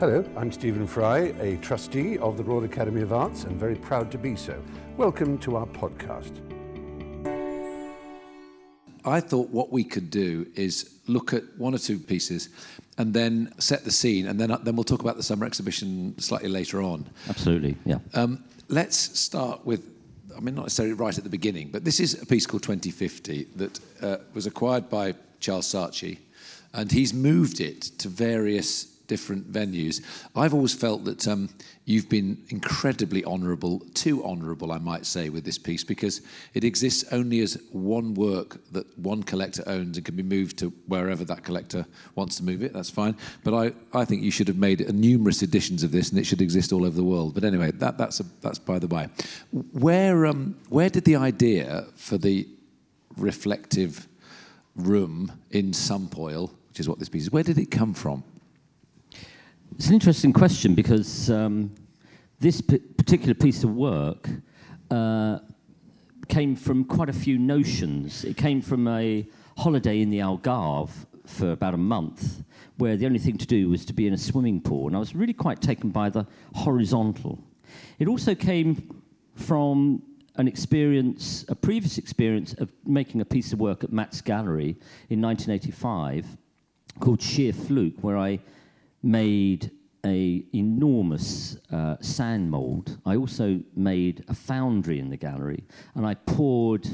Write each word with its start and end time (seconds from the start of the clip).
Hello, 0.00 0.24
I'm 0.36 0.52
Stephen 0.52 0.86
Fry, 0.86 1.34
a 1.40 1.56
trustee 1.56 2.18
of 2.18 2.36
the 2.36 2.44
Royal 2.44 2.62
Academy 2.62 3.02
of 3.02 3.12
Arts 3.12 3.42
and 3.42 3.58
very 3.58 3.74
proud 3.74 4.12
to 4.12 4.16
be 4.16 4.36
so. 4.36 4.62
Welcome 4.96 5.38
to 5.38 5.56
our 5.56 5.66
podcast. 5.66 6.38
I 9.04 9.18
thought 9.18 9.48
what 9.48 9.72
we 9.72 9.82
could 9.82 10.08
do 10.08 10.46
is 10.54 11.00
look 11.08 11.32
at 11.32 11.42
one 11.58 11.74
or 11.74 11.78
two 11.78 11.98
pieces 11.98 12.50
and 12.96 13.12
then 13.12 13.52
set 13.58 13.84
the 13.84 13.90
scene, 13.90 14.28
and 14.28 14.38
then, 14.38 14.56
then 14.62 14.76
we'll 14.76 14.84
talk 14.84 15.00
about 15.00 15.16
the 15.16 15.22
summer 15.24 15.44
exhibition 15.44 16.16
slightly 16.20 16.48
later 16.48 16.80
on. 16.80 17.04
Absolutely, 17.28 17.76
yeah. 17.84 17.98
Um, 18.14 18.44
let's 18.68 19.18
start 19.18 19.66
with, 19.66 19.84
I 20.36 20.38
mean, 20.38 20.54
not 20.54 20.62
necessarily 20.62 20.94
right 20.94 21.18
at 21.18 21.24
the 21.24 21.30
beginning, 21.30 21.70
but 21.72 21.84
this 21.84 21.98
is 21.98 22.22
a 22.22 22.26
piece 22.26 22.46
called 22.46 22.62
2050 22.62 23.48
that 23.56 23.80
uh, 24.00 24.18
was 24.32 24.46
acquired 24.46 24.88
by 24.88 25.16
Charles 25.40 25.66
Saatchi, 25.66 26.18
and 26.72 26.92
he's 26.92 27.12
moved 27.12 27.60
it 27.60 27.82
to 27.98 28.08
various 28.08 28.94
different 29.08 29.50
venues. 29.50 30.00
I've 30.36 30.54
always 30.54 30.74
felt 30.74 31.04
that 31.04 31.26
um, 31.26 31.48
you've 31.86 32.08
been 32.08 32.40
incredibly 32.50 33.24
honourable, 33.24 33.80
too 33.94 34.22
honourable, 34.24 34.70
I 34.70 34.78
might 34.78 35.06
say, 35.06 35.30
with 35.30 35.44
this 35.44 35.58
piece 35.58 35.82
because 35.82 36.20
it 36.54 36.62
exists 36.62 37.04
only 37.10 37.40
as 37.40 37.60
one 37.72 38.14
work 38.14 38.58
that 38.72 38.86
one 38.98 39.22
collector 39.22 39.64
owns 39.66 39.96
and 39.96 40.06
can 40.06 40.14
be 40.14 40.22
moved 40.22 40.58
to 40.58 40.68
wherever 40.86 41.24
that 41.24 41.42
collector 41.42 41.84
wants 42.14 42.36
to 42.36 42.44
move 42.44 42.62
it. 42.62 42.72
That's 42.72 42.90
fine. 42.90 43.16
But 43.42 43.54
I, 43.54 43.72
I 43.98 44.04
think 44.04 44.22
you 44.22 44.30
should 44.30 44.48
have 44.48 44.58
made 44.58 44.92
numerous 44.94 45.42
editions 45.42 45.82
of 45.82 45.90
this 45.90 46.10
and 46.10 46.18
it 46.18 46.24
should 46.24 46.42
exist 46.42 46.72
all 46.72 46.84
over 46.84 46.94
the 46.94 47.02
world. 47.04 47.34
But 47.34 47.44
anyway, 47.44 47.72
that, 47.72 47.98
that's, 47.98 48.20
a, 48.20 48.24
that's 48.42 48.58
by 48.58 48.78
the 48.78 48.86
by. 48.86 49.08
Where, 49.72 50.26
um, 50.26 50.56
where 50.68 50.90
did 50.90 51.04
the 51.04 51.16
idea 51.16 51.86
for 51.96 52.18
the 52.18 52.46
reflective 53.16 54.06
room 54.76 55.32
in 55.50 55.72
sump 55.72 56.18
oil, 56.18 56.52
which 56.68 56.78
is 56.78 56.88
what 56.88 56.98
this 56.98 57.08
piece 57.08 57.22
is, 57.22 57.32
where 57.32 57.42
did 57.42 57.58
it 57.58 57.70
come 57.70 57.94
from? 57.94 58.22
It's 59.78 59.86
an 59.86 59.94
interesting 59.94 60.32
question 60.32 60.74
because 60.74 61.30
um, 61.30 61.72
this 62.40 62.60
particular 62.60 63.32
piece 63.32 63.62
of 63.62 63.76
work 63.76 64.28
uh, 64.90 65.38
came 66.26 66.56
from 66.56 66.84
quite 66.84 67.08
a 67.08 67.12
few 67.12 67.38
notions. 67.38 68.24
It 68.24 68.36
came 68.36 68.60
from 68.60 68.88
a 68.88 69.24
holiday 69.56 70.00
in 70.00 70.10
the 70.10 70.18
Algarve 70.18 70.90
for 71.26 71.52
about 71.52 71.74
a 71.74 71.78
month, 71.78 72.42
where 72.78 72.96
the 72.96 73.06
only 73.06 73.20
thing 73.20 73.38
to 73.38 73.46
do 73.46 73.68
was 73.68 73.84
to 73.84 73.92
be 73.92 74.08
in 74.08 74.14
a 74.14 74.18
swimming 74.18 74.60
pool, 74.60 74.88
and 74.88 74.96
I 74.96 74.98
was 74.98 75.14
really 75.14 75.32
quite 75.32 75.60
taken 75.60 75.90
by 75.90 76.10
the 76.10 76.26
horizontal. 76.54 77.38
It 78.00 78.08
also 78.08 78.34
came 78.34 79.00
from 79.36 80.02
an 80.34 80.48
experience, 80.48 81.44
a 81.48 81.54
previous 81.54 81.98
experience 81.98 82.52
of 82.54 82.72
making 82.84 83.20
a 83.20 83.24
piece 83.24 83.52
of 83.52 83.60
work 83.60 83.84
at 83.84 83.92
Matt's 83.92 84.22
Gallery 84.22 84.76
in 85.08 85.22
1985 85.22 86.26
called 86.98 87.22
Sheer 87.22 87.52
Fluke, 87.52 88.02
where 88.02 88.18
I 88.18 88.40
made 89.02 89.70
a 90.04 90.44
enormous 90.54 91.56
uh, 91.72 91.96
sand 92.00 92.50
mold. 92.50 92.98
I 93.04 93.16
also 93.16 93.60
made 93.74 94.24
a 94.28 94.34
foundry 94.34 94.98
in 95.00 95.10
the 95.10 95.16
gallery, 95.16 95.64
and 95.94 96.06
I 96.06 96.14
poured 96.14 96.88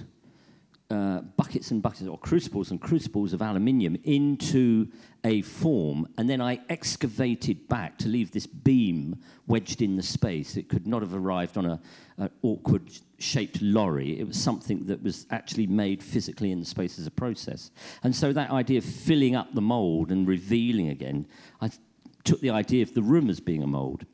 uh, 0.91 1.21
buckets 1.37 1.71
and 1.71 1.83
buckets, 1.83 2.07
or 2.07 2.19
crucibles 2.19 2.71
and 2.71 2.81
crucibles 2.81 3.33
of 3.33 3.43
aluminium 3.43 3.97
into 4.05 4.89
a 5.25 5.43
form, 5.43 6.07
and 6.19 6.29
then 6.29 6.41
I 6.41 6.61
excavated 6.69 7.69
back 7.69 7.97
to 7.99 8.09
leave 8.09 8.31
this 8.31 8.47
beam 8.47 9.17
wedged 9.47 9.81
in 9.81 9.97
the 9.97 10.03
space. 10.03 10.57
It 10.57 10.69
could 10.69 10.87
not 10.87 11.01
have 11.03 11.15
arrived 11.15 11.57
on 11.57 11.67
a, 11.67 11.81
an 12.19 12.31
awkward 12.43 12.91
shaped 13.19 13.63
lorry. 13.63 14.21
It 14.21 14.27
was 14.27 14.39
something 14.39 14.85
that 14.87 15.03
was 15.03 15.27
actually 15.31 15.67
made 15.67 16.03
physically 16.03 16.53
in 16.53 16.61
the 16.61 16.67
space 16.67 16.99
as 16.99 17.07
a 17.07 17.11
process. 17.11 17.71
And 18.03 18.15
so 18.15 18.33
that 18.33 18.51
idea 18.51 18.79
of 18.79 18.85
filling 18.85 19.35
up 19.35 19.55
the 19.55 19.63
mold 19.63 20.13
and 20.13 20.29
revealing 20.29 20.91
again, 20.91 21.27
I 21.61 21.71
took 22.25 22.41
the 22.41 22.51
idea 22.51 22.83
of 22.83 22.95
the 22.95 23.03
room 23.03 23.31
as 23.31 23.41
being 23.41 23.63
a 23.63 23.67
mould. 23.67 24.07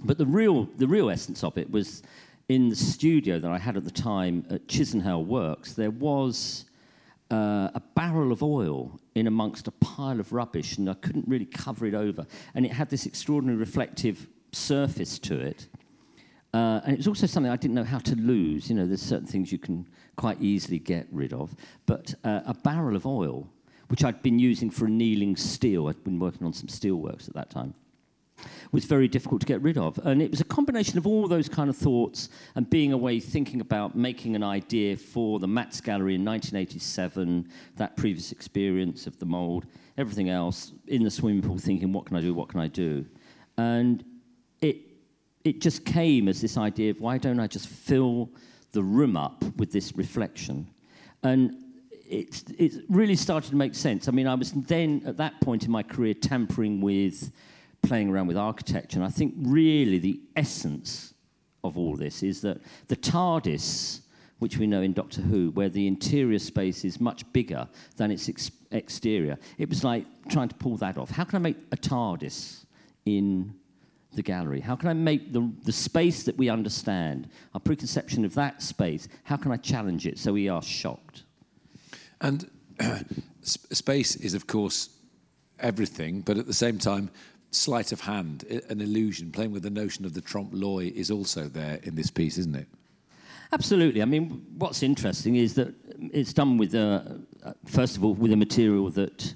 But 0.00 0.18
the 0.18 0.26
real, 0.26 0.64
the 0.76 0.86
real 0.86 1.10
essence 1.10 1.44
of 1.44 1.56
it 1.56 1.70
was 1.70 2.02
in 2.48 2.68
the 2.68 2.76
studio 2.76 3.38
that 3.38 3.50
I 3.50 3.58
had 3.58 3.76
at 3.76 3.84
the 3.84 3.90
time 3.90 4.44
at 4.50 4.66
Chisenhale 4.66 5.24
Works, 5.24 5.72
there 5.74 5.90
was 5.90 6.66
uh, 7.30 7.70
a 7.74 7.82
barrel 7.94 8.32
of 8.32 8.42
oil 8.42 9.00
in 9.14 9.26
amongst 9.26 9.68
a 9.68 9.70
pile 9.72 10.20
of 10.20 10.32
rubbish, 10.32 10.76
and 10.76 10.90
I 10.90 10.94
couldn't 10.94 11.26
really 11.28 11.46
cover 11.46 11.86
it 11.86 11.94
over. 11.94 12.26
And 12.54 12.66
it 12.66 12.72
had 12.72 12.90
this 12.90 13.06
extraordinary 13.06 13.58
reflective 13.58 14.26
surface 14.52 15.18
to 15.20 15.40
it. 15.40 15.68
Uh, 16.52 16.80
and 16.84 16.92
it 16.92 16.98
was 16.98 17.08
also 17.08 17.26
something 17.26 17.50
I 17.50 17.56
didn't 17.56 17.74
know 17.74 17.84
how 17.84 17.98
to 18.00 18.14
lose. 18.16 18.68
You 18.68 18.76
know, 18.76 18.86
there's 18.86 19.00
certain 19.00 19.26
things 19.26 19.50
you 19.50 19.58
can 19.58 19.86
quite 20.16 20.40
easily 20.42 20.78
get 20.78 21.06
rid 21.10 21.32
of. 21.32 21.54
But 21.86 22.14
uh, 22.24 22.40
a 22.44 22.54
barrel 22.54 22.96
of 22.96 23.06
oil 23.06 23.48
which 23.92 24.02
I'd 24.04 24.22
been 24.22 24.38
using 24.38 24.70
for 24.70 24.86
annealing 24.86 25.36
steel. 25.36 25.86
I'd 25.86 26.02
been 26.02 26.18
working 26.18 26.46
on 26.46 26.54
some 26.54 26.68
steelworks 26.68 27.28
at 27.28 27.34
that 27.34 27.50
time. 27.50 27.74
Was 28.72 28.86
very 28.86 29.06
difficult 29.06 29.42
to 29.42 29.46
get 29.46 29.60
rid 29.60 29.76
of. 29.76 29.98
And 30.04 30.22
it 30.22 30.30
was 30.30 30.40
a 30.40 30.44
combination 30.44 30.96
of 30.96 31.06
all 31.06 31.28
those 31.28 31.46
kind 31.46 31.68
of 31.68 31.76
thoughts 31.76 32.30
and 32.54 32.70
being 32.70 32.94
away 32.94 33.20
thinking 33.20 33.60
about 33.60 33.94
making 33.94 34.34
an 34.34 34.42
idea 34.42 34.96
for 34.96 35.38
the 35.40 35.46
Matt's 35.46 35.82
Gallery 35.82 36.14
in 36.14 36.24
1987, 36.24 37.46
that 37.76 37.94
previous 37.98 38.32
experience 38.32 39.06
of 39.06 39.18
the 39.18 39.26
mould, 39.26 39.66
everything 39.98 40.30
else, 40.30 40.72
in 40.86 41.04
the 41.04 41.10
swimming 41.10 41.42
pool 41.42 41.58
thinking, 41.58 41.92
what 41.92 42.06
can 42.06 42.16
I 42.16 42.22
do, 42.22 42.32
what 42.32 42.48
can 42.48 42.60
I 42.60 42.68
do? 42.68 43.04
And 43.58 44.02
it, 44.62 44.78
it 45.44 45.60
just 45.60 45.84
came 45.84 46.28
as 46.28 46.40
this 46.40 46.56
idea 46.56 46.92
of 46.92 47.00
why 47.02 47.18
don't 47.18 47.38
I 47.38 47.46
just 47.46 47.68
fill 47.68 48.30
the 48.70 48.82
room 48.82 49.18
up 49.18 49.44
with 49.58 49.70
this 49.70 49.94
reflection? 49.94 50.66
And 51.22 51.61
it, 52.12 52.44
it 52.58 52.72
really 52.88 53.16
started 53.16 53.50
to 53.50 53.56
make 53.56 53.74
sense. 53.74 54.06
I 54.06 54.10
mean, 54.10 54.26
I 54.26 54.34
was 54.34 54.52
then 54.52 55.02
at 55.06 55.16
that 55.16 55.40
point 55.40 55.64
in 55.64 55.70
my 55.70 55.82
career 55.82 56.14
tampering 56.14 56.80
with 56.80 57.32
playing 57.82 58.10
around 58.10 58.26
with 58.26 58.36
architecture, 58.36 58.98
and 58.98 59.04
I 59.04 59.08
think 59.08 59.34
really 59.38 59.98
the 59.98 60.20
essence 60.36 61.14
of 61.64 61.78
all 61.78 61.96
this 61.96 62.22
is 62.22 62.42
that 62.42 62.60
the 62.88 62.96
TARDIS, 62.96 64.00
which 64.40 64.58
we 64.58 64.66
know 64.66 64.82
in 64.82 64.92
Doctor 64.92 65.22
Who, 65.22 65.50
where 65.52 65.68
the 65.68 65.86
interior 65.86 66.38
space 66.38 66.84
is 66.84 67.00
much 67.00 67.30
bigger 67.32 67.66
than 67.96 68.10
its 68.10 68.28
ex- 68.28 68.50
exterior, 68.72 69.38
it 69.58 69.68
was 69.68 69.82
like 69.82 70.04
trying 70.28 70.48
to 70.48 70.54
pull 70.56 70.76
that 70.78 70.98
off. 70.98 71.10
How 71.10 71.24
can 71.24 71.36
I 71.36 71.40
make 71.40 71.56
a 71.72 71.76
TARDIS 71.76 72.66
in 73.06 73.54
the 74.12 74.22
gallery? 74.22 74.60
How 74.60 74.76
can 74.76 74.90
I 74.90 74.92
make 74.92 75.32
the, 75.32 75.50
the 75.64 75.72
space 75.72 76.24
that 76.24 76.36
we 76.36 76.50
understand, 76.50 77.30
our 77.54 77.60
preconception 77.60 78.24
of 78.26 78.34
that 78.34 78.60
space, 78.60 79.08
how 79.24 79.36
can 79.36 79.50
I 79.50 79.56
challenge 79.56 80.06
it 80.06 80.18
so 80.18 80.34
we 80.34 80.48
are 80.48 80.62
shocked? 80.62 81.22
And 82.22 82.48
space 83.42 84.16
is, 84.16 84.32
of 84.32 84.46
course, 84.46 84.88
everything, 85.60 86.22
but 86.22 86.38
at 86.38 86.46
the 86.46 86.54
same 86.54 86.78
time, 86.78 87.10
sleight 87.50 87.92
of 87.92 88.00
hand, 88.00 88.44
an 88.70 88.80
illusion, 88.80 89.30
playing 89.30 89.52
with 89.52 89.62
the 89.62 89.70
notion 89.70 90.06
of 90.06 90.14
the 90.14 90.22
trompe 90.22 90.54
l'oeil 90.54 90.90
is 90.94 91.10
also 91.10 91.48
there 91.48 91.78
in 91.82 91.94
this 91.94 92.10
piece, 92.10 92.38
isn't 92.38 92.56
it? 92.56 92.68
Absolutely. 93.52 94.00
I 94.00 94.06
mean, 94.06 94.46
what's 94.56 94.82
interesting 94.82 95.36
is 95.36 95.54
that 95.54 95.74
it's 96.12 96.32
done 96.32 96.56
with, 96.56 96.74
a, 96.74 97.20
first 97.66 97.98
of 97.98 98.04
all, 98.04 98.14
with 98.14 98.32
a 98.32 98.36
material 98.36 98.88
that 98.90 99.34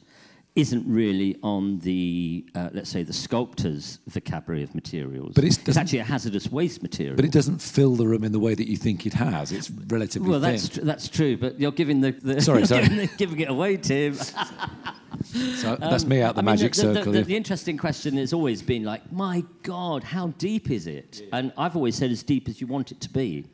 isn't 0.56 0.84
really 0.86 1.36
on 1.42 1.78
the, 1.80 2.44
uh, 2.54 2.70
let's 2.72 2.88
say, 2.88 3.02
the 3.02 3.12
sculptor's 3.12 3.98
vocabulary 4.08 4.62
of 4.62 4.74
materials. 4.74 5.32
But 5.34 5.44
it's, 5.44 5.58
it's, 5.66 5.76
actually 5.76 5.98
a 5.98 6.04
hazardous 6.04 6.50
waste 6.50 6.82
material. 6.82 7.14
But 7.14 7.26
it 7.26 7.30
doesn't 7.30 7.60
fill 7.60 7.94
the 7.94 8.06
room 8.06 8.24
in 8.24 8.32
the 8.32 8.40
way 8.40 8.54
that 8.54 8.66
you 8.66 8.78
think 8.78 9.04
it 9.04 9.12
has. 9.12 9.52
It's 9.52 9.70
relatively 9.70 10.30
well, 10.30 10.40
thin. 10.40 10.52
that's 10.52 10.68
tr- 10.70 10.80
that's 10.80 11.08
true. 11.08 11.36
But 11.36 11.60
you're 11.60 11.72
giving 11.72 12.00
the, 12.00 12.12
the 12.12 12.40
sorry, 12.40 12.64
sorry, 12.66 12.88
giving, 12.88 13.10
giving, 13.18 13.40
it 13.40 13.50
away, 13.50 13.76
Tim. 13.76 14.14
so 15.24 15.76
that's 15.76 16.04
um, 16.04 16.08
me 16.08 16.22
out 16.22 16.36
the 16.36 16.40
I 16.40 16.44
magic 16.44 16.74
mean, 16.76 16.86
the, 16.86 16.94
circle. 16.94 17.12
The, 17.12 17.22
the, 17.22 17.36
interesting 17.36 17.76
question 17.76 18.16
has 18.16 18.32
always 18.32 18.62
been 18.62 18.82
like, 18.82 19.12
my 19.12 19.44
God, 19.62 20.04
how 20.04 20.28
deep 20.38 20.70
is 20.70 20.86
it? 20.86 21.20
Yeah. 21.22 21.38
And 21.38 21.52
I've 21.58 21.76
always 21.76 21.96
said 21.96 22.10
as 22.10 22.22
deep 22.22 22.48
as 22.48 22.62
you 22.62 22.66
want 22.66 22.92
it 22.92 23.00
to 23.02 23.10
be. 23.10 23.44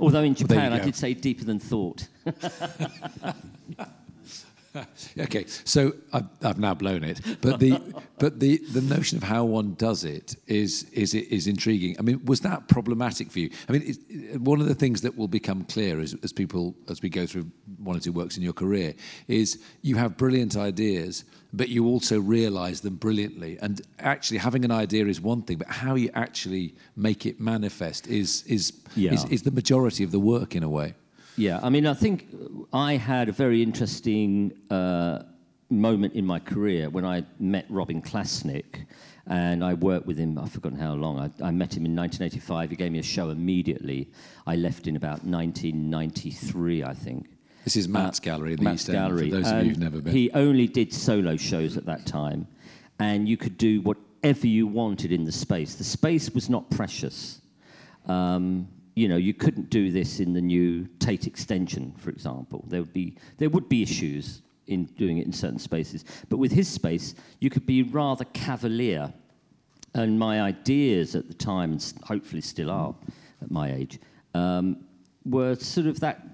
Although 0.00 0.22
in 0.22 0.34
Japan, 0.34 0.72
well, 0.72 0.80
I 0.80 0.84
did 0.84 0.96
say 0.96 1.12
deeper 1.12 1.44
than 1.44 1.58
thought. 1.58 2.08
okay, 5.18 5.44
so 5.46 5.92
I've, 6.12 6.26
I've, 6.42 6.58
now 6.58 6.72
blown 6.72 7.04
it, 7.04 7.20
but 7.42 7.60
the 7.60 7.78
but 8.18 8.40
the, 8.40 8.56
the 8.72 8.80
notion 8.80 9.18
of 9.18 9.22
how 9.22 9.44
one 9.44 9.74
does 9.74 10.04
it 10.04 10.34
is 10.46 10.84
is 10.92 11.14
is 11.14 11.46
intriguing. 11.46 11.96
I 11.98 12.02
mean, 12.02 12.24
was 12.24 12.40
that 12.40 12.68
problematic 12.68 13.30
for 13.30 13.40
you? 13.40 13.50
I 13.68 13.72
mean, 13.72 13.82
it, 13.84 14.40
one 14.40 14.60
of 14.60 14.68
the 14.68 14.74
things 14.74 15.02
that 15.02 15.16
will 15.16 15.28
become 15.28 15.64
clear 15.64 16.00
as, 16.00 16.16
as 16.22 16.32
people 16.32 16.74
as 16.88 17.02
we 17.02 17.10
go 17.10 17.26
through 17.26 17.50
one 17.78 17.96
or 17.96 18.00
two 18.00 18.12
works 18.12 18.36
in 18.36 18.42
your 18.42 18.54
career 18.54 18.94
is 19.28 19.62
you 19.82 19.96
have 19.96 20.16
brilliant 20.16 20.56
ideas, 20.56 21.24
but 21.52 21.68
you 21.68 21.86
also 21.86 22.18
realise 22.18 22.80
them 22.80 22.96
brilliantly. 22.96 23.58
And 23.60 23.82
actually, 23.98 24.38
having 24.38 24.64
an 24.64 24.70
idea 24.70 25.06
is 25.06 25.20
one 25.20 25.42
thing, 25.42 25.58
but 25.58 25.68
how 25.68 25.96
you 25.96 26.10
actually 26.14 26.74
make 26.96 27.26
it 27.26 27.40
manifest 27.40 28.06
is 28.06 28.42
is 28.46 28.72
yeah. 28.96 29.12
is, 29.12 29.24
is 29.26 29.42
the 29.42 29.50
majority 29.50 30.02
of 30.02 30.12
the 30.12 30.20
work 30.20 30.56
in 30.56 30.62
a 30.62 30.68
way. 30.68 30.94
Yeah, 31.36 31.60
I 31.62 31.70
mean, 31.70 31.86
I 31.86 31.94
think 31.94 32.26
I 32.72 32.96
had 32.96 33.28
a 33.28 33.32
very 33.32 33.62
interesting 33.62 34.52
uh, 34.70 35.22
moment 35.70 36.14
in 36.14 36.26
my 36.26 36.38
career 36.38 36.90
when 36.90 37.04
I 37.04 37.24
met 37.38 37.64
Robin 37.68 38.02
Klassnik, 38.02 38.84
and 39.26 39.64
I 39.64 39.74
worked 39.74 40.06
with 40.06 40.18
him. 40.18 40.38
I've 40.38 40.52
forgotten 40.52 40.78
how 40.78 40.94
long. 40.94 41.18
I, 41.18 41.46
I, 41.46 41.50
met 41.50 41.74
him 41.74 41.86
in 41.86 41.96
1985. 41.96 42.70
He 42.70 42.76
gave 42.76 42.92
me 42.92 42.98
a 42.98 43.02
show 43.02 43.30
immediately. 43.30 44.10
I 44.46 44.56
left 44.56 44.86
in 44.86 44.96
about 44.96 45.24
1993, 45.24 46.84
I 46.84 46.92
think. 46.92 47.28
This 47.64 47.76
is 47.76 47.88
Matt's 47.88 48.18
uh, 48.18 48.24
gallery, 48.24 48.56
the 48.56 48.62
Matt's 48.62 48.82
East 48.82 48.92
Gallery. 48.92 49.22
End, 49.24 49.30
for 49.30 49.36
those 49.36 49.50
of 49.52 49.62
you 49.62 49.68
who've 49.70 49.78
never 49.78 50.00
been. 50.00 50.12
He 50.12 50.30
only 50.32 50.66
did 50.66 50.92
solo 50.92 51.36
shows 51.36 51.76
at 51.76 51.86
that 51.86 52.06
time. 52.06 52.46
and 52.98 53.28
you 53.28 53.36
could 53.36 53.56
do 53.56 53.80
whatever 53.80 54.46
you 54.46 54.66
wanted 54.66 55.12
in 55.12 55.24
the 55.24 55.32
space. 55.32 55.74
The 55.76 55.84
space 55.84 56.30
was 56.30 56.48
not 56.50 56.70
precious. 56.70 57.40
Um, 58.06 58.68
you 58.94 59.08
know, 59.08 59.16
you 59.16 59.32
couldn't 59.32 59.70
do 59.70 59.90
this 59.90 60.20
in 60.20 60.32
the 60.32 60.40
new 60.40 60.86
Tate 60.98 61.26
extension, 61.26 61.94
for 61.98 62.10
example. 62.10 62.64
There 62.68 62.80
would 62.80 62.92
be, 62.92 63.16
there 63.38 63.48
would 63.48 63.68
be 63.68 63.82
issues 63.82 64.42
in 64.66 64.84
doing 64.84 65.18
it 65.18 65.26
in 65.26 65.32
certain 65.32 65.58
spaces. 65.58 66.04
But 66.28 66.36
with 66.36 66.52
his 66.52 66.68
space, 66.68 67.14
you 67.40 67.50
could 67.50 67.66
be 67.66 67.82
rather 67.82 68.24
cavalier. 68.26 69.12
And 69.94 70.18
my 70.18 70.42
ideas 70.42 71.14
at 71.14 71.28
the 71.28 71.34
time, 71.34 71.72
and 71.72 71.94
hopefully 72.04 72.40
still 72.40 72.70
are 72.70 72.94
at 73.42 73.50
my 73.50 73.72
age, 73.72 73.98
um, 74.34 74.84
were 75.24 75.54
sort 75.56 75.86
of 75.86 76.00
that 76.00 76.26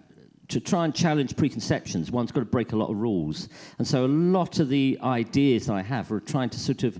to 0.48 0.60
try 0.60 0.84
and 0.84 0.94
challenge 0.94 1.36
preconceptions, 1.36 2.10
one's 2.10 2.32
got 2.32 2.40
to 2.40 2.46
break 2.46 2.72
a 2.72 2.76
lot 2.76 2.88
of 2.90 2.96
rules. 2.96 3.48
And 3.78 3.86
so 3.86 4.06
a 4.06 4.08
lot 4.08 4.60
of 4.60 4.68
the 4.68 4.98
ideas 5.02 5.66
that 5.66 5.74
I 5.74 5.82
have 5.82 6.10
are 6.10 6.20
trying 6.20 6.50
to 6.50 6.58
sort 6.58 6.84
of 6.84 6.98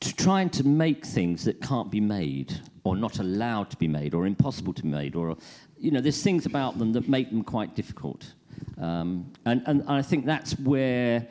to 0.00 0.16
trying 0.16 0.48
to 0.48 0.66
make 0.66 1.04
things 1.04 1.44
that 1.44 1.60
can't 1.60 1.90
be 1.90 2.00
made 2.00 2.58
or 2.84 2.96
not 2.96 3.18
allowed 3.18 3.70
to 3.70 3.76
be 3.76 3.88
made 3.88 4.14
or 4.14 4.26
impossible 4.26 4.72
to 4.72 4.82
be 4.82 4.88
made 4.88 5.14
or 5.14 5.36
you 5.78 5.90
know 5.90 6.00
there's 6.00 6.22
things 6.22 6.46
about 6.46 6.78
them 6.78 6.92
that 6.92 7.08
make 7.08 7.30
them 7.30 7.42
quite 7.42 7.74
difficult. 7.74 8.34
Um, 8.78 9.32
and, 9.46 9.62
and 9.66 9.84
i 9.88 10.02
think 10.02 10.26
that's 10.26 10.58
where 10.58 11.26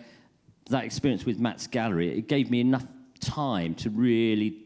that 0.69 0.83
experience 0.83 1.25
with 1.25 1.39
matt's 1.39 1.67
gallery 1.67 2.17
it 2.17 2.27
gave 2.27 2.49
me 2.49 2.59
enough 2.59 2.85
time 3.19 3.75
to 3.75 3.89
really 3.89 4.65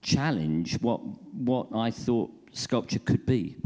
challenge 0.00 0.80
what 0.80 1.00
what 1.32 1.66
i 1.74 1.90
thought 1.90 2.30
sculpture 2.52 2.98
could 2.98 3.24
be. 3.26 3.56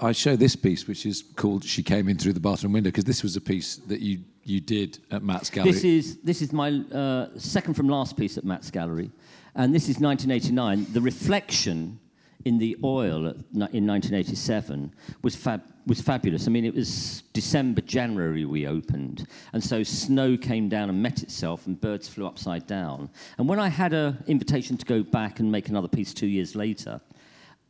I 0.00 0.12
show 0.12 0.34
this 0.34 0.56
piece, 0.56 0.88
which 0.88 1.06
is 1.06 1.22
called 1.36 1.64
"She 1.64 1.82
Came 1.82 2.08
In 2.08 2.18
Through 2.18 2.32
the 2.32 2.40
Bathroom 2.40 2.72
Window," 2.72 2.88
because 2.88 3.04
this 3.04 3.22
was 3.22 3.36
a 3.36 3.40
piece 3.40 3.76
that 3.76 4.00
you 4.00 4.20
you 4.42 4.60
did 4.60 4.98
at 5.10 5.22
Matt's 5.22 5.48
gallery. 5.48 5.72
This 5.72 5.84
is 5.84 6.16
this 6.18 6.42
is 6.42 6.52
my 6.52 6.70
uh, 6.92 7.28
second 7.38 7.74
from 7.74 7.88
last 7.88 8.16
piece 8.16 8.36
at 8.36 8.44
Matt's 8.44 8.70
gallery, 8.70 9.10
and 9.56 9.74
this 9.74 9.88
is 9.88 9.98
1989. 9.98 10.92
The 10.92 11.00
reflection 11.00 11.98
in 12.44 12.58
the 12.58 12.76
oil 12.84 13.26
in 13.26 13.86
1987 13.86 14.94
was 15.22 15.34
fab, 15.34 15.62
was 15.86 16.00
fabulous. 16.00 16.46
I 16.46 16.50
mean, 16.50 16.64
it 16.64 16.74
was 16.74 17.22
December, 17.32 17.80
January 17.80 18.44
we 18.44 18.66
opened, 18.66 19.26
and 19.52 19.64
so 19.64 19.82
snow 19.82 20.36
came 20.36 20.68
down 20.68 20.90
and 20.90 21.02
met 21.02 21.22
itself, 21.22 21.66
and 21.66 21.80
birds 21.80 22.06
flew 22.06 22.26
upside 22.26 22.66
down. 22.66 23.10
And 23.38 23.48
when 23.48 23.58
I 23.58 23.68
had 23.68 23.94
an 23.94 24.22
invitation 24.26 24.76
to 24.76 24.84
go 24.84 25.02
back 25.02 25.40
and 25.40 25.50
make 25.50 25.68
another 25.68 25.88
piece 25.88 26.12
two 26.12 26.28
years 26.28 26.54
later, 26.54 27.00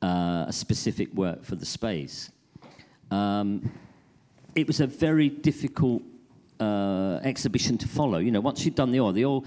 uh, 0.02 0.44
a 0.48 0.52
specific 0.52 1.12
work 1.14 1.44
for 1.44 1.54
the 1.54 1.66
space, 1.66 2.30
um, 3.10 3.70
it 4.56 4.66
was 4.66 4.80
a 4.80 4.86
very 4.86 5.28
difficult 5.28 6.02
uh, 6.60 7.20
exhibition 7.22 7.78
to 7.78 7.88
follow. 7.88 8.18
You 8.18 8.30
know, 8.30 8.40
once 8.40 8.64
you'd 8.64 8.74
done 8.74 8.90
the 8.90 9.00
oil, 9.00 9.12
the 9.12 9.24
oil 9.24 9.44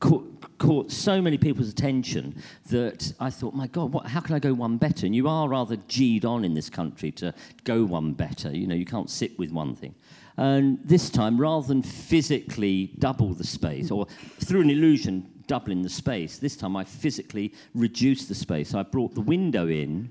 caught, 0.00 0.58
caught, 0.58 0.90
so 0.90 1.20
many 1.22 1.38
people's 1.38 1.68
attention 1.68 2.42
that 2.70 3.12
I 3.20 3.30
thought, 3.30 3.54
my 3.54 3.66
God, 3.66 3.92
what, 3.92 4.06
how 4.06 4.20
can 4.20 4.34
I 4.34 4.38
go 4.38 4.52
one 4.52 4.76
better? 4.76 5.06
And 5.06 5.14
you 5.14 5.28
are 5.28 5.48
rather 5.48 5.76
G'd 5.76 6.24
on 6.24 6.44
in 6.44 6.54
this 6.54 6.70
country 6.70 7.12
to 7.12 7.32
go 7.64 7.84
one 7.84 8.12
better. 8.12 8.50
You 8.50 8.66
know, 8.66 8.74
you 8.74 8.86
can't 8.86 9.10
sit 9.10 9.38
with 9.38 9.52
one 9.52 9.74
thing. 9.74 9.94
And 10.36 10.78
this 10.84 11.10
time, 11.10 11.38
rather 11.38 11.66
than 11.66 11.82
physically 11.82 12.92
double 12.98 13.34
the 13.34 13.44
space, 13.44 13.90
or 13.90 14.06
through 14.40 14.62
an 14.62 14.70
illusion, 14.70 15.30
doubling 15.46 15.82
the 15.82 15.90
space, 15.90 16.38
this 16.38 16.56
time 16.56 16.76
I 16.76 16.84
physically 16.84 17.52
reduced 17.74 18.28
the 18.28 18.34
space. 18.34 18.72
I 18.72 18.82
brought 18.82 19.14
the 19.14 19.20
window 19.20 19.68
in 19.68 20.10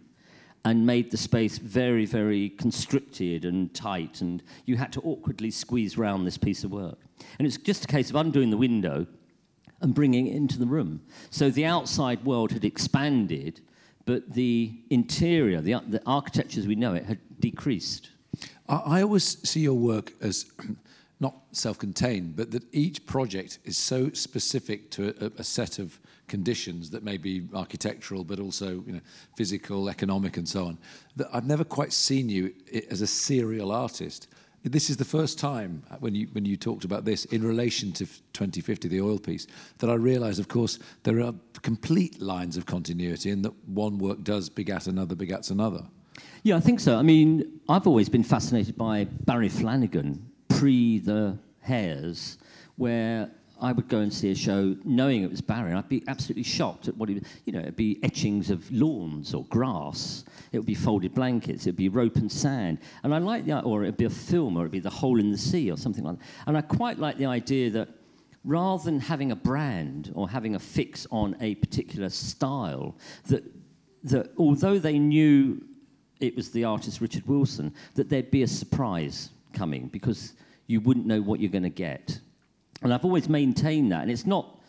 and 0.65 0.85
made 0.85 1.09
the 1.09 1.17
space 1.17 1.57
very, 1.57 2.05
very 2.05 2.49
constricted 2.49 3.45
and 3.45 3.73
tight, 3.73 4.21
and 4.21 4.43
you 4.65 4.75
had 4.75 4.91
to 4.93 5.01
awkwardly 5.01 5.49
squeeze 5.49 5.97
round 5.97 6.27
this 6.27 6.37
piece 6.37 6.63
of 6.63 6.71
work. 6.71 6.99
And 7.39 7.47
it's 7.47 7.57
just 7.57 7.85
a 7.85 7.87
case 7.87 8.09
of 8.09 8.17
undoing 8.17 8.49
the 8.49 8.57
window 8.57 9.07
and 9.81 9.93
bringing 9.93 10.27
it 10.27 10.35
into 10.35 10.59
the 10.59 10.65
room. 10.65 11.01
So 11.29 11.49
the 11.49 11.65
outside 11.65 12.23
world 12.25 12.51
had 12.51 12.65
expanded, 12.65 13.61
but 14.05 14.33
the 14.33 14.73
interior, 14.89 15.61
the, 15.61 15.81
the 15.87 16.01
architecture 16.05 16.59
as 16.59 16.67
we 16.67 16.75
know 16.75 16.93
it, 16.93 17.05
had 17.05 17.19
decreased. 17.39 18.09
I, 18.67 18.75
I 18.75 19.01
always 19.01 19.37
see 19.47 19.61
your 19.61 19.75
work 19.75 20.13
as 20.21 20.45
not 21.19 21.35
self-contained, 21.51 22.35
but 22.35 22.51
that 22.51 22.63
each 22.73 23.05
project 23.05 23.59
is 23.65 23.77
so 23.77 24.09
specific 24.11 24.89
to 24.91 25.13
a, 25.19 25.41
a 25.41 25.43
set 25.43 25.79
of 25.79 25.99
conditions 26.29 26.89
that 26.91 27.03
may 27.03 27.17
be 27.17 27.47
architectural, 27.53 28.23
but 28.23 28.39
also 28.39 28.83
you 28.85 28.93
know, 28.93 29.01
physical, 29.35 29.89
economic, 29.89 30.37
and 30.37 30.47
so 30.47 30.65
on. 30.65 30.77
That 31.17 31.27
I've 31.33 31.45
never 31.45 31.65
quite 31.65 31.91
seen 31.91 32.29
you 32.29 32.53
as 32.89 33.01
a 33.01 33.07
serial 33.07 33.71
artist. 33.71 34.27
This 34.63 34.89
is 34.89 34.97
the 34.97 35.05
first 35.05 35.39
time 35.39 35.83
when 35.99 36.15
you 36.15 36.27
when 36.33 36.45
you 36.45 36.57
talked 36.57 36.83
about 36.83 37.05
this 37.05 37.25
in 37.25 37.43
relation 37.43 37.91
to 37.93 38.05
2050, 38.33 38.87
the 38.89 39.01
oil 39.01 39.17
piece, 39.17 39.47
that 39.77 39.89
I 39.89 39.93
realised, 39.93 40.39
of 40.39 40.49
course, 40.49 40.79
there 41.03 41.21
are 41.21 41.33
complete 41.61 42.21
lines 42.21 42.57
of 42.57 42.65
continuity, 42.65 43.29
and 43.31 43.43
that 43.45 43.53
one 43.67 43.97
work 43.97 44.23
does 44.23 44.49
begat 44.49 44.87
another, 44.87 45.15
begats 45.15 45.49
another. 45.49 45.83
Yeah, 46.43 46.57
I 46.57 46.59
think 46.59 46.79
so. 46.81 46.97
I 46.97 47.01
mean, 47.01 47.61
I've 47.69 47.87
always 47.87 48.09
been 48.09 48.23
fascinated 48.23 48.77
by 48.77 49.05
Barry 49.05 49.49
Flanagan 49.49 50.29
pre 50.49 50.99
the 50.99 51.37
Hares, 51.61 52.37
where 52.75 53.31
I 53.61 53.71
would 53.71 53.87
go 53.87 53.99
and 53.99 54.11
see 54.11 54.31
a 54.31 54.35
show 54.35 54.75
knowing 54.83 55.23
it 55.23 55.29
was 55.29 55.41
Barry. 55.41 55.73
I'd 55.73 55.89
be 55.89 56.03
absolutely 56.07 56.43
shocked 56.43 56.87
at 56.87 56.97
what 56.97 57.09
he, 57.09 57.21
you 57.45 57.53
know, 57.53 57.59
it'd 57.59 57.75
be 57.75 57.99
etchings 58.03 58.49
of 58.49 58.71
lawns 58.71 59.33
or 59.33 59.45
grass. 59.45 60.23
It 60.51 60.57
would 60.57 60.65
be 60.65 60.75
folded 60.75 61.13
blankets. 61.13 61.67
It'd 61.67 61.75
be 61.75 61.89
rope 61.89 62.15
and 62.17 62.31
sand. 62.31 62.79
And 63.03 63.13
I 63.13 63.17
like 63.17 63.45
the, 63.45 63.59
or 63.61 63.83
it'd 63.83 63.97
be 63.97 64.05
a 64.05 64.09
film, 64.09 64.57
or 64.57 64.61
it'd 64.61 64.71
be 64.71 64.79
the 64.79 64.89
hole 64.89 65.19
in 65.19 65.31
the 65.31 65.37
sea, 65.37 65.71
or 65.71 65.77
something 65.77 66.03
like 66.03 66.17
that. 66.17 66.25
And 66.47 66.57
I 66.57 66.61
quite 66.61 66.99
like 66.99 67.17
the 67.17 67.25
idea 67.25 67.69
that 67.71 67.89
rather 68.45 68.83
than 68.83 68.99
having 68.99 69.31
a 69.31 69.35
brand 69.35 70.11
or 70.15 70.29
having 70.29 70.55
a 70.55 70.59
fix 70.59 71.05
on 71.11 71.35
a 71.41 71.55
particular 71.55 72.09
style, 72.09 72.95
that 73.27 73.43
that 74.03 74.31
although 74.37 74.79
they 74.79 74.97
knew 74.97 75.61
it 76.19 76.35
was 76.35 76.51
the 76.51 76.63
artist 76.63 77.01
Richard 77.01 77.25
Wilson, 77.27 77.73
that 77.95 78.09
there'd 78.09 78.31
be 78.31 78.43
a 78.43 78.47
surprise 78.47 79.29
coming 79.53 79.87
because 79.87 80.33
you 80.67 80.81
wouldn't 80.81 81.05
know 81.05 81.21
what 81.21 81.39
you're 81.39 81.51
going 81.51 81.63
to 81.63 81.69
get. 81.69 82.19
And 82.81 82.93
I've 82.93 83.05
always 83.05 83.27
maintained 83.27 83.91
that. 83.91 84.03
And 84.03 84.11
it's 84.11 84.25
not, 84.25 84.59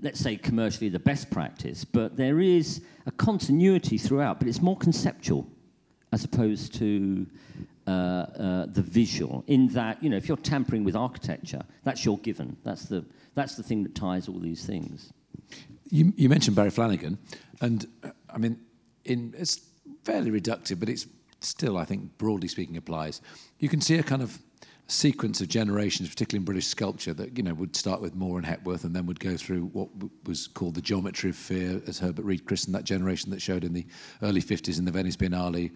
let's 0.00 0.20
say, 0.20 0.36
commercially 0.36 0.88
the 0.88 0.98
best 0.98 1.30
practice, 1.30 1.84
but 1.84 2.16
there 2.16 2.40
is 2.40 2.82
a 3.06 3.10
continuity 3.12 3.98
throughout, 3.98 4.38
but 4.38 4.48
it's 4.48 4.60
more 4.60 4.76
conceptual 4.76 5.46
as 6.12 6.24
opposed 6.24 6.74
to 6.74 7.26
uh, 7.86 7.90
uh, 7.90 8.66
the 8.66 8.82
visual. 8.82 9.44
In 9.46 9.68
that, 9.68 10.02
you 10.02 10.08
know, 10.08 10.16
if 10.16 10.28
you're 10.28 10.36
tampering 10.36 10.84
with 10.84 10.96
architecture, 10.96 11.62
that's 11.82 12.04
your 12.04 12.18
given. 12.18 12.56
That's 12.64 12.84
the, 12.84 13.04
that's 13.34 13.56
the 13.56 13.62
thing 13.62 13.82
that 13.82 13.94
ties 13.94 14.28
all 14.28 14.38
these 14.38 14.64
things. 14.64 15.12
You, 15.90 16.12
you 16.16 16.28
mentioned 16.28 16.56
Barry 16.56 16.70
Flanagan, 16.70 17.18
and 17.60 17.86
uh, 18.02 18.10
I 18.30 18.38
mean, 18.38 18.58
in, 19.04 19.34
it's 19.36 19.60
fairly 20.04 20.30
reductive, 20.30 20.80
but 20.80 20.88
it's 20.88 21.06
still, 21.40 21.76
I 21.76 21.84
think, 21.84 22.16
broadly 22.16 22.48
speaking, 22.48 22.76
applies. 22.76 23.20
You 23.58 23.68
can 23.68 23.80
see 23.80 23.98
a 23.98 24.02
kind 24.02 24.22
of 24.22 24.38
sequence 24.86 25.40
of 25.40 25.48
generations, 25.48 26.08
particularly 26.08 26.42
in 26.42 26.44
British 26.44 26.66
sculpture, 26.66 27.14
that 27.14 27.36
you 27.36 27.42
know 27.42 27.54
would 27.54 27.74
start 27.74 28.00
with 28.00 28.14
Moore 28.14 28.36
and 28.38 28.46
Hepworth, 28.46 28.84
and 28.84 28.94
then 28.94 29.06
would 29.06 29.20
go 29.20 29.36
through 29.36 29.66
what 29.66 29.88
was 30.24 30.46
called 30.46 30.74
the 30.74 30.82
geometry 30.82 31.30
of 31.30 31.36
fear, 31.36 31.80
as 31.86 31.98
Herbert 31.98 32.24
Read 32.24 32.44
christened 32.44 32.74
that 32.74 32.84
generation 32.84 33.30
that 33.30 33.40
showed 33.40 33.64
in 33.64 33.72
the 33.72 33.86
early 34.22 34.42
50s 34.42 34.78
in 34.78 34.84
the 34.84 34.92
Venice 34.92 35.16
Biennale, 35.16 35.70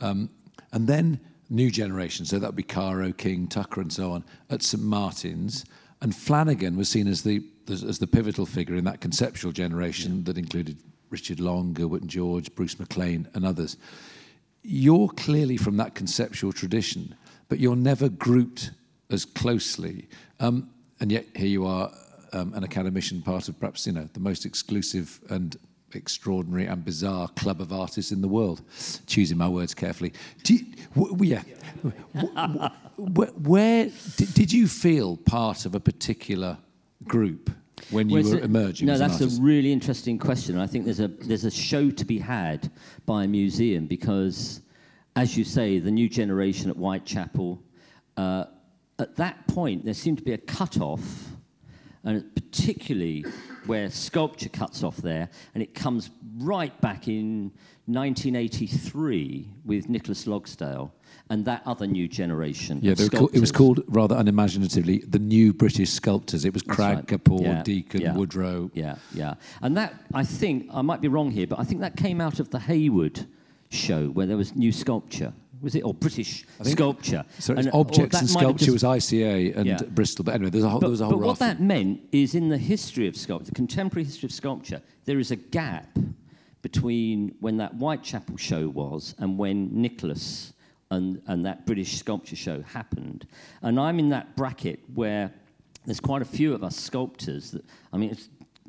um, 0.00 0.30
and 0.72 0.86
then 0.86 1.20
new 1.50 1.70
generations. 1.70 2.30
So 2.30 2.38
that 2.38 2.46
would 2.46 2.56
be 2.56 2.62
Caro, 2.62 3.12
King, 3.12 3.46
Tucker, 3.46 3.80
and 3.80 3.92
so 3.92 4.12
on 4.12 4.24
at 4.50 4.62
St 4.62 4.82
Martin's. 4.82 5.64
And 6.00 6.14
Flanagan 6.14 6.76
was 6.76 6.88
seen 6.88 7.08
as 7.08 7.22
the 7.22 7.42
as 7.68 7.98
the 7.98 8.06
pivotal 8.06 8.46
figure 8.46 8.76
in 8.76 8.84
that 8.84 9.02
conceptual 9.02 9.52
generation 9.52 10.18
yeah. 10.18 10.22
that 10.24 10.38
included 10.38 10.78
Richard 11.10 11.38
Long, 11.38 11.74
Gilbert 11.74 12.00
and 12.00 12.10
George, 12.10 12.54
Bruce 12.54 12.78
McLean, 12.78 13.28
and 13.34 13.44
others. 13.44 13.76
You're 14.62 15.08
clearly 15.10 15.58
from 15.58 15.76
that 15.76 15.94
conceptual 15.94 16.52
tradition 16.52 17.14
but 17.48 17.58
you're 17.58 17.76
never 17.76 18.08
grouped 18.08 18.70
as 19.10 19.24
closely. 19.24 20.08
Um, 20.40 20.70
and 21.00 21.10
yet 21.10 21.26
here 21.34 21.46
you 21.46 21.66
are, 21.66 21.90
um, 22.32 22.52
an 22.54 22.64
academician, 22.64 23.22
part 23.22 23.48
of 23.48 23.58
perhaps 23.58 23.86
you 23.86 23.92
know 23.92 24.08
the 24.12 24.20
most 24.20 24.44
exclusive 24.44 25.20
and 25.30 25.56
extraordinary 25.94 26.66
and 26.66 26.84
bizarre 26.84 27.28
club 27.28 27.60
of 27.60 27.72
artists 27.72 28.12
in 28.12 28.20
the 28.20 28.28
world. 28.28 28.60
Choosing 29.06 29.38
my 29.38 29.48
words 29.48 29.74
carefully. 29.74 30.12
You, 30.46 30.60
w- 30.94 31.16
yeah. 31.24 31.42
where, 32.96 33.28
where 33.28 33.90
did, 34.16 34.34
did 34.34 34.52
you 34.52 34.68
feel 34.68 35.16
part 35.16 35.64
of 35.64 35.74
a 35.74 35.80
particular 35.80 36.58
group? 37.04 37.50
when 37.90 38.08
you 38.08 38.22
well, 38.22 38.34
were 38.34 38.40
emerging? 38.40 38.86
No, 38.86 38.98
that's 38.98 39.20
a 39.20 39.40
really 39.40 39.72
interesting 39.72 40.18
question. 40.18 40.58
I 40.58 40.66
think 40.66 40.84
there's 40.84 41.00
a 41.00 41.08
there's 41.08 41.44
a 41.44 41.50
show 41.50 41.90
to 41.90 42.04
be 42.04 42.18
had 42.18 42.70
by 43.06 43.24
a 43.24 43.28
museum 43.28 43.86
because 43.86 44.60
as 45.18 45.36
you 45.36 45.42
say, 45.42 45.80
the 45.80 45.90
new 45.90 46.08
generation 46.08 46.70
at 46.70 46.76
Whitechapel, 46.76 47.60
uh, 48.16 48.44
at 49.00 49.16
that 49.16 49.48
point, 49.48 49.84
there 49.84 49.92
seemed 49.92 50.18
to 50.18 50.24
be 50.24 50.32
a 50.32 50.38
cut-off, 50.38 51.30
and 52.04 52.32
particularly 52.36 53.24
where 53.66 53.90
sculpture 53.90 54.48
cuts 54.48 54.84
off 54.84 54.96
there, 54.98 55.28
and 55.54 55.62
it 55.62 55.74
comes 55.74 56.10
right 56.38 56.80
back 56.80 57.08
in 57.08 57.50
1983 57.86 59.48
with 59.64 59.88
Nicholas 59.88 60.24
Logsdail 60.24 60.92
and 61.30 61.44
that 61.44 61.62
other 61.66 61.86
new 61.86 62.06
generation. 62.06 62.78
Yeah, 62.80 62.94
called, 62.94 63.34
it 63.34 63.40
was 63.40 63.50
called 63.50 63.82
rather 63.88 64.14
unimaginatively 64.14 64.98
the 64.98 65.18
New 65.18 65.52
British 65.52 65.90
Sculptors. 65.90 66.44
It 66.44 66.54
was 66.54 66.62
Cragg, 66.62 66.94
right. 66.94 67.06
Kapoor, 67.06 67.42
Yeah, 67.42 67.62
Deacon, 67.64 68.02
yeah. 68.02 68.14
Woodrow. 68.14 68.70
Yeah, 68.72 68.96
yeah. 69.12 69.34
And 69.62 69.76
that, 69.76 69.94
I 70.14 70.22
think, 70.22 70.68
I 70.72 70.82
might 70.82 71.00
be 71.00 71.08
wrong 71.08 71.32
here, 71.32 71.48
but 71.48 71.58
I 71.58 71.64
think 71.64 71.80
that 71.80 71.96
came 71.96 72.20
out 72.20 72.38
of 72.38 72.50
the 72.50 72.60
Hayward 72.60 73.26
show 73.70 74.08
where 74.08 74.26
there 74.26 74.36
was 74.36 74.54
new 74.56 74.72
sculpture. 74.72 75.32
Was 75.60 75.74
it? 75.74 75.80
Or 75.82 75.92
British 75.92 76.46
sculpture. 76.62 77.24
So 77.40 77.54
And- 77.54 77.68
objects 77.72 78.20
and 78.20 78.30
sculpture 78.30 78.66
just- 78.66 78.72
was 78.72 78.84
ICA 78.84 79.52
and 79.56 79.66
Yeah. 79.66 79.82
Bristol. 79.82 80.24
But 80.24 80.36
anyway, 80.36 80.50
there's 80.50 80.62
a 80.64 80.68
whole, 80.70 80.78
But, 80.80 80.86
there 80.86 80.90
was 80.92 81.00
a 81.00 81.06
whole 81.06 81.18
but 81.18 81.26
what 81.26 81.38
that 81.40 81.60
meant 81.60 82.00
is 82.12 82.34
in 82.34 82.48
the 82.48 82.58
history 82.58 83.08
of 83.08 83.16
sculpture, 83.16 83.46
the 83.46 83.54
contemporary 83.54 84.04
history 84.04 84.28
of 84.28 84.32
sculpture, 84.32 84.80
there 85.04 85.18
is 85.18 85.30
a 85.32 85.36
gap 85.36 85.98
between 86.62 87.34
when 87.40 87.56
that 87.56 87.72
Whitechapel 87.74 88.36
show 88.36 88.68
was 88.68 89.14
and 89.18 89.36
when 89.36 89.68
Nicholas 89.72 90.52
and, 90.90 91.20
and 91.26 91.44
that 91.44 91.66
British 91.66 91.96
sculpture 91.98 92.36
show 92.36 92.62
happened. 92.62 93.26
And 93.62 93.78
I'm 93.80 93.98
in 93.98 94.08
that 94.10 94.36
bracket 94.36 94.80
where 94.94 95.32
there's 95.86 96.00
quite 96.00 96.22
a 96.22 96.26
few 96.26 96.54
of 96.54 96.62
us 96.62 96.76
sculptors 96.76 97.50
that, 97.52 97.64
I 97.92 97.96
mean, 97.98 98.10
it's, 98.10 98.28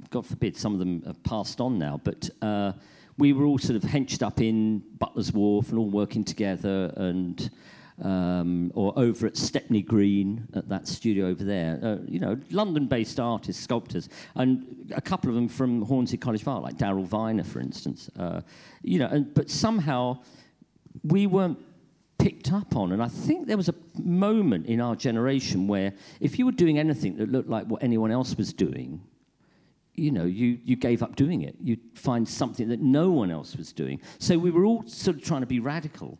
God 0.09 0.25
forbid, 0.25 0.57
some 0.57 0.73
of 0.73 0.79
them 0.79 1.01
have 1.05 1.21
passed 1.23 1.61
on 1.61 1.77
now, 1.77 1.99
but 2.03 2.29
uh, 2.41 2.73
we 3.19 3.33
were 3.33 3.45
all 3.45 3.59
sort 3.59 3.75
of 3.75 3.83
henched 3.83 4.23
up 4.23 4.41
in 4.41 4.79
Butler's 4.97 5.31
Wharf 5.31 5.69
and 5.69 5.77
all 5.77 5.89
working 5.89 6.23
together 6.23 6.91
and 6.95 7.49
um, 8.01 8.71
or 8.75 8.93
over 8.97 9.27
at 9.27 9.35
Stepney 9.35 9.81
Green 9.81 10.47
at 10.53 10.69
that 10.69 10.87
studio 10.87 11.27
over 11.27 11.43
there. 11.43 11.79
Uh, 11.83 11.97
you 12.07 12.19
know, 12.19 12.37
London-based 12.49 13.19
artists, 13.19 13.61
sculptors, 13.61 14.07
and 14.35 14.89
a 14.95 15.01
couple 15.01 15.29
of 15.29 15.35
them 15.35 15.49
from 15.49 15.81
Hornsey 15.81 16.15
College 16.15 16.41
of 16.41 16.47
Art, 16.47 16.63
like 16.63 16.77
Darrell 16.77 17.03
Viner, 17.03 17.43
for 17.43 17.59
instance. 17.59 18.09
Uh, 18.17 18.39
you 18.83 18.99
know, 18.99 19.07
and, 19.07 19.33
but 19.33 19.49
somehow 19.49 20.19
we 21.03 21.27
weren't 21.27 21.59
picked 22.19 22.53
up 22.53 22.77
on. 22.77 22.93
And 22.93 23.03
I 23.03 23.09
think 23.09 23.47
there 23.47 23.57
was 23.57 23.67
a 23.67 23.75
moment 24.01 24.67
in 24.67 24.79
our 24.79 24.95
generation 24.95 25.67
where 25.67 25.93
if 26.21 26.39
you 26.39 26.45
were 26.45 26.53
doing 26.53 26.79
anything 26.79 27.17
that 27.17 27.29
looked 27.29 27.49
like 27.49 27.65
what 27.65 27.83
anyone 27.83 28.11
else 28.11 28.37
was 28.37 28.53
doing, 28.53 29.01
you 29.99 30.11
know, 30.11 30.25
you, 30.25 30.57
you 30.63 30.75
gave 30.75 31.03
up 31.03 31.15
doing 31.15 31.41
it. 31.41 31.55
You'd 31.61 31.79
find 31.95 32.27
something 32.27 32.69
that 32.69 32.81
no 32.81 33.11
one 33.11 33.31
else 33.31 33.55
was 33.55 33.73
doing. 33.73 34.01
So 34.17 34.37
we 34.37 34.51
were 34.51 34.65
all 34.65 34.83
sort 34.87 35.17
of 35.17 35.23
trying 35.23 35.41
to 35.41 35.47
be 35.47 35.59
radical 35.59 36.17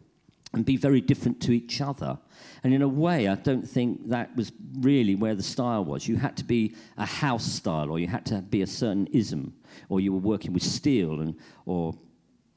and 0.54 0.66
be 0.66 0.78
very 0.78 1.00
different 1.00 1.40
to 1.42 1.52
each 1.52 1.80
other. 1.80 2.18
And 2.64 2.74
in 2.74 2.82
a 2.82 2.88
way, 2.88 3.28
I 3.28 3.36
don't 3.36 3.68
think 3.68 4.10
that 4.10 4.36
was 4.36 4.52
really 4.80 5.16
where 5.16 5.36
the 5.36 5.44
style 5.44 5.86
was. 5.86 6.08
You 6.08 6.18
had 6.18 6.36
to 6.38 6.44
be 6.44 6.76
a 6.98 7.06
house 7.06 7.46
style, 7.46 7.90
or 7.92 8.00
you 8.00 8.08
had 8.08 8.26
to 8.28 8.42
be 8.42 8.64
a 8.64 8.68
certain 8.68 9.08
ism, 9.08 9.54
or 9.90 10.00
you 10.00 10.12
were 10.12 10.20
working 10.20 10.54
with 10.54 10.64
steel 10.64 11.22
and 11.22 11.36
or 11.66 11.94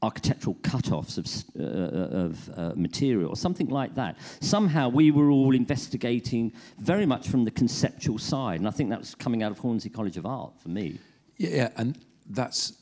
architectural 0.01 0.57
cut-offs 0.63 1.17
of, 1.17 1.27
uh, 1.57 1.63
of 1.63 2.49
uh, 2.57 2.73
material, 2.75 3.29
or 3.29 3.37
something 3.37 3.69
like 3.69 3.95
that. 3.95 4.17
Somehow 4.41 4.89
we 4.89 5.11
were 5.11 5.29
all 5.29 5.55
investigating 5.55 6.51
very 6.79 7.05
much 7.05 7.29
from 7.29 7.45
the 7.45 7.51
conceptual 7.51 8.17
side, 8.17 8.59
and 8.59 8.67
I 8.67 8.71
think 8.71 8.89
that 8.89 8.99
was 8.99 9.15
coming 9.15 9.43
out 9.43 9.51
of 9.51 9.59
Hornsey 9.59 9.89
College 9.89 10.17
of 10.17 10.25
Art 10.25 10.59
for 10.59 10.69
me. 10.69 10.99
Yeah, 11.37 11.69
and 11.77 11.97
that's 12.29 12.73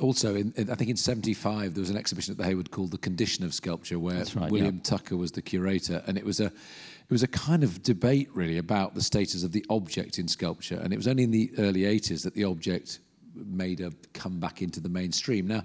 also, 0.00 0.34
in, 0.34 0.52
in, 0.56 0.70
I 0.70 0.74
think 0.74 0.90
in 0.90 0.96
75, 0.96 1.74
there 1.74 1.80
was 1.80 1.90
an 1.90 1.96
exhibition 1.96 2.32
at 2.32 2.38
the 2.38 2.44
Hayward 2.44 2.70
called 2.70 2.90
The 2.90 2.98
Condition 2.98 3.44
of 3.44 3.54
Sculpture, 3.54 3.98
where 3.98 4.24
right, 4.34 4.50
William 4.50 4.76
yeah. 4.76 4.82
Tucker 4.82 5.16
was 5.16 5.32
the 5.32 5.42
curator, 5.42 6.02
and 6.06 6.16
it 6.16 6.24
was 6.24 6.40
a 6.40 6.46
it 6.46 7.10
was 7.10 7.22
a 7.22 7.28
kind 7.28 7.62
of 7.62 7.82
debate 7.82 8.30
really 8.32 8.58
about 8.58 8.94
the 8.94 9.02
status 9.02 9.44
of 9.44 9.52
the 9.52 9.64
object 9.68 10.18
in 10.18 10.28
sculpture, 10.28 10.80
and 10.82 10.92
it 10.92 10.96
was 10.96 11.06
only 11.06 11.24
in 11.24 11.30
the 11.30 11.52
early 11.58 11.82
80s 11.82 12.22
that 12.22 12.34
the 12.34 12.44
object 12.44 13.00
made 13.34 13.80
a 13.80 13.92
comeback 14.14 14.62
into 14.62 14.80
the 14.80 14.88
mainstream. 14.88 15.46
Now, 15.46 15.62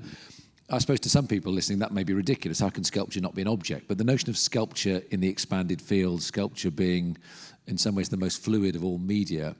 I 0.69 0.79
suppose 0.79 0.99
to 1.01 1.09
some 1.09 1.27
people 1.27 1.53
listening 1.53 1.79
that 1.79 1.93
may 1.93 2.03
be 2.03 2.13
ridiculous. 2.13 2.59
How 2.59 2.69
can 2.69 2.83
sculpture 2.83 3.21
not 3.21 3.33
be 3.33 3.41
an 3.41 3.47
object? 3.47 3.87
But 3.87 3.97
the 3.97 4.03
notion 4.03 4.29
of 4.29 4.37
sculpture 4.37 5.01
in 5.11 5.21
the 5.21 5.29
expanded 5.29 5.81
field, 5.81 6.21
sculpture 6.21 6.71
being 6.71 7.17
in 7.67 7.77
some 7.77 7.95
ways 7.95 8.09
the 8.09 8.17
most 8.17 8.43
fluid 8.43 8.75
of 8.75 8.83
all 8.83 8.97
media, 8.97 9.55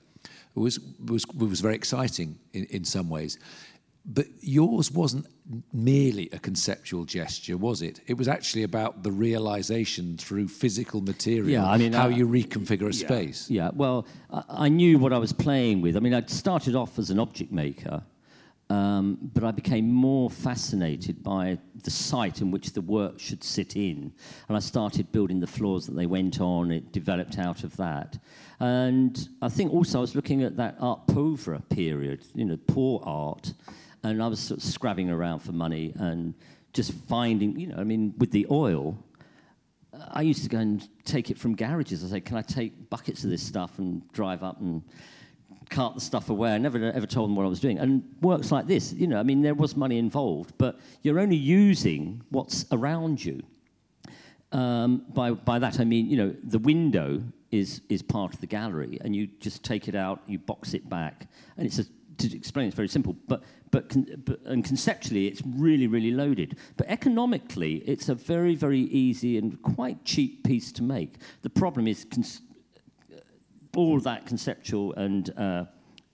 was 0.60 0.80
was 1.06 1.26
was 1.28 1.62
very 1.62 1.76
exciting 1.76 2.40
in, 2.54 2.66
in 2.66 2.84
some 2.84 3.10
ways. 3.10 3.38
But 4.10 4.28
yours 4.40 4.90
wasn't 4.90 5.28
merely 5.74 6.30
a 6.32 6.40
conceptual 6.40 7.04
gesture, 7.04 7.58
was 7.58 7.82
it? 7.82 8.00
It 8.08 8.18
was 8.18 8.30
actually 8.30 8.64
about 8.64 9.04
the 9.04 9.12
realization 9.12 10.18
through 10.18 10.48
physical 10.48 11.02
material, 11.02 11.50
Yeah, 11.50 11.70
I 11.70 11.78
mean, 11.78 11.92
how 11.92 12.06
uh, 12.06 12.10
you 12.10 12.26
reconfigure 12.26 12.88
a 12.88 12.94
space. 12.94 13.50
Yeah, 13.50 13.72
well, 13.74 14.06
I, 14.32 14.44
I 14.48 14.70
knew 14.70 14.98
what 14.98 15.12
I 15.12 15.18
was 15.18 15.34
playing 15.34 15.82
with. 15.82 15.98
I 15.98 16.00
mean, 16.00 16.14
I'd 16.14 16.30
started 16.30 16.74
off 16.74 16.98
as 16.98 17.10
an 17.10 17.20
object 17.20 17.52
maker, 17.52 18.02
um, 18.70 19.18
but 19.34 19.44
I 19.44 19.52
became 19.52 19.90
more 19.90 20.30
fascinated 20.30 21.24
by 21.24 21.58
the 21.84 21.92
site 21.92 22.42
in 22.42 22.52
which 22.52 22.74
the 22.74 22.82
work 22.82 23.20
should 23.20 23.44
sit 23.44 23.76
in. 23.78 24.12
And 24.48 24.58
I 24.58 24.60
started 24.60 25.12
building 25.12 25.40
the 25.40 25.48
floors 25.48 25.86
that 25.86 25.96
they 25.96 26.06
went 26.06 26.42
on. 26.42 26.72
It 26.72 26.92
developed 26.92 27.40
out 27.40 27.64
of 27.64 27.78
that. 27.78 28.18
And 28.60 29.30
I 29.42 29.48
think 29.48 29.72
also 29.72 30.00
I 30.00 30.02
was 30.02 30.16
looking 30.16 30.44
at 30.44 30.58
that 30.58 30.76
art 30.80 31.08
pauvre 31.08 31.62
period, 31.70 32.26
you 32.36 32.44
know, 32.44 32.58
poor 32.68 33.02
art. 33.06 33.54
And 34.04 34.22
I 34.22 34.28
was 34.28 34.40
sort 34.40 34.60
of 34.60 34.64
scrabbing 34.64 35.10
around 35.10 35.40
for 35.40 35.54
money 35.54 35.94
and 35.98 36.34
just 36.74 36.92
finding, 36.92 37.58
you 37.58 37.68
know, 37.68 37.78
I 37.78 37.84
mean, 37.84 38.14
with 38.18 38.32
the 38.32 38.48
oil, 38.52 38.98
I 40.12 40.22
used 40.22 40.44
to 40.44 40.50
go 40.50 40.60
and 40.60 40.88
take 41.06 41.32
it 41.32 41.38
from 41.38 41.56
garages. 41.56 42.04
I 42.04 42.08
say, 42.08 42.22
"Can 42.22 42.38
I 42.38 42.42
take 42.42 42.90
buckets 42.90 43.24
of 43.24 43.30
this 43.30 43.42
stuff 43.42 43.80
and 43.80 44.08
drive 44.12 44.44
up 44.44 44.60
and 44.62 44.84
cart 45.70 45.96
the 45.96 46.02
stuff 46.02 46.30
away?" 46.30 46.54
I 46.54 46.58
never 46.58 46.92
ever 46.92 47.08
told 47.08 47.30
them 47.30 47.36
what 47.36 47.46
I 47.46 47.50
was 47.50 47.60
doing. 47.60 47.80
And 47.80 48.04
works 48.22 48.52
like 48.52 48.68
this, 48.68 48.94
you 48.94 49.08
know, 49.08 49.20
I 49.20 49.24
mean, 49.24 49.42
there 49.42 49.56
was 49.56 49.76
money 49.76 49.98
involved, 49.98 50.54
but 50.58 50.80
you're 51.02 51.20
only 51.20 51.36
using 51.36 52.22
what's 52.30 52.66
around 52.72 53.24
you. 53.24 53.42
Um, 54.52 55.06
by 55.14 55.32
by 55.32 55.60
that 55.60 55.80
I 55.80 55.84
mean, 55.84 56.10
you 56.10 56.18
know, 56.18 56.36
the 56.44 56.60
window 56.60 57.22
is 57.52 57.82
is 57.90 58.02
part 58.02 58.34
of 58.34 58.42
the 58.42 58.48
gallery, 58.48 58.98
and 59.02 59.16
you 59.16 59.28
just 59.40 59.64
take 59.64 59.88
it 59.88 59.96
out, 59.96 60.22
you 60.28 60.40
box 60.40 60.74
it 60.74 60.90
back, 60.90 61.28
and 61.58 61.66
it's 61.66 61.80
a 61.80 61.86
to 62.18 62.36
explain, 62.36 62.68
it's 62.68 62.76
very 62.76 62.88
simple, 62.88 63.16
but, 63.28 63.44
but, 63.72 63.90
con- 63.90 64.22
but 64.26 64.40
and 64.46 64.64
conceptually, 64.64 65.28
it's 65.28 65.42
really, 65.46 65.88
really 65.88 66.12
loaded. 66.12 66.58
But 66.76 66.88
economically, 66.88 67.78
it's 67.86 68.10
a 68.10 68.16
very, 68.16 68.56
very 68.56 68.82
easy 68.82 69.38
and 69.38 69.62
quite 69.62 70.04
cheap 70.04 70.44
piece 70.44 70.72
to 70.74 70.84
make. 70.84 71.16
The 71.42 71.50
problem 71.50 71.88
is 71.88 72.06
cons- 72.06 72.42
all 73.78 74.00
that 74.00 74.26
conceptual 74.26 74.92
and 74.96 75.32
uh, 75.38 75.66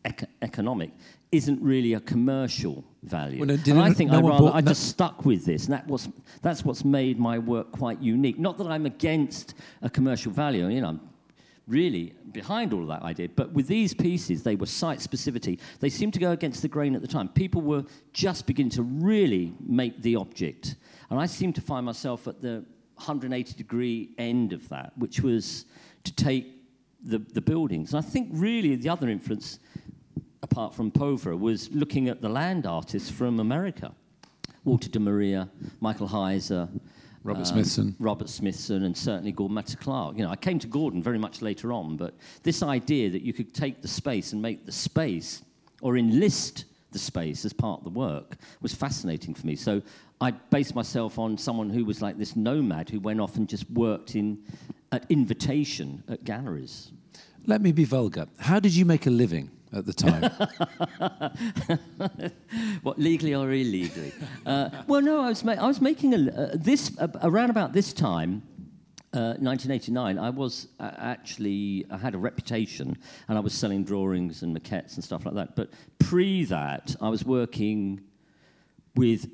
ec- 0.03 0.29
economic 0.41 0.91
isn't 1.32 1.60
really 1.62 1.93
a 1.93 2.00
commercial 2.01 2.84
value. 3.03 3.39
Well, 3.39 3.48
no, 3.48 3.53
and 3.55 3.82
I 3.82 3.93
think 3.93 4.12
no 4.12 4.17
I 4.17 4.22
one 4.22 4.32
rather 4.34 4.55
I 4.55 4.62
just 4.62 4.89
stuck 4.89 5.25
with 5.25 5.46
this, 5.46 5.63
and 5.65 5.74
that 5.74 5.88
was 5.88 6.10
that's 6.41 6.65
what's 6.65 6.84
made 6.84 7.17
my 7.17 7.39
work 7.39 7.72
quite 7.72 8.01
unique. 8.01 8.38
Not 8.38 8.58
that 8.58 8.67
I'm 8.67 8.86
against 8.86 9.55
a 9.82 9.89
commercial 9.89 10.32
value, 10.32 10.67
you 10.67 10.82
know. 10.82 10.89
I'm 10.89 11.01
really 11.65 12.13
behind 12.34 12.74
all 12.74 12.82
of 12.82 12.89
that 12.89 13.03
idea. 13.03 13.29
But 13.29 13.53
with 13.53 13.67
these 13.67 13.93
pieces, 13.93 14.43
they 14.43 14.55
were 14.55 14.65
site 14.65 15.00
specificity. 15.00 15.58
They 15.79 15.89
seemed 15.89 16.13
to 16.15 16.20
go 16.20 16.32
against 16.32 16.62
the 16.62 16.67
grain 16.67 16.93
at 16.96 17.01
the 17.01 17.08
time. 17.08 17.29
People 17.29 17.62
were 17.62 17.86
just 18.12 18.46
beginning 18.46 18.72
to 18.72 18.84
really 18.84 19.53
make 19.65 20.01
the 20.01 20.17
object. 20.17 20.75
And 21.10 21.17
I 21.17 21.25
seemed 21.27 21.55
to 21.55 21.62
find 21.62 21.86
myself 21.86 22.27
at 22.27 22.41
the 22.41 22.65
180 22.96 23.53
degree 23.53 24.10
end 24.17 24.51
of 24.51 24.67
that, 24.67 24.91
which 24.98 25.22
was 25.22 25.65
to 26.03 26.13
take 26.13 26.52
the, 27.03 27.19
the 27.19 27.41
buildings. 27.41 27.93
And 27.93 28.05
I 28.05 28.07
think 28.07 28.29
really 28.31 28.75
the 28.75 28.89
other 28.89 29.10
influence, 29.10 29.60
apart 30.41 30.74
from 30.74 30.91
Povera, 30.91 31.38
was 31.38 31.69
looking 31.72 32.10
at 32.10 32.22
the 32.22 32.29
land 32.29 32.65
artists 32.65 33.10
from 33.10 33.39
America. 33.39 33.93
Walter 34.63 34.89
de 34.89 35.00
Maria, 35.00 35.50
Michael 35.81 36.07
Heizer, 36.07 36.69
Robert 37.24 37.41
uh, 37.41 37.45
Smithson. 37.45 37.95
Robert 38.00 38.29
Smithson, 38.29 38.83
and 38.83 38.95
certainly 38.95 39.31
Gordon 39.31 39.55
Matta-Clark. 39.55 40.17
You 40.17 40.24
know, 40.24 40.29
I 40.29 40.36
came 40.36 40.60
to 40.60 40.67
Gordon 40.67 41.01
very 41.01 41.17
much 41.17 41.41
later 41.41 41.72
on, 41.72 41.98
but 41.98 42.13
this 42.43 42.63
idea 42.63 43.10
that 43.10 43.22
you 43.22 43.33
could 43.33 43.53
take 43.53 43.81
the 43.81 43.88
space 43.88 44.33
and 44.33 44.41
make 44.41 44.65
the 44.65 44.72
space, 44.72 45.41
or 45.81 45.98
enlist 45.98 46.65
the 46.91 47.00
space 47.00 47.43
as 47.45 47.53
part 47.53 47.79
of 47.79 47.83
the 47.83 48.00
work, 48.00 48.38
was 48.62 48.74
fascinating 48.74 49.33
for 49.33 49.45
me. 49.48 49.55
So 49.55 49.81
I 50.24 50.32
based 50.32 50.74
myself 50.74 51.20
on 51.20 51.38
someone 51.38 51.70
who 51.70 51.84
was 51.84 52.01
like 52.01 52.18
this 52.18 52.38
nomad 52.38 52.89
who 52.89 53.01
went 53.01 53.20
off 53.20 53.36
and 53.36 53.50
just 53.50 53.70
worked 53.70 54.15
in 54.15 54.42
at 54.94 55.06
invitation 55.10 56.01
at 56.08 56.24
galleries. 56.24 56.94
Let 57.46 57.62
me 57.62 57.74
be 57.74 57.84
vulgar. 57.84 58.27
How 58.39 58.62
did 58.62 58.74
you 58.74 58.86
make 58.86 59.06
a 59.06 59.10
living 59.10 59.51
at 59.74 59.86
the 59.86 59.94
time? 59.94 60.32
What 62.84 63.00
legally 63.00 63.34
or 63.36 63.51
illegally? 63.51 64.13
uh, 64.46 64.70
well, 64.88 65.01
no, 65.01 65.22
I 65.22 65.30
was 65.30 65.44
ma- 65.44 65.53
I 65.53 65.68
was 65.68 65.82
making 65.82 66.13
a 66.13 66.32
uh, 66.32 66.51
this 66.53 66.98
uh, 67.00 67.08
around 67.22 67.50
about 67.50 67.74
this 67.74 67.92
time. 67.94 68.44
Uh, 69.13 69.38
1989, 69.38 70.18
I 70.18 70.30
was 70.32 70.70
uh, 70.80 70.89
actually, 70.98 71.86
I 71.92 71.98
had 71.98 72.15
a 72.15 72.18
reputation 72.18 72.98
and 73.27 73.38
I 73.38 73.42
was 73.42 73.53
selling 73.53 73.84
drawings 73.84 74.42
and 74.42 74.58
maquettes 74.58 74.96
and 74.96 75.03
stuff 75.03 75.25
like 75.25 75.36
that. 75.36 75.56
But 75.56 75.70
pre 76.00 76.46
that, 76.46 76.96
I 77.00 77.10
was 77.10 77.24
working 77.24 78.01
with 78.96 79.30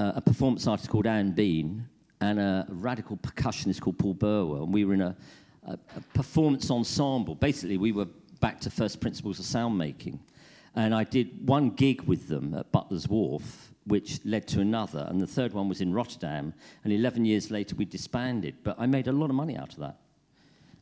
uh, 0.00 0.12
a 0.16 0.20
performance 0.20 0.66
artist 0.66 0.88
called 0.88 1.06
Anne 1.06 1.32
Bean 1.32 1.86
and 2.22 2.40
a 2.40 2.66
radical 2.70 3.18
percussionist 3.18 3.80
called 3.80 3.98
Paul 3.98 4.14
Burwell. 4.14 4.62
And 4.64 4.72
we 4.72 4.84
were 4.84 4.94
in 4.94 5.02
a, 5.02 5.16
a, 5.66 5.72
a 5.72 6.00
performance 6.14 6.70
ensemble. 6.70 7.34
Basically, 7.34 7.76
we 7.76 7.92
were 7.92 8.06
back 8.40 8.60
to 8.60 8.70
first 8.70 9.00
principles 9.00 9.38
of 9.38 9.44
sound 9.44 9.76
making. 9.76 10.18
And 10.74 10.94
I 10.94 11.04
did 11.04 11.46
one 11.46 11.70
gig 11.70 12.02
with 12.02 12.28
them 12.28 12.54
at 12.54 12.72
Butler's 12.72 13.08
Wharf, 13.08 13.72
which 13.84 14.20
led 14.24 14.46
to 14.48 14.60
another. 14.60 15.06
And 15.10 15.20
the 15.20 15.26
third 15.26 15.52
one 15.52 15.68
was 15.68 15.80
in 15.82 15.92
Rotterdam. 15.92 16.54
And 16.84 16.92
11 16.92 17.26
years 17.26 17.50
later, 17.50 17.76
we 17.76 17.84
disbanded. 17.84 18.54
But 18.62 18.76
I 18.78 18.86
made 18.86 19.06
a 19.06 19.12
lot 19.12 19.28
of 19.28 19.36
money 19.36 19.56
out 19.56 19.74
of 19.74 19.80
that. 19.80 19.96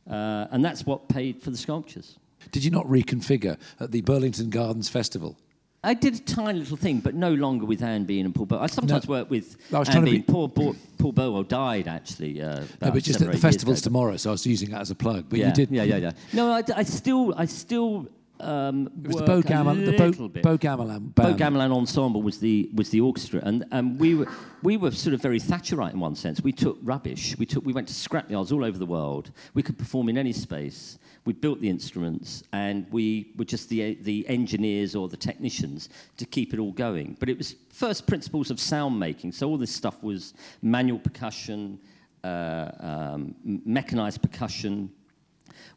Uh, 0.09 0.47
and 0.51 0.63
that's 0.63 0.85
what 0.85 1.09
paid 1.09 1.41
for 1.41 1.49
the 1.49 1.57
sculptures. 1.57 2.19
Did 2.51 2.63
you 2.63 2.71
not 2.71 2.85
reconfigure 2.85 3.57
at 3.81 3.91
the 3.91 4.01
Burlington 4.01 4.49
Gardens 4.49 4.87
Festival? 4.87 5.37
I 5.81 5.93
did 5.93 6.15
a 6.15 6.19
tiny 6.19 6.59
little 6.59 6.75
thing, 6.75 6.99
but 6.99 7.15
no 7.15 7.33
longer 7.33 7.65
with 7.65 7.81
Anne 7.81 8.03
Bean 8.03 8.25
and 8.25 8.35
Paul 8.35 8.47
Burwell. 8.47 8.63
I 8.63 8.67
sometimes 8.67 9.07
No. 9.07 9.11
work 9.15 9.29
with 9.29 9.55
I 9.73 9.79
was 9.79 9.87
Anne 9.89 10.03
Bean. 10.03 10.15
be- 10.15 10.21
Paul, 10.23 10.49
Paul, 10.49 10.75
Paul 10.97 11.11
Burwell 11.13 11.43
died, 11.43 11.87
actually. 11.87 12.41
Uh, 12.41 12.65
No, 12.81 12.91
but 12.91 13.01
just 13.03 13.21
at 13.21 13.31
the 13.31 13.37
festival's 13.37 13.81
tomorrow, 13.81 14.17
so 14.17 14.29
I 14.29 14.33
was 14.33 14.45
using 14.45 14.71
that 14.71 14.81
as 14.81 14.91
a 14.91 14.95
plug. 14.95 15.25
But 15.29 15.39
yeah, 15.39 15.47
you 15.47 15.53
did. 15.53 15.71
Yeah, 15.71 15.83
yeah, 15.83 15.95
yeah. 15.97 16.11
No, 16.33 16.51
I, 16.51 16.63
I 16.75 16.83
still, 16.83 17.33
I 17.37 17.45
still. 17.45 18.07
Um, 18.39 18.89
It 19.03 19.07
was 19.07 19.17
the 19.17 19.23
Bow 19.23 19.41
Gamelan, 19.41 19.85
the 19.85 19.97
Bow. 19.97 20.11
Bow 20.41 20.57
Gamelan 20.57 21.13
Bow. 21.13 21.33
Gamelan 21.33 21.71
Ensemble 21.71 22.21
was 22.21 22.39
the 22.39 22.69
was 22.73 22.89
the 22.89 23.01
orchestra, 23.01 23.41
and 23.43 23.65
and 23.71 23.99
we 23.99 24.15
were 24.15 24.27
we 24.63 24.77
were 24.77 24.91
sort 24.91 25.13
of 25.13 25.21
very 25.21 25.39
Thatcherite 25.39 25.93
in 25.93 25.99
one 25.99 26.15
sense. 26.15 26.41
We 26.41 26.51
took 26.51 26.77
rubbish. 26.81 27.35
We 27.37 27.45
took 27.45 27.65
we 27.65 27.73
went 27.73 27.87
to 27.89 27.93
scrapyards 27.93 28.51
all 28.51 28.63
over 28.63 28.77
the 28.77 28.85
world. 28.85 29.31
We 29.53 29.63
could 29.63 29.77
perform 29.77 30.09
in 30.09 30.17
any 30.17 30.33
space. 30.33 30.99
We 31.25 31.33
built 31.33 31.59
the 31.59 31.69
instruments, 31.69 32.43
and 32.53 32.85
we 32.91 33.33
were 33.37 33.45
just 33.45 33.67
the 33.69 33.95
the 34.03 34.27
engineers 34.29 34.95
or 34.95 35.09
the 35.09 35.17
technicians 35.17 35.89
to 36.17 36.25
keep 36.25 36.53
it 36.53 36.59
all 36.59 36.71
going. 36.71 37.17
But 37.19 37.29
it 37.29 37.37
was 37.37 37.55
first 37.69 38.07
principles 38.07 38.51
of 38.51 38.59
sound 38.59 38.97
making. 38.97 39.33
So 39.33 39.49
all 39.49 39.57
this 39.57 39.73
stuff 39.75 40.01
was 40.01 40.33
manual 40.61 40.99
percussion, 40.99 41.79
uh, 42.23 42.71
um, 42.79 43.35
mechanized 43.43 44.21
percussion 44.21 44.91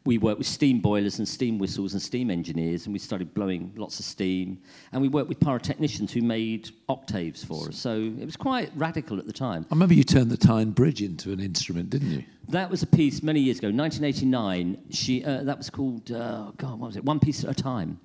we 0.05 0.17
worked 0.17 0.37
with 0.37 0.47
steam 0.47 0.79
boilers 0.79 1.19
and 1.19 1.27
steam 1.27 1.57
whistles 1.57 1.93
and 1.93 2.01
steam 2.01 2.29
engineers, 2.29 2.85
and 2.85 2.93
we 2.93 2.99
started 2.99 3.33
blowing 3.33 3.71
lots 3.75 3.99
of 3.99 4.05
steam. 4.05 4.59
And 4.91 5.01
we 5.01 5.07
worked 5.07 5.29
with 5.29 5.39
pyrotechnicians 5.39 6.11
who 6.11 6.21
made 6.21 6.69
octaves 6.89 7.43
for 7.43 7.69
us. 7.69 7.77
So 7.77 7.95
it 7.95 8.25
was 8.25 8.35
quite 8.35 8.71
radical 8.75 9.19
at 9.19 9.25
the 9.25 9.33
time. 9.33 9.65
I 9.71 9.73
remember 9.75 9.93
you 9.93 10.03
turned 10.03 10.29
the 10.29 10.37
Tyne 10.37 10.71
Bridge 10.71 11.01
into 11.01 11.31
an 11.31 11.39
instrument, 11.39 11.89
didn't 11.89 12.11
you? 12.11 12.23
That 12.49 12.69
was 12.69 12.83
a 12.83 12.87
piece 12.87 13.23
many 13.23 13.39
years 13.39 13.59
ago, 13.59 13.69
1989. 13.69 14.77
She, 14.89 15.23
uh, 15.23 15.43
that 15.43 15.57
was 15.57 15.69
called, 15.69 16.11
uh, 16.11 16.51
God, 16.57 16.79
what 16.79 16.87
was 16.87 16.97
it? 16.97 17.05
One 17.05 17.19
Piece 17.19 17.43
at 17.43 17.49
a 17.49 17.53
Time. 17.53 17.99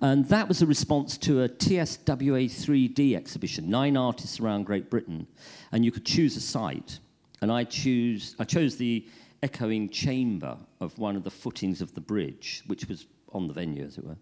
And 0.00 0.24
that 0.28 0.48
was 0.48 0.62
a 0.62 0.66
response 0.66 1.18
to 1.18 1.42
a 1.42 1.48
TSWA 1.48 2.46
3D 2.46 3.14
exhibition, 3.14 3.68
nine 3.68 3.96
artists 3.96 4.40
around 4.40 4.64
Great 4.64 4.88
Britain. 4.88 5.26
And 5.72 5.84
you 5.84 5.92
could 5.92 6.06
choose 6.06 6.36
a 6.36 6.40
site. 6.40 6.98
And 7.42 7.52
I, 7.52 7.64
choose, 7.64 8.34
I 8.38 8.44
chose 8.44 8.76
the 8.76 9.06
echoing 9.42 9.88
chamber 9.88 10.56
of 10.80 10.98
one 10.98 11.16
of 11.16 11.24
the 11.24 11.30
footings 11.30 11.80
of 11.80 11.94
the 11.94 12.00
bridge, 12.00 12.62
which 12.66 12.86
was 12.86 13.06
on 13.32 13.46
the 13.46 13.54
venue, 13.54 13.84
as 13.84 13.98
it 13.98 14.04
were, 14.04 14.16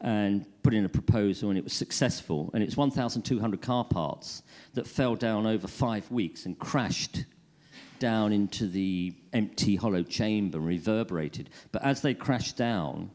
and 0.00 0.46
put 0.62 0.74
in 0.74 0.84
a 0.84 0.88
proposal, 0.88 1.50
and 1.50 1.58
it 1.58 1.64
was 1.64 1.72
successful. 1.72 2.50
And 2.54 2.62
it's 2.62 2.76
1,200 2.76 3.60
car 3.60 3.84
parts 3.84 4.42
that 4.74 4.86
fell 4.86 5.14
down 5.14 5.46
over 5.46 5.66
five 5.68 6.10
weeks 6.10 6.46
and 6.46 6.58
crashed 6.58 7.24
down 7.98 8.32
into 8.32 8.68
the 8.68 9.12
empty 9.32 9.76
hollow 9.76 10.02
chamber 10.02 10.58
and 10.58 10.66
reverberated. 10.66 11.50
But 11.72 11.84
as 11.84 12.00
they 12.00 12.14
crashed 12.14 12.56
down, 12.56 13.10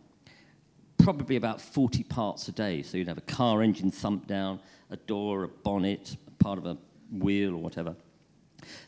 probably 0.98 1.36
about 1.36 1.62
40 1.62 2.04
parts 2.04 2.48
a 2.48 2.52
day. 2.52 2.82
So 2.82 2.98
you'd 2.98 3.08
have 3.08 3.18
a 3.18 3.22
car 3.22 3.62
engine 3.62 3.92
thump 3.92 4.28
down, 4.28 4.60
a 4.90 4.98
door, 4.98 5.44
a 5.44 5.48
bonnet, 5.48 6.16
part 6.40 6.58
of 6.58 6.66
a 6.66 6.78
wheel 7.12 7.54
or 7.54 7.58
whatever. 7.58 7.96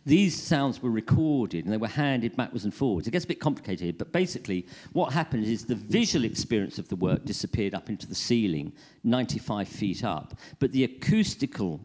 These 0.05 0.41
sounds 0.41 0.82
were 0.82 0.91
recorded 0.91 1.65
and 1.65 1.74
they 1.74 1.77
were 1.77 1.88
handed 1.88 2.36
backwards 2.36 2.63
and 2.63 2.74
forwards. 2.74 3.08
It 3.08 3.12
gets 3.12 3.25
a 3.25 3.27
bit 3.27 3.39
complicated, 3.39 3.98
but 3.98 4.12
basically, 4.12 4.65
what 4.94 5.13
happened 5.13 5.46
is 5.46 5.65
the 5.65 5.75
visual 5.75 6.25
experience 6.25 6.79
of 6.79 6.88
the 6.88 6.96
work 6.96 7.25
disappeared 7.25 7.74
up 7.74 7.89
into 7.89 8.08
the 8.08 8.15
ceiling, 8.15 8.74
95 9.03 9.67
feet 9.67 10.03
up, 10.03 10.38
but 10.60 10.72
the 10.72 10.84
acoustical 10.84 11.82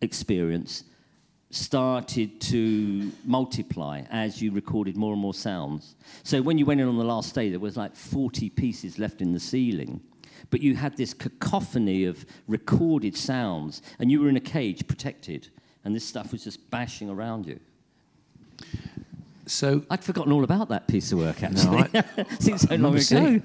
experience 0.00 0.84
started 1.50 2.40
to 2.42 3.10
multiply 3.24 4.02
as 4.10 4.42
you 4.42 4.52
recorded 4.52 4.96
more 4.96 5.12
and 5.12 5.22
more 5.22 5.34
sounds. 5.34 5.96
So 6.22 6.42
when 6.42 6.58
you 6.58 6.66
went 6.66 6.80
in 6.80 6.88
on 6.88 6.98
the 6.98 7.04
last 7.04 7.34
day, 7.34 7.48
there 7.48 7.58
was 7.58 7.76
like 7.76 7.96
40 7.96 8.50
pieces 8.50 8.98
left 8.98 9.22
in 9.22 9.32
the 9.32 9.40
ceiling. 9.40 10.00
But 10.50 10.62
you 10.62 10.76
had 10.76 10.96
this 10.96 11.14
cacophony 11.14 12.04
of 12.04 12.24
recorded 12.46 13.16
sounds, 13.16 13.82
and 13.98 14.10
you 14.10 14.20
were 14.20 14.28
in 14.28 14.36
a 14.36 14.40
cage 14.40 14.86
protected, 14.86 15.48
and 15.84 15.94
this 15.94 16.04
stuff 16.04 16.32
was 16.32 16.44
just 16.44 16.70
bashing 16.70 17.08
around 17.10 17.46
you. 17.46 17.58
So 19.46 19.82
I'd 19.90 20.04
forgotten 20.04 20.32
all 20.32 20.44
about 20.44 20.68
that 20.68 20.86
piece 20.88 21.10
of 21.12 21.18
work, 21.18 21.42
actually. 21.42 21.84
I- 21.94 22.24
Seems 22.38 22.62
so 22.68 22.74
long 22.74 22.92
ago. 22.94 23.00
seeing- 23.00 23.42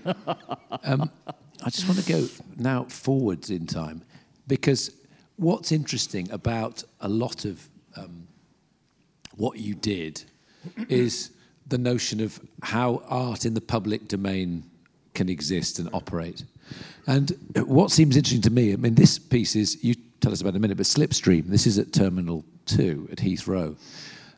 I 1.66 1.70
just 1.70 1.88
want 1.88 2.00
to 2.04 2.12
go 2.12 2.28
now 2.58 2.84
forwards 2.86 3.50
in 3.50 3.66
time 3.68 4.02
because 4.48 4.92
what's 5.38 5.72
interesting 5.72 6.30
about 6.32 6.84
a 7.00 7.08
lot 7.08 7.46
of 7.46 7.70
um, 7.96 8.28
what 9.38 9.58
you 9.60 9.74
did 9.76 10.22
is 10.90 11.32
the 11.68 11.78
notion 11.78 12.20
of 12.20 12.40
how 12.64 13.02
art 13.08 13.46
in 13.46 13.54
the 13.54 13.62
public 13.62 14.10
domain 14.10 14.64
can 15.14 15.30
exist 15.30 15.80
and 15.80 15.90
operate. 15.94 16.44
And 17.08 17.32
what 17.66 17.92
seems 17.92 18.18
interesting 18.18 18.42
to 18.42 18.50
me, 18.50 18.74
I 18.74 18.76
mean, 18.76 18.96
this 18.96 19.18
piece 19.18 19.56
is, 19.56 19.82
you 19.84 19.96
tell 20.24 20.32
us 20.32 20.40
about 20.40 20.52
in 20.52 20.56
a 20.56 20.60
minute, 20.60 20.78
but 20.78 20.86
Slipstream, 20.86 21.48
this 21.48 21.68
is 21.68 21.78
at 21.78 21.92
Terminal 21.92 22.46
2 22.68 23.10
at 23.12 23.18
Heathrow, 23.18 23.76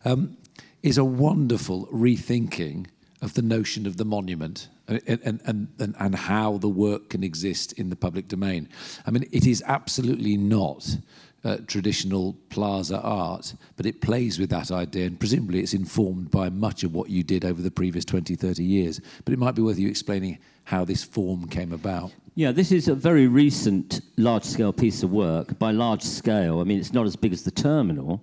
um, 0.03 0.35
is 0.81 0.97
a 0.97 1.05
wonderful 1.05 1.85
rethinking 1.87 2.87
of 3.21 3.35
the 3.35 3.43
notion 3.43 3.85
of 3.85 3.97
the 3.97 4.05
monument 4.05 4.67
and, 4.87 5.01
and, 5.05 5.41
and, 5.45 5.95
and, 5.99 6.15
how 6.15 6.57
the 6.57 6.69
work 6.69 7.09
can 7.09 7.23
exist 7.23 7.73
in 7.73 7.89
the 7.89 7.95
public 7.95 8.27
domain. 8.27 8.67
I 9.05 9.11
mean, 9.11 9.27
it 9.31 9.45
is 9.45 9.63
absolutely 9.65 10.37
not 10.37 10.97
uh, 11.43 11.57
traditional 11.67 12.35
plaza 12.49 12.99
art, 13.01 13.53
but 13.77 13.85
it 13.85 14.01
plays 14.01 14.39
with 14.39 14.49
that 14.49 14.71
idea, 14.71 15.05
and 15.05 15.19
presumably 15.19 15.59
it's 15.59 15.73
informed 15.75 16.31
by 16.31 16.49
much 16.49 16.83
of 16.83 16.93
what 16.93 17.09
you 17.11 17.23
did 17.23 17.45
over 17.45 17.61
the 17.61 17.71
previous 17.71 18.05
20, 18.05 18.35
30 18.35 18.63
years. 18.63 19.01
But 19.23 19.33
it 19.33 19.39
might 19.39 19.55
be 19.55 19.61
worth 19.61 19.77
you 19.77 19.87
explaining 19.87 20.39
how 20.63 20.83
this 20.83 21.03
form 21.03 21.47
came 21.47 21.73
about. 21.73 22.11
Yeah, 22.37 22.51
this 22.51 22.73
is 22.73 22.89
a 22.89 22.95
very 22.95 23.27
recent 23.27 24.01
large 24.17 24.43
scale 24.43 24.73
piece 24.73 25.03
of 25.03 25.11
work. 25.11 25.57
By 25.57 25.71
large 25.71 26.01
scale, 26.01 26.59
I 26.59 26.65
mean 26.65 26.79
it's 26.79 26.91
not 26.91 27.05
as 27.05 27.15
big 27.15 27.31
as 27.31 27.43
the 27.43 27.51
terminal. 27.51 28.21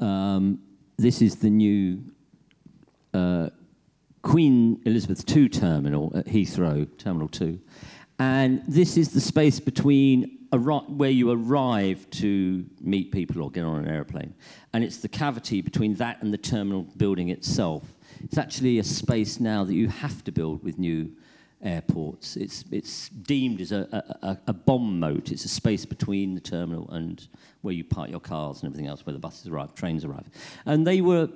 Um, 0.00 0.58
this 0.96 1.22
is 1.22 1.36
the 1.36 1.48
new 1.48 2.02
uh, 3.14 3.50
Queen 4.22 4.82
Elizabeth 4.84 5.24
II 5.30 5.48
terminal 5.48 6.12
at 6.16 6.26
Heathrow, 6.26 6.88
Terminal 6.98 7.28
2. 7.28 7.56
And 8.18 8.64
this 8.66 8.96
is 8.96 9.10
the 9.10 9.20
space 9.20 9.60
between 9.60 10.38
where 10.50 11.10
you 11.10 11.30
arrive 11.30 12.10
to 12.10 12.66
meet 12.80 13.12
people 13.12 13.44
or 13.44 13.50
get 13.52 13.62
on 13.62 13.84
an 13.84 13.88
aeroplane. 13.88 14.34
And 14.72 14.82
it's 14.82 14.96
the 14.96 15.08
cavity 15.08 15.60
between 15.60 15.94
that 15.94 16.20
and 16.20 16.32
the 16.32 16.38
terminal 16.38 16.82
building 16.96 17.28
itself. 17.28 17.84
It's 18.24 18.38
actually 18.38 18.80
a 18.80 18.84
space 18.84 19.38
now 19.38 19.62
that 19.62 19.74
you 19.74 19.86
have 19.86 20.24
to 20.24 20.32
build 20.32 20.64
with 20.64 20.80
new 20.80 21.12
airports. 21.62 22.36
It's, 22.36 22.64
it's 22.70 23.08
deemed 23.08 23.60
as 23.60 23.72
a, 23.72 24.04
a, 24.22 24.38
a- 24.48 24.52
bomb 24.52 24.98
moat. 24.98 25.30
It's 25.30 25.44
a 25.44 25.48
space 25.48 25.84
between 25.84 26.34
the 26.34 26.40
terminal 26.40 26.90
and 26.90 27.26
where 27.62 27.74
you 27.74 27.84
park 27.84 28.10
your 28.10 28.20
cars 28.20 28.62
and 28.62 28.70
everything 28.70 28.88
else, 28.88 29.04
where 29.04 29.12
the 29.12 29.18
buses 29.18 29.46
arrive, 29.46 29.74
trains 29.74 30.04
arrive. 30.04 30.28
And 30.66 30.86
they 30.86 31.00
were 31.00 31.28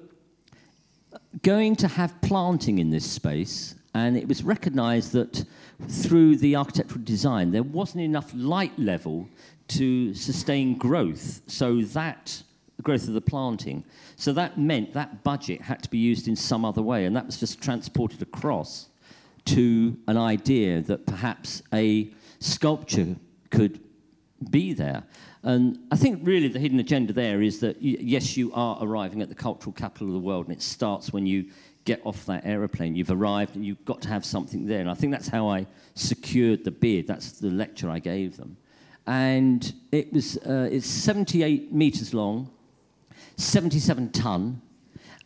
going 1.43 1.77
to 1.77 1.89
have 1.89 2.21
planting 2.23 2.79
in 2.79 2.91
this 2.91 3.09
space, 3.09 3.75
and 3.93 4.17
it 4.17 4.27
was 4.27 4.43
recognised 4.43 5.13
that 5.13 5.45
through 5.89 6.37
the 6.37 6.57
architectural 6.57 7.03
design, 7.05 7.51
there 7.51 7.63
wasn't 7.63 8.03
enough 8.03 8.31
light 8.35 8.77
level 8.79 9.29
to 9.69 10.15
sustain 10.15 10.77
growth. 10.77 11.43
So 11.47 11.83
that 11.83 12.43
growth 12.83 13.07
of 13.09 13.15
the 13.15 13.21
planting. 13.21 13.85
So 14.17 14.33
that 14.33 14.59
meant 14.59 14.93
that 14.93 15.23
budget 15.25 15.61
had 15.61 15.83
to 15.83 15.91
be 15.91 15.99
used 15.99 16.29
in 16.29 16.37
some 16.37 16.65
other 16.65 16.83
way, 16.83 17.05
and 17.05 17.15
that 17.17 17.27
was 17.27 17.39
just 17.39 17.61
transported 17.61 18.23
across 18.23 18.89
to 19.47 19.97
an 20.09 20.17
idea 20.17 20.81
that 20.83 21.07
perhaps 21.07 21.63
a 21.73 22.11
sculpture 22.39 23.17
could 23.51 23.81
be 24.51 24.73
there. 24.73 25.05
And 25.43 25.79
I 25.91 25.97
think 25.97 26.21
really 26.23 26.49
the 26.49 26.59
hidden 26.59 26.81
agenda 26.81 27.13
there 27.13 27.43
is 27.43 27.61
that, 27.61 27.81
yes, 27.81 28.37
you 28.37 28.53
are 28.55 28.79
arriving 28.81 29.21
at 29.21 29.29
the 29.29 29.35
cultural 29.35 29.73
capital 29.73 30.09
of 30.09 30.15
the 30.15 30.21
world, 30.21 30.47
and 30.47 30.57
it 30.57 30.63
starts 30.63 31.13
when 31.13 31.27
you 31.27 31.51
get 31.85 32.01
off 32.05 32.25
that 32.27 32.45
aeroplane. 32.47 32.97
You've 32.97 33.11
arrived 33.11 33.57
and 33.57 33.65
you've 33.65 33.85
got 33.85 34.01
to 34.03 34.09
have 34.09 34.25
something 34.25 34.67
there. 34.67 34.81
And 34.81 34.91
I 34.91 34.95
think 34.95 35.13
that's 35.13 35.29
how 35.29 35.49
I 35.49 35.67
secured 35.95 36.65
the 36.65 36.71
bid. 36.71 37.07
That's 37.07 37.33
the 37.33 37.51
lecture 37.51 37.91
I 37.91 37.99
gave 37.99 38.39
them. 38.39 38.57
And 39.07 39.71
it 39.93 40.11
was, 40.13 40.39
uh, 40.39 40.69
it's 40.73 40.87
78 40.87 41.73
meters 41.73 42.15
long, 42.15 42.51
77 43.37 44.13
ton, 44.13 44.63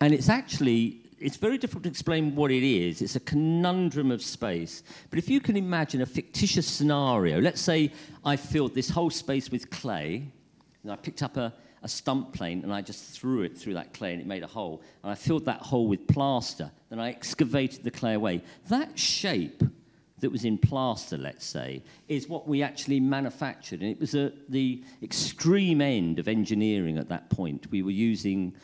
and 0.00 0.12
it's 0.12 0.28
actually 0.28 1.00
it's 1.20 1.36
very 1.36 1.58
difficult 1.58 1.84
to 1.84 1.90
explain 1.90 2.34
what 2.34 2.50
it 2.50 2.62
is. 2.62 3.02
It's 3.02 3.16
a 3.16 3.20
conundrum 3.20 4.10
of 4.10 4.22
space. 4.22 4.82
But 5.10 5.18
if 5.18 5.28
you 5.28 5.40
can 5.40 5.56
imagine 5.56 6.02
a 6.02 6.06
fictitious 6.06 6.66
scenario, 6.66 7.40
let's 7.40 7.60
say 7.60 7.92
I 8.24 8.36
filled 8.36 8.74
this 8.74 8.90
whole 8.90 9.10
space 9.10 9.50
with 9.50 9.70
clay, 9.70 10.30
and 10.82 10.92
I 10.92 10.96
picked 10.96 11.22
up 11.22 11.36
a, 11.36 11.52
a 11.82 11.88
stump 11.88 12.32
plane 12.32 12.62
and 12.62 12.72
I 12.72 12.80
just 12.80 13.04
threw 13.18 13.42
it 13.42 13.56
through 13.56 13.74
that 13.74 13.92
clay 13.94 14.12
and 14.12 14.20
it 14.20 14.26
made 14.26 14.42
a 14.42 14.48
hole, 14.48 14.82
and 15.02 15.10
I 15.10 15.14
filled 15.14 15.44
that 15.46 15.60
hole 15.60 15.88
with 15.88 16.06
plaster, 16.06 16.70
then 16.90 16.98
I 16.98 17.10
excavated 17.10 17.84
the 17.84 17.90
clay 17.90 18.14
away. 18.14 18.42
That 18.68 18.98
shape 18.98 19.62
that 20.20 20.30
was 20.30 20.44
in 20.44 20.58
plaster, 20.58 21.16
let's 21.16 21.44
say, 21.44 21.82
is 22.08 22.28
what 22.28 22.48
we 22.48 22.62
actually 22.62 23.00
manufactured. 23.00 23.80
And 23.82 23.90
it 23.90 24.00
was 24.00 24.14
at 24.14 24.50
the 24.50 24.82
extreme 25.02 25.80
end 25.80 26.18
of 26.18 26.26
engineering 26.26 26.98
at 26.98 27.08
that 27.08 27.30
point. 27.30 27.70
We 27.70 27.82
were 27.82 27.92
using 27.92 28.54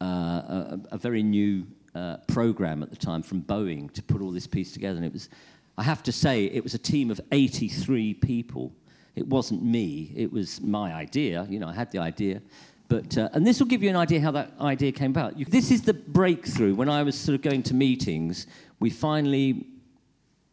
uh, 0.00 0.04
a, 0.04 0.80
a, 0.92 0.98
very 0.98 1.22
new 1.22 1.66
uh, 1.98 2.16
program 2.28 2.82
at 2.82 2.90
the 2.90 2.96
time 2.96 3.22
from 3.22 3.42
Boeing 3.42 3.92
to 3.92 4.02
put 4.02 4.20
all 4.22 4.30
this 4.30 4.46
piece 4.46 4.72
together. 4.72 4.96
And 4.96 5.04
it 5.04 5.12
was, 5.12 5.28
I 5.76 5.82
have 5.82 6.02
to 6.04 6.12
say, 6.12 6.44
it 6.44 6.62
was 6.62 6.74
a 6.74 6.78
team 6.78 7.10
of 7.10 7.20
83 7.32 8.14
people. 8.14 8.72
It 9.16 9.26
wasn't 9.26 9.64
me, 9.64 10.12
it 10.14 10.32
was 10.32 10.60
my 10.60 10.94
idea. 10.94 11.46
You 11.50 11.58
know, 11.58 11.68
I 11.68 11.74
had 11.74 11.90
the 11.90 11.98
idea. 11.98 12.40
But, 12.88 13.18
uh, 13.18 13.28
and 13.32 13.46
this 13.46 13.58
will 13.58 13.66
give 13.66 13.82
you 13.82 13.90
an 13.90 13.96
idea 13.96 14.20
how 14.20 14.30
that 14.30 14.52
idea 14.60 14.92
came 14.92 15.10
about. 15.10 15.38
You, 15.38 15.44
this 15.44 15.70
is 15.70 15.82
the 15.82 15.92
breakthrough. 15.92 16.74
When 16.74 16.88
I 16.88 17.02
was 17.02 17.18
sort 17.18 17.34
of 17.34 17.42
going 17.42 17.62
to 17.64 17.74
meetings, 17.74 18.46
we 18.80 18.90
finally 18.90 19.66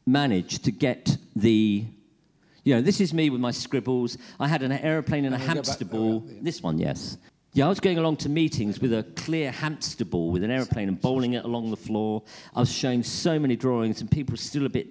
managed 0.05 0.65
to 0.65 0.71
get 0.71 1.17
the 1.35 1.85
you 2.65 2.73
know, 2.73 2.81
this 2.81 2.99
is 2.99 3.13
me 3.13 3.29
with 3.29 3.39
my 3.39 3.51
scribbles. 3.51 4.17
I 4.39 4.47
had 4.47 4.63
an 4.63 4.71
aeroplane 4.71 5.25
and 5.25 5.35
a 5.35 5.37
hamster 5.37 5.85
ball. 5.85 6.23
This 6.41 6.63
one, 6.63 6.79
yes. 6.79 7.19
Yeah, 7.55 7.67
I 7.67 7.69
was 7.69 7.79
going 7.79 7.97
along 7.97 8.17
to 8.17 8.27
meetings 8.27 8.81
with 8.81 8.91
a 8.91 9.03
clear 9.15 9.49
hamster 9.49 10.03
ball 10.03 10.29
with 10.29 10.43
an 10.43 10.51
aeroplane 10.51 10.89
and 10.89 10.99
bowling 10.99 11.35
it 11.35 11.45
along 11.45 11.69
the 11.69 11.77
floor. 11.77 12.21
I 12.53 12.59
was 12.59 12.69
showing 12.69 13.01
so 13.01 13.39
many 13.39 13.55
drawings, 13.55 14.01
and 14.01 14.11
people 14.11 14.33
were 14.33 14.37
still 14.37 14.65
a 14.65 14.69
bit 14.69 14.87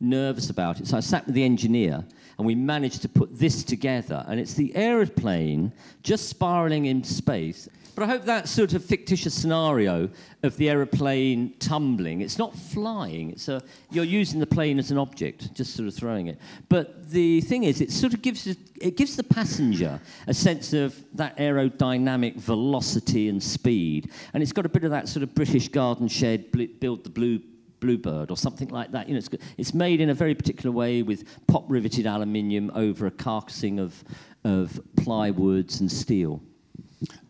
nervous 0.00 0.48
about 0.48 0.80
it. 0.80 0.86
So 0.86 0.96
I 0.96 1.00
sat 1.00 1.26
with 1.26 1.34
the 1.34 1.44
engineer, 1.44 2.02
and 2.38 2.46
we 2.46 2.54
managed 2.54 3.02
to 3.02 3.10
put 3.10 3.38
this 3.38 3.62
together. 3.62 4.24
And 4.26 4.40
it's 4.40 4.54
the 4.54 4.74
aeroplane 4.74 5.70
just 6.02 6.30
spiraling 6.30 6.86
in 6.86 7.04
space. 7.04 7.68
But 7.98 8.08
I 8.08 8.12
hope 8.12 8.26
that 8.26 8.48
sort 8.48 8.74
of 8.74 8.84
fictitious 8.84 9.34
scenario 9.34 10.08
of 10.44 10.56
the 10.56 10.70
aeroplane 10.70 11.54
tumbling, 11.58 12.20
it's 12.20 12.38
not 12.38 12.54
flying, 12.54 13.32
it's 13.32 13.48
a, 13.48 13.60
you're 13.90 14.04
using 14.04 14.38
the 14.38 14.46
plane 14.46 14.78
as 14.78 14.92
an 14.92 14.98
object, 14.98 15.52
just 15.52 15.74
sort 15.74 15.88
of 15.88 15.94
throwing 15.94 16.28
it. 16.28 16.38
But 16.68 17.10
the 17.10 17.40
thing 17.40 17.64
is, 17.64 17.80
it 17.80 17.90
sort 17.90 18.14
of 18.14 18.22
gives, 18.22 18.46
it 18.46 18.96
gives 18.96 19.16
the 19.16 19.24
passenger 19.24 20.00
a 20.28 20.32
sense 20.32 20.72
of 20.72 20.94
that 21.16 21.36
aerodynamic 21.38 22.36
velocity 22.36 23.28
and 23.28 23.42
speed. 23.42 24.12
And 24.32 24.44
it's 24.44 24.52
got 24.52 24.64
a 24.64 24.68
bit 24.68 24.84
of 24.84 24.92
that 24.92 25.08
sort 25.08 25.24
of 25.24 25.34
British 25.34 25.68
garden 25.68 26.06
shed, 26.06 26.52
build 26.78 27.02
the 27.02 27.10
blue 27.10 27.40
bluebird 27.80 28.30
or 28.30 28.36
something 28.36 28.68
like 28.68 28.92
that. 28.92 29.08
You 29.08 29.14
know, 29.14 29.18
it's, 29.18 29.30
it's 29.56 29.74
made 29.74 30.00
in 30.00 30.10
a 30.10 30.14
very 30.14 30.36
particular 30.36 30.70
way 30.70 31.02
with 31.02 31.24
pop 31.48 31.64
riveted 31.66 32.06
aluminium 32.06 32.70
over 32.76 33.06
a 33.06 33.10
carcassing 33.10 33.80
of, 33.80 34.04
of 34.44 34.80
plywoods 34.94 35.80
and 35.80 35.90
steel. 35.90 36.40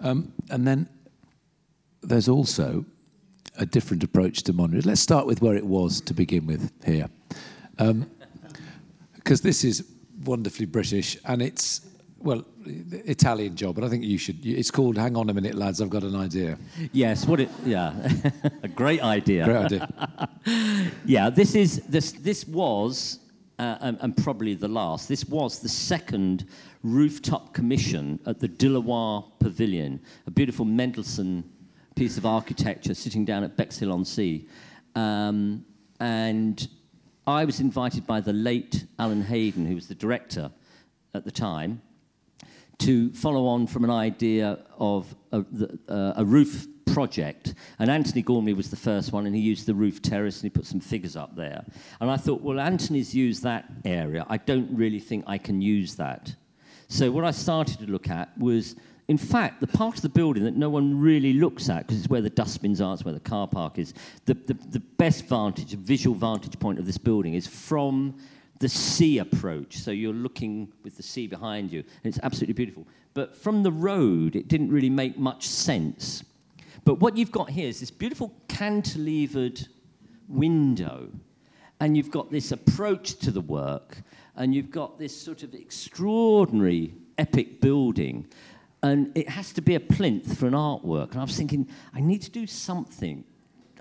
Um, 0.00 0.33
and 0.50 0.66
then 0.66 0.88
there's 2.02 2.28
also 2.28 2.85
a 3.59 3.66
different 3.66 4.04
approach 4.04 4.42
to 4.44 4.52
monitoring. 4.52 4.85
Let's 4.85 5.00
start 5.00 5.26
with 5.26 5.42
where 5.42 5.57
it 5.57 5.66
was 5.66 6.00
to 6.02 6.14
begin 6.14 6.46
with 6.46 6.70
here. 6.85 7.09
Because 7.76 7.90
um, 7.90 8.07
this 9.42 9.64
is 9.64 9.85
wonderfully 10.24 10.66
British 10.66 11.16
and 11.24 11.42
it's 11.42 11.88
well, 12.20 12.44
Italian 12.66 13.54
job, 13.54 13.76
but 13.76 13.85
I 13.85 13.88
think 13.88 14.04
you 14.04 14.18
should. 14.18 14.44
It's 14.44 14.70
called 14.70 14.96
"Hang 14.96 15.16
on 15.16 15.31
a 15.31 15.35
minute, 15.35 15.54
lads. 15.54 15.81
I've 15.81 15.90
got 15.90 16.02
an 16.02 16.16
idea." 16.16 16.59
Yes, 16.92 17.26
what 17.26 17.38
it? 17.40 17.48
Yeah, 17.64 17.92
a 18.62 18.68
great 18.68 19.02
idea. 19.02 19.44
Great 19.44 19.57
idea. 19.57 20.28
yeah, 21.04 21.31
this 21.31 21.54
is 21.54 21.81
this. 21.88 22.12
This 22.12 22.46
was, 22.46 23.20
uh, 23.58 23.76
and, 23.80 23.98
and, 24.00 24.16
probably 24.16 24.54
the 24.54 24.68
last. 24.68 25.08
This 25.08 25.24
was 25.24 25.58
the 25.58 25.68
second 25.68 26.46
rooftop 26.82 27.52
commission 27.52 28.20
at 28.26 28.38
the 28.38 28.48
De 28.48 28.68
La 28.68 28.80
Warr 28.80 29.24
Pavilion, 29.40 30.00
a 30.26 30.30
beautiful 30.30 30.64
Mendelsohn 30.64 31.44
piece 31.96 32.16
of 32.16 32.24
architecture 32.24 32.94
sitting 32.94 33.24
down 33.24 33.42
at 33.42 33.56
Bexhill 33.56 33.92
on 33.92 34.04
Sea, 34.04 34.48
um, 34.94 35.64
and 36.00 36.68
I 37.26 37.44
was 37.44 37.60
invited 37.60 38.06
by 38.06 38.20
the 38.20 38.32
late 38.32 38.86
Alan 38.98 39.22
Haydon, 39.22 39.66
who 39.66 39.74
was 39.74 39.88
the 39.88 39.94
director 39.94 40.50
at 41.14 41.24
the 41.24 41.32
time 41.32 41.82
to 42.78 43.12
follow 43.12 43.46
on 43.46 43.66
from 43.66 43.84
an 43.84 43.90
idea 43.90 44.58
of 44.78 45.14
a, 45.32 45.44
uh, 45.88 46.12
a, 46.16 46.24
roof 46.24 46.66
project. 46.98 47.54
And 47.78 47.92
Antony 47.92 48.22
Gormley 48.22 48.54
was 48.54 48.70
the 48.70 48.82
first 48.90 49.12
one, 49.12 49.24
and 49.24 49.32
he 49.32 49.40
used 49.40 49.66
the 49.66 49.74
roof 49.74 50.02
terrace 50.02 50.38
and 50.38 50.42
he 50.42 50.50
put 50.50 50.66
some 50.66 50.80
figures 50.80 51.14
up 51.14 51.37
there. 51.37 51.64
And 52.00 52.11
I 52.11 52.16
thought, 52.16 52.40
well, 52.42 52.58
Antony's 52.58 53.14
used 53.14 53.44
that 53.44 53.66
area. 53.84 54.26
I 54.28 54.38
don't 54.38 54.68
really 54.76 54.98
think 54.98 55.22
I 55.28 55.38
can 55.38 55.62
use 55.62 55.94
that. 55.94 56.34
So 56.88 57.12
what 57.12 57.24
I 57.24 57.30
started 57.30 57.78
to 57.78 57.87
look 57.87 58.11
at 58.11 58.37
was, 58.37 58.74
in 59.06 59.16
fact, 59.16 59.61
the 59.61 59.68
part 59.68 59.94
of 59.94 60.02
the 60.02 60.08
building 60.08 60.42
that 60.42 60.56
no 60.56 60.70
one 60.70 60.98
really 60.98 61.34
looks 61.34 61.70
at, 61.70 61.87
because 61.87 62.00
it's 62.00 62.11
where 62.11 62.20
the 62.20 62.30
dustbins 62.30 62.80
are, 62.80 62.94
it's 62.94 63.04
where 63.04 63.14
the 63.14 63.20
car 63.20 63.46
park 63.46 63.78
is, 63.78 63.94
the, 64.24 64.34
the, 64.34 64.54
the 64.54 64.80
best 64.80 65.26
vantage, 65.26 65.74
visual 65.74 66.16
vantage 66.16 66.58
point 66.58 66.80
of 66.80 66.84
this 66.84 66.98
building 66.98 67.34
is 67.34 67.46
from 67.46 68.16
the 68.58 68.68
sea 68.68 69.18
approach. 69.18 69.76
So 69.76 69.92
you're 69.92 70.12
looking 70.12 70.72
with 70.82 70.96
the 70.96 71.04
sea 71.04 71.28
behind 71.28 71.70
you, 71.70 71.84
and 72.02 72.12
it's 72.12 72.18
absolutely 72.24 72.54
beautiful. 72.54 72.88
But 73.14 73.37
from 73.37 73.62
the 73.62 73.70
road, 73.70 74.34
it 74.34 74.48
didn't 74.48 74.72
really 74.72 74.90
make 74.90 75.16
much 75.16 75.46
sense. 75.46 76.24
But 76.88 77.01
what 77.01 77.18
you've 77.18 77.31
got 77.31 77.51
here 77.51 77.68
is 77.68 77.81
this 77.81 77.90
beautiful 77.90 78.35
cantilevered 78.48 79.68
window, 80.27 81.11
and 81.81 81.94
you've 81.94 82.11
got 82.11 82.31
this 82.31 82.51
approach 82.51 83.16
to 83.16 83.31
the 83.31 83.42
work, 83.42 83.98
and 84.37 84.55
you've 84.55 84.70
got 84.70 84.98
this 84.98 85.14
sort 85.14 85.42
of 85.42 85.53
extraordinary 85.53 86.94
epic 87.18 87.61
building. 87.61 88.27
And 88.83 89.14
it 89.14 89.29
has 89.29 89.53
to 89.53 89.61
be 89.61 89.74
a 89.74 89.81
plinth 89.81 90.38
for 90.38 90.46
an 90.46 90.55
artwork. 90.55 91.11
And 91.11 91.20
I 91.20 91.24
was 91.24 91.37
thinking, 91.37 91.68
I 91.92 92.01
need 92.01 92.22
to 92.22 92.31
do 92.31 92.46
something, 92.46 93.22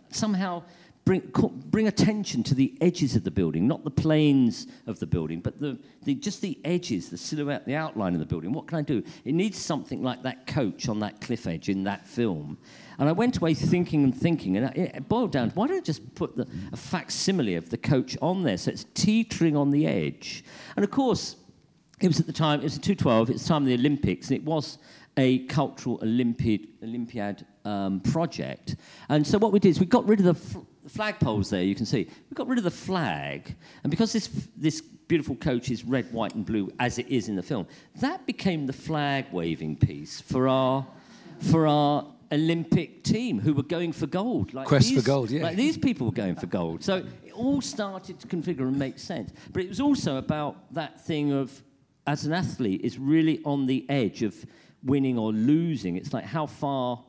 somehow 0.10 0.64
bring, 1.06 1.32
bring 1.68 1.88
attention 1.88 2.44
to 2.44 2.56
the 2.56 2.78
edges 2.82 3.16
of 3.16 3.24
the 3.24 3.32
building, 3.32 3.66
not 3.70 3.86
the 3.86 3.90
planes 3.90 4.68
of 4.86 5.00
the 5.00 5.08
building, 5.08 5.40
but 5.40 5.62
the, 5.62 5.80
the, 6.04 6.14
just 6.14 6.42
the 6.42 6.60
edges, 6.66 7.10
the 7.10 7.18
silhouette, 7.18 7.66
the 7.66 7.76
outline 7.76 8.16
of 8.16 8.20
the 8.20 8.26
building. 8.26 8.52
What 8.52 8.68
can 8.68 8.78
I 8.78 8.82
do? 8.82 9.02
It 9.24 9.34
needs 9.34 9.58
something 9.58 10.04
like 10.04 10.24
that 10.24 10.46
coach 10.46 10.90
on 10.90 11.00
that 11.00 11.22
cliff 11.22 11.48
edge 11.48 11.70
in 11.70 11.86
that 11.86 12.06
film. 12.06 12.58
And 13.00 13.08
I 13.08 13.12
went 13.12 13.38
away 13.38 13.54
thinking 13.54 14.04
and 14.04 14.16
thinking, 14.16 14.58
and 14.58 14.76
it 14.76 15.08
boiled 15.08 15.32
down 15.32 15.52
to 15.52 15.56
why 15.56 15.68
don't 15.68 15.78
I 15.78 15.82
just 15.82 16.16
put 16.16 16.36
the, 16.36 16.48
a 16.72 16.78
facsimile 16.78 17.56
of 17.56 17.70
the 17.70 17.78
coach 17.78 18.18
on 18.22 18.44
there 18.44 18.58
so 18.58 18.72
it's 18.72 18.86
teetering 18.94 19.56
on 19.56 19.70
the 19.70 19.86
edge? 19.86 20.44
And 20.76 20.84
of 20.84 20.90
course, 20.90 21.36
it 22.02 22.08
was 22.08 22.20
at 22.20 22.28
the 22.28 22.34
time, 22.34 22.60
it 22.60 22.64
was 22.64 22.76
in 22.76 22.82
212, 22.82 23.30
it 23.30 23.34
was 23.34 23.44
the 23.44 23.48
time 23.50 23.64
of 23.64 23.68
the 23.68 23.76
Olympics, 23.76 24.30
and 24.30 24.38
it 24.38 24.44
was 24.44 24.78
a 25.16 25.40
cultural 25.46 26.00
Olympiad, 26.02 26.68
Olympiad 26.84 27.46
um, 27.66 28.00
project. 28.00 28.76
And 29.10 29.26
so 29.26 29.38
what 29.38 29.52
we 29.52 29.60
did 29.60 29.70
is 29.70 29.80
we 29.80 29.86
got 29.86 30.08
rid 30.08 30.20
of 30.20 30.26
the, 30.26 30.34
fl- 30.34 30.60
flagpoles 30.88 31.50
there, 31.50 31.64
you 31.64 31.76
can 31.76 31.86
see. 31.86 32.08
We 32.30 32.36
got 32.36 32.48
rid 32.48 32.58
of 32.58 32.64
the 32.64 32.72
flag, 32.72 33.56
and 33.84 33.92
because 33.92 34.14
this, 34.14 34.30
this 34.56 34.82
beautiful 34.82 35.36
coach 35.36 35.70
is 35.70 35.84
red, 35.84 36.12
white, 36.12 36.36
and 36.36 36.46
blue, 36.46 36.72
as 36.80 36.98
it 36.98 37.08
is 37.08 37.30
in 37.30 37.36
the 37.36 37.44
film, 37.44 37.68
that 38.00 38.26
became 38.26 38.66
the 38.66 38.74
flag 38.74 39.26
waving 39.32 39.76
piece 39.78 40.22
for 40.22 40.48
our, 40.48 40.86
for 41.40 41.68
our 41.68 42.06
Olympic 42.32 43.04
team 43.04 43.40
who 43.40 43.54
were 43.54 43.64
going 43.64 43.92
for 43.92 44.08
gold. 44.08 44.54
Like 44.54 44.68
Quest 44.68 44.90
these, 44.90 45.00
for 45.00 45.06
gold, 45.06 45.32
yeah. 45.32 45.44
Like 45.44 45.56
these 45.56 45.78
people 45.78 46.08
were 46.08 46.14
going 46.14 46.36
for 46.36 46.48
gold. 46.48 46.84
So 46.84 46.98
it 47.26 47.34
all 47.34 47.62
started 47.62 48.20
to 48.20 48.28
configure 48.28 48.62
and 48.62 48.78
make 48.78 49.00
sense. 49.00 49.32
But 49.54 49.64
it 49.64 49.70
was 49.70 49.80
also 49.80 50.18
about 50.18 50.74
that 50.74 51.00
thing 51.00 51.32
of, 51.32 51.64
as 52.06 52.26
an 52.26 52.34
athlete, 52.34 52.82
is 52.82 52.98
really 52.98 53.42
on 53.46 53.66
the 53.66 53.86
edge 53.90 54.24
of 54.24 54.46
winning 54.84 55.18
or 55.18 55.32
losing. 55.32 55.96
It's 55.96 56.14
like 56.14 56.26
how 56.26 56.46
far 56.46 57.04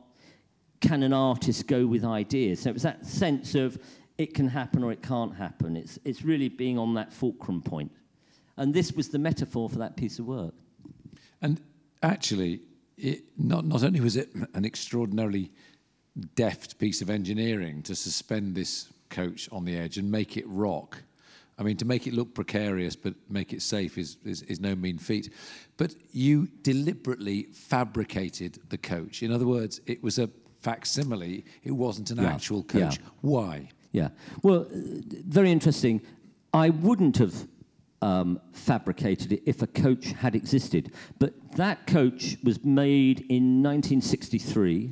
can 0.81 1.03
an 1.03 1.13
artist 1.13 1.67
go 1.67 1.85
with 1.85 2.05
ideas? 2.05 2.61
So 2.61 2.69
it 2.69 2.73
was 2.73 2.83
that 2.83 3.05
sense 3.05 3.55
of 3.55 3.77
it 4.17 4.33
can 4.33 4.47
happen 4.47 4.83
or 4.83 4.91
it 4.91 5.01
can't 5.01 5.35
happen. 5.35 5.75
It's, 5.75 5.99
it's 6.03 6.23
really 6.23 6.49
being 6.49 6.77
on 6.77 6.93
that 6.95 7.13
fulcrum 7.13 7.61
point. 7.61 7.91
And 8.57 8.73
this 8.73 8.91
was 8.91 9.07
the 9.09 9.19
metaphor 9.19 9.69
for 9.69 9.77
that 9.79 9.95
piece 9.95 10.19
of 10.19 10.25
work. 10.25 10.53
And 11.41 11.61
actually, 12.03 12.61
it, 12.99 13.23
not, 13.37 13.65
not 13.65 13.83
only 13.83 13.99
was 14.01 14.15
it 14.15 14.29
an 14.53 14.65
extraordinarily 14.65 15.51
deft 16.35 16.77
piece 16.77 17.01
of 17.01 17.09
engineering 17.09 17.81
to 17.83 17.95
suspend 17.95 18.55
this 18.55 18.89
coach 19.09 19.49
on 19.51 19.65
the 19.65 19.75
edge 19.75 19.97
and 19.97 20.11
make 20.11 20.37
it 20.37 20.45
rock. 20.47 21.01
I 21.57 21.63
mean, 21.63 21.77
to 21.77 21.85
make 21.85 22.07
it 22.07 22.13
look 22.13 22.33
precarious 22.33 22.95
but 22.95 23.13
make 23.29 23.53
it 23.53 23.61
safe 23.61 23.97
is, 23.97 24.17
is, 24.23 24.43
is 24.43 24.59
no 24.59 24.75
mean 24.75 24.97
feat. 24.97 25.33
But 25.77 25.95
you 26.11 26.47
deliberately 26.61 27.43
fabricated 27.53 28.59
the 28.69 28.77
coach. 28.77 29.23
In 29.23 29.31
other 29.31 29.47
words, 29.47 29.81
it 29.85 30.01
was 30.01 30.19
a 30.19 30.29
facsimile, 30.61 31.45
it 31.63 31.71
wasn't 31.71 32.11
an 32.11 32.17
yeah. 32.17 32.33
actual 32.33 32.63
coach. 32.63 32.99
Yeah. 32.99 33.07
Why? 33.21 33.69
Yeah. 33.91 34.09
Well, 34.43 34.61
uh, 34.61 34.67
very 35.27 35.51
interesting. 35.51 36.01
I 36.53 36.69
wouldn't 36.69 37.17
have 37.17 37.47
um, 38.01 38.39
fabricated 38.53 39.33
it 39.33 39.43
if 39.45 39.61
a 39.61 39.67
coach 39.67 40.11
had 40.11 40.35
existed. 40.35 40.93
But 41.17 41.33
that 41.55 41.87
coach 41.87 42.37
was 42.43 42.63
made 42.63 43.21
in 43.29 43.61
1963 43.63 44.91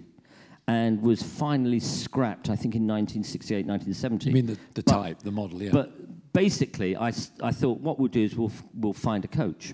and 0.67 1.01
was 1.01 1.23
finally 1.23 1.79
scrapped, 1.79 2.49
I 2.49 2.55
think, 2.55 2.75
in 2.75 2.85
1968, 2.85 3.65
1970. 3.65 4.29
You 4.29 4.33
mean 4.33 4.45
the, 4.47 4.57
the 4.73 4.83
but, 4.83 4.91
type, 4.91 5.19
the 5.19 5.31
model, 5.31 5.61
yeah. 5.61 5.71
But 5.71 6.33
basically, 6.33 6.97
I, 6.97 7.07
I 7.41 7.51
thought 7.51 7.79
what 7.79 7.99
we'll 7.99 8.09
do 8.09 8.23
is 8.23 8.35
we'll, 8.35 8.51
we'll 8.73 8.93
find 8.93 9.23
a 9.23 9.29
coach. 9.29 9.73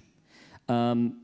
Um, 0.70 1.23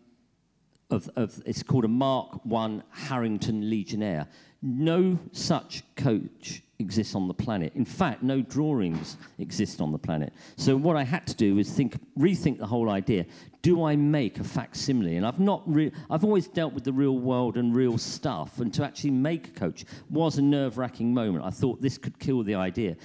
of, 0.90 1.10
of 1.16 1.42
it's 1.46 1.64
called 1.64 1.86
a 1.86 1.90
Mark 1.90 2.46
One 2.46 2.84
Harrington 2.92 3.70
Legionnaire. 3.70 4.28
No 4.62 5.18
such 5.32 5.84
coach 5.96 6.62
exists 6.80 7.14
on 7.14 7.28
the 7.28 7.34
planet. 7.34 7.74
In 7.76 7.86
fact, 7.86 8.24
no 8.24 8.42
drawings 8.42 9.18
exist 9.38 9.82
on 9.82 9.92
the 9.92 9.98
planet. 9.98 10.34
So 10.56 10.78
what 10.78 10.96
I 10.96 11.04
had 11.04 11.28
to 11.28 11.36
do 11.36 11.60
is 11.60 11.70
think, 11.70 11.98
rethink 12.18 12.58
the 12.58 12.66
whole 12.66 12.90
idea. 12.90 13.26
Do 13.62 13.84
I 13.84 13.98
make 13.98 14.40
a 14.40 14.44
facsimile? 14.44 15.18
And 15.18 15.26
I've 15.26 15.40
not, 15.40 15.62
re- 15.66 15.92
I've 16.10 16.24
always 16.24 16.48
dealt 16.48 16.74
with 16.74 16.86
the 16.86 16.94
real 16.94 17.20
world 17.20 17.58
and 17.58 17.76
real 17.76 17.98
stuff, 17.98 18.60
and 18.60 18.74
to 18.74 18.84
actually 18.84 19.12
make 19.12 19.50
a 19.50 19.52
coach 19.52 19.86
was 20.10 20.38
a 20.38 20.42
nerve-wracking 20.42 21.14
moment. 21.14 21.44
I 21.44 21.50
thought 21.50 21.82
this 21.82 21.98
could 21.98 22.18
kill 22.20 22.44
the 22.44 22.56
idea, 22.56 22.96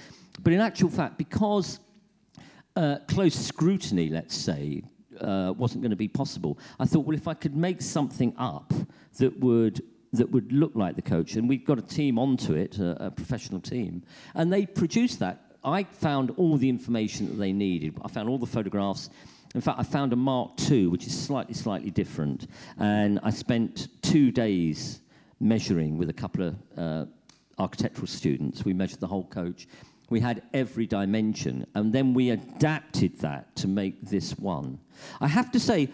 but 0.41 0.53
in 0.53 0.61
actual 0.61 0.89
fact, 0.89 1.17
because 1.17 1.79
uh, 2.77 2.97
close 3.07 3.35
scrutiny, 3.35 4.09
let's 4.09 4.35
say, 4.35 4.83
uh, 5.21 5.53
wasn't 5.53 5.81
going 5.81 5.91
to 5.91 5.95
be 5.95 6.07
possible. 6.07 6.57
I 6.79 6.85
thought, 6.85 7.05
well, 7.05 7.15
if 7.15 7.27
I 7.27 7.33
could 7.33 7.55
make 7.55 7.81
something 7.81 8.33
up 8.37 8.73
that 9.17 9.39
would 9.39 9.83
that 10.13 10.31
would 10.31 10.51
look 10.51 10.71
like 10.75 10.95
the 10.95 11.01
coach, 11.01 11.35
and 11.35 11.49
we've 11.49 11.65
got 11.65 11.77
a 11.77 11.81
team 11.81 12.17
onto 12.17 12.53
it, 12.53 12.79
a, 12.79 13.07
a 13.07 13.11
professional 13.11 13.59
team, 13.59 14.03
and 14.33 14.51
they 14.51 14.65
produced 14.65 15.19
that. 15.19 15.41
I 15.63 15.83
found 15.83 16.31
all 16.37 16.57
the 16.57 16.69
information 16.69 17.27
that 17.27 17.37
they 17.37 17.51
needed. 17.51 17.97
I 18.03 18.07
found 18.07 18.29
all 18.29 18.37
the 18.37 18.45
photographs. 18.45 19.09
In 19.55 19.61
fact, 19.61 19.79
I 19.79 19.83
found 19.83 20.13
a 20.13 20.15
Mark 20.15 20.51
II, 20.69 20.87
which 20.87 21.07
is 21.07 21.17
slightly, 21.17 21.53
slightly 21.53 21.89
different, 21.89 22.47
and 22.77 23.19
I 23.23 23.29
spent 23.29 23.87
two 24.01 24.31
days 24.31 25.01
measuring 25.39 25.97
with 25.97 26.09
a 26.09 26.13
couple 26.13 26.47
of 26.47 26.55
uh, 26.77 27.05
architectural 27.57 28.07
students. 28.07 28.65
We 28.65 28.73
measured 28.73 28.99
the 28.99 29.07
whole 29.07 29.25
coach. 29.25 29.67
We 30.09 30.19
had 30.19 30.43
every 30.53 30.85
dimension, 30.85 31.65
and 31.75 31.91
then 31.91 32.13
we 32.13 32.29
adapted 32.29 33.19
that 33.19 33.55
to 33.57 33.67
make 33.67 34.01
this 34.01 34.37
one. 34.37 34.79
I 35.19 35.27
have 35.27 35.51
to 35.51 35.59
say, 35.59 35.89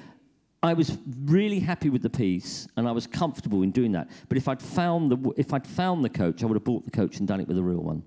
I 0.64 0.74
was 0.74 0.98
really 1.26 1.60
happy 1.60 1.90
with 1.90 2.04
the 2.04 2.10
piece, 2.10 2.68
and 2.78 2.88
I 2.88 2.92
was 2.92 3.08
comfortable 3.08 3.64
in 3.64 3.72
doing 3.72 3.92
that. 3.94 4.10
But 4.30 4.38
if 4.38 4.48
I'd 4.48 4.62
found 4.62 5.12
the 5.12 5.34
if 5.38 5.54
I'd 5.54 5.66
found 5.66 6.06
the 6.06 6.10
coach, 6.10 6.44
I 6.44 6.46
would 6.46 6.56
have 6.56 6.64
bought 6.64 6.86
the 6.86 6.92
coach 6.92 7.18
and 7.18 7.28
done 7.28 7.40
it 7.40 7.48
with 7.48 7.58
a 7.58 7.64
real 7.64 7.82
one. 7.82 8.04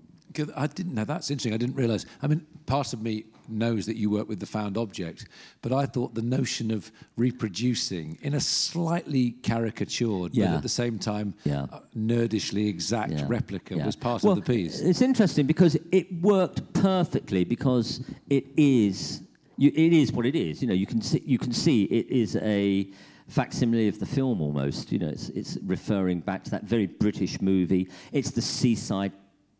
I 0.55 0.67
didn't 0.67 0.93
know. 0.93 1.05
That's 1.05 1.31
interesting. 1.31 1.53
I 1.53 1.57
didn't 1.57 1.75
realise. 1.75 2.05
I 2.21 2.27
mean, 2.27 2.45
part 2.65 2.93
of 2.93 3.01
me 3.01 3.25
knows 3.49 3.85
that 3.85 3.95
you 3.97 4.09
work 4.09 4.27
with 4.27 4.39
the 4.39 4.45
found 4.45 4.77
object, 4.77 5.27
but 5.61 5.71
I 5.71 5.85
thought 5.85 6.13
the 6.15 6.21
notion 6.21 6.71
of 6.71 6.91
reproducing 7.17 8.17
in 8.21 8.33
a 8.33 8.39
slightly 8.39 9.31
caricatured, 9.43 10.33
Yeah. 10.33 10.47
but 10.47 10.55
at 10.57 10.63
the 10.63 10.69
same 10.69 10.97
time 10.99 11.33
Yeah. 11.43 11.63
uh, 11.71 11.79
nerdishly 11.97 12.67
exact 12.67 13.13
Yeah, 13.13 13.25
replica 13.27 13.77
was 13.77 13.95
part 13.95 14.23
Well, 14.23 14.33
of 14.37 14.43
the 14.45 14.53
piece. 14.53 14.79
It's 14.79 15.01
interesting 15.01 15.45
because 15.45 15.77
it 15.91 16.21
worked 16.21 16.73
perfectly 16.73 17.43
because 17.43 18.01
it 18.29 18.45
is 18.57 19.21
you, 19.57 19.71
it 19.73 19.93
is 19.93 20.11
what 20.11 20.25
it 20.25 20.35
is. 20.35 20.61
You 20.61 20.67
know, 20.67 20.73
you 20.73 20.85
can 20.85 21.01
see 21.01 21.21
you 21.25 21.37
can 21.37 21.53
see 21.53 21.83
it 21.83 22.07
is 22.09 22.35
a 22.37 22.89
facsimile 23.27 23.87
of 23.87 23.99
the 23.99 24.05
film 24.05 24.41
almost. 24.41 24.91
You 24.91 24.99
know, 24.99 25.07
it's 25.09 25.29
it's 25.29 25.57
referring 25.65 26.19
back 26.19 26.43
to 26.45 26.51
that 26.51 26.65
very 26.65 26.87
British 26.87 27.41
movie. 27.41 27.87
It's 28.11 28.31
the 28.31 28.41
seaside 28.41 29.13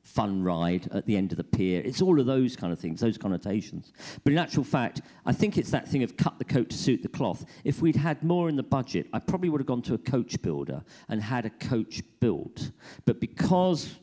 fun 0.06 0.44
ride 0.44 0.88
at 0.92 1.06
the 1.08 1.18
end 1.18 1.32
of 1.32 1.38
the 1.38 1.44
pier. 1.44 1.82
It's 1.84 2.02
all 2.02 2.20
of 2.20 2.28
those 2.28 2.56
kind 2.56 2.72
of 2.72 2.80
things, 2.80 3.02
those 3.02 3.18
connotations. 3.18 3.92
But 4.24 4.34
in 4.34 4.40
actual 4.40 4.64
fact, 4.64 5.02
I 5.26 5.34
think 5.34 5.58
it's 5.58 5.72
that 5.72 5.88
thing 5.88 6.04
of 6.04 6.16
cut 6.16 6.38
the 6.38 6.46
coat 6.46 6.70
to 6.70 6.78
suit 6.78 7.02
the 7.02 7.10
cloth. 7.10 7.44
If 7.64 7.82
we'd 7.82 7.96
had 7.96 8.24
more 8.24 8.48
in 8.48 8.56
the 8.56 8.64
budget, 8.64 9.08
I 9.12 9.20
probably 9.20 9.50
would 9.50 9.60
have 9.60 9.68
gone 9.68 9.82
to 9.84 9.96
a 9.96 9.98
coach 9.98 10.40
builder 10.42 10.84
and 11.10 11.22
had 11.22 11.46
a 11.46 11.50
coach 11.50 12.04
built. 12.20 12.72
But 13.06 13.20
because 13.20 13.96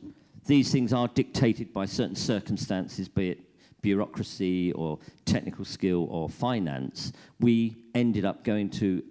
these 0.45 0.71
things 0.71 0.91
are 0.91 1.07
dictated 1.07 1.73
by 1.73 1.85
certain 1.85 2.17
circumstances, 2.17 3.07
be 3.07 3.29
it 3.29 3.39
bureaucracy 3.81 4.73
or 4.73 4.99
technical 5.23 5.63
skill 5.63 6.07
or 6.09 6.27
finance, 6.27 7.13
we 7.39 7.77
ended 7.95 8.25
up 8.25 8.43
going 8.43 8.69
to 8.69 9.03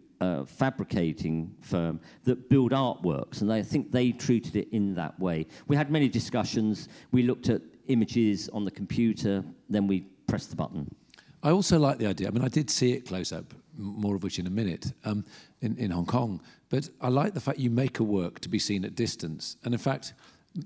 fabricating 0.46 1.54
firm 1.60 2.00
that 2.24 2.48
build 2.48 2.72
artworks, 2.72 3.40
and 3.42 3.52
I 3.52 3.62
think 3.62 3.92
they 3.92 4.12
treated 4.12 4.56
it 4.56 4.68
in 4.72 4.94
that 4.94 5.18
way. 5.18 5.46
We 5.68 5.76
had 5.76 5.90
many 5.90 6.08
discussions. 6.08 6.88
We 7.10 7.22
looked 7.22 7.48
at 7.48 7.62
images 7.88 8.48
on 8.50 8.64
the 8.64 8.70
computer, 8.70 9.44
then 9.68 9.86
we 9.86 10.00
pressed 10.26 10.50
the 10.50 10.56
button. 10.56 10.94
I 11.42 11.50
also 11.50 11.78
like 11.78 11.98
the 11.98 12.06
idea. 12.06 12.28
I 12.28 12.30
mean, 12.30 12.44
I 12.44 12.48
did 12.48 12.70
see 12.70 12.92
it 12.92 13.06
close 13.06 13.32
up, 13.32 13.52
more 13.76 14.14
of 14.14 14.22
which 14.22 14.38
in 14.38 14.46
a 14.46 14.50
minute, 14.50 14.92
um, 15.04 15.24
in, 15.60 15.76
in 15.76 15.90
Hong 15.90 16.06
Kong. 16.06 16.40
But 16.68 16.88
I 17.00 17.08
like 17.08 17.34
the 17.34 17.40
fact 17.40 17.58
you 17.58 17.70
make 17.70 17.98
a 17.98 18.04
work 18.04 18.38
to 18.40 18.48
be 18.48 18.58
seen 18.58 18.84
at 18.84 18.94
distance. 18.94 19.56
And 19.64 19.74
in 19.74 19.80
fact, 19.80 20.14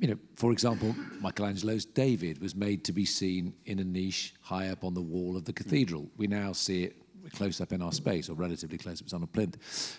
you 0.01 0.09
know, 0.09 0.19
for 0.35 0.53
example, 0.53 0.95
Michelangelo's 1.21 1.85
David 1.85 2.41
was 2.41 2.55
made 2.55 2.85
to 2.85 2.93
be 2.93 3.05
seen 3.05 3.55
in 3.65 3.79
a 3.79 3.85
niche 3.85 4.35
high 4.41 4.69
up 4.69 4.85
on 4.85 4.95
the 4.95 5.01
wall 5.01 5.37
of 5.37 5.45
the 5.45 5.53
cathedral. 5.53 6.07
We 6.17 6.27
now 6.27 6.53
see 6.53 6.85
it 6.85 6.97
close 7.33 7.61
up 7.61 7.73
in 7.73 7.83
our 7.83 7.93
space, 7.93 8.29
or 8.29 8.35
relatively 8.35 8.79
close 8.79 9.01
up, 9.01 9.07
it's 9.07 9.15
on 9.15 9.23
a 9.23 9.27
plinth. 9.27 9.57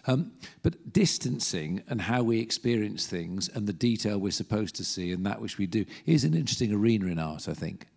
Um, 0.07 0.31
but 0.63 0.93
distancing 0.93 1.83
and 1.89 2.01
how 2.01 2.23
we 2.23 2.39
experience 2.39 3.07
things 3.07 3.49
and 3.49 3.67
the 3.67 3.73
detail 3.73 4.17
we're 4.17 4.31
supposed 4.31 4.75
to 4.75 4.83
see 4.83 5.11
and 5.11 5.25
that 5.25 5.41
which 5.41 5.57
we 5.57 5.67
do 5.67 5.85
is 6.05 6.23
an 6.23 6.33
interesting 6.33 6.73
arena 6.73 7.07
in 7.07 7.19
art, 7.19 7.47
I 7.47 7.53
think. 7.53 7.87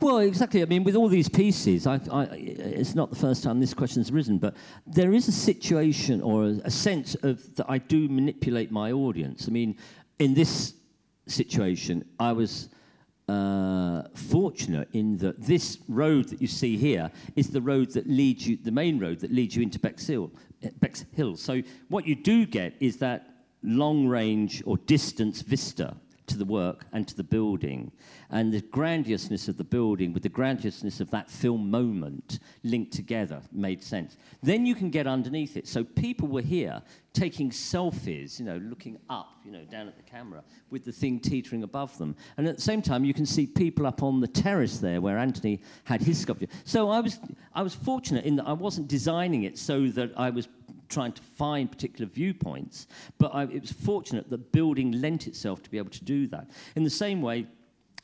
Well, 0.00 0.18
exactly. 0.18 0.62
I 0.62 0.64
mean, 0.64 0.82
with 0.82 0.96
all 0.96 1.08
these 1.08 1.28
pieces, 1.28 1.86
I, 1.86 2.00
I, 2.10 2.24
it's 2.32 2.94
not 2.94 3.10
the 3.10 3.16
first 3.16 3.44
time 3.44 3.60
this 3.60 3.74
question's 3.74 4.10
arisen, 4.10 4.38
but 4.38 4.56
there 4.86 5.12
is 5.12 5.28
a 5.28 5.32
situation 5.32 6.20
or 6.20 6.46
a, 6.46 6.60
a 6.64 6.70
sense 6.70 7.14
of 7.16 7.54
that 7.56 7.66
I 7.68 7.78
do 7.78 8.08
manipulate 8.08 8.72
my 8.72 8.90
audience. 8.90 9.46
I 9.46 9.52
mean, 9.52 9.76
in 10.18 10.34
this 10.34 10.74
situation, 11.26 12.04
I 12.18 12.32
was 12.32 12.70
uh, 13.28 14.02
fortunate 14.14 14.88
in 14.92 15.16
that 15.18 15.40
this 15.40 15.78
road 15.88 16.28
that 16.28 16.40
you 16.40 16.46
see 16.46 16.76
here 16.76 17.10
is 17.36 17.50
the 17.50 17.60
road 17.60 17.90
that 17.92 18.06
leads 18.06 18.46
you, 18.46 18.56
the 18.56 18.70
main 18.70 18.98
road 18.98 19.20
that 19.20 19.32
leads 19.32 19.56
you 19.56 19.62
into 19.62 19.78
Bexhill. 19.78 20.30
So 21.36 21.62
what 21.88 22.06
you 22.06 22.14
do 22.14 22.46
get 22.46 22.74
is 22.80 22.98
that 22.98 23.30
long 23.62 24.06
range 24.06 24.62
or 24.66 24.76
distance 24.76 25.40
vista 25.40 25.96
to 26.26 26.38
the 26.38 26.44
work 26.44 26.86
and 26.92 27.06
to 27.08 27.16
the 27.16 27.24
building. 27.24 27.92
And 28.30 28.52
the 28.52 28.60
grandiousness 28.60 29.48
of 29.48 29.56
the 29.56 29.64
building 29.64 30.12
with 30.12 30.22
the 30.22 30.28
grandiousness 30.28 31.00
of 31.00 31.10
that 31.10 31.30
film 31.30 31.70
moment 31.70 32.38
linked 32.62 32.92
together 32.92 33.42
made 33.52 33.82
sense. 33.82 34.16
Then 34.42 34.66
you 34.66 34.74
can 34.74 34.90
get 34.90 35.06
underneath 35.06 35.56
it. 35.56 35.68
So 35.68 35.84
people 35.84 36.28
were 36.28 36.42
here 36.42 36.82
taking 37.12 37.50
selfies, 37.50 38.40
you 38.40 38.44
know, 38.44 38.56
looking 38.56 38.98
up, 39.08 39.38
you 39.44 39.52
know, 39.52 39.64
down 39.64 39.86
at 39.86 39.96
the 39.96 40.02
camera 40.02 40.42
with 40.70 40.84
the 40.84 40.92
thing 40.92 41.20
teetering 41.20 41.62
above 41.62 41.96
them. 41.98 42.16
And 42.36 42.48
at 42.48 42.56
the 42.56 42.62
same 42.62 42.82
time, 42.82 43.04
you 43.04 43.14
can 43.14 43.26
see 43.26 43.46
people 43.46 43.86
up 43.86 44.02
on 44.02 44.20
the 44.20 44.26
terrace 44.26 44.78
there 44.78 45.00
where 45.00 45.16
Antony 45.18 45.60
had 45.84 46.02
his 46.02 46.18
sculpture. 46.18 46.48
So 46.64 46.90
I 46.90 47.00
was, 47.00 47.20
I 47.54 47.62
was 47.62 47.74
fortunate 47.74 48.24
in 48.24 48.36
that 48.36 48.48
I 48.48 48.52
wasn't 48.52 48.88
designing 48.88 49.44
it 49.44 49.58
so 49.58 49.86
that 49.88 50.12
I 50.16 50.30
was 50.30 50.48
trying 50.94 51.12
to 51.12 51.22
find 51.22 51.70
particular 51.70 52.08
viewpoints, 52.10 52.86
but 53.18 53.34
I, 53.34 53.42
it 53.44 53.60
was 53.60 53.72
fortunate 53.72 54.30
that 54.30 54.52
building 54.52 54.92
lent 55.00 55.26
itself 55.26 55.62
to 55.64 55.70
be 55.70 55.78
able 55.78 55.90
to 55.90 56.04
do 56.04 56.26
that. 56.28 56.50
In 56.76 56.84
the 56.84 56.96
same 57.04 57.20
way, 57.20 57.46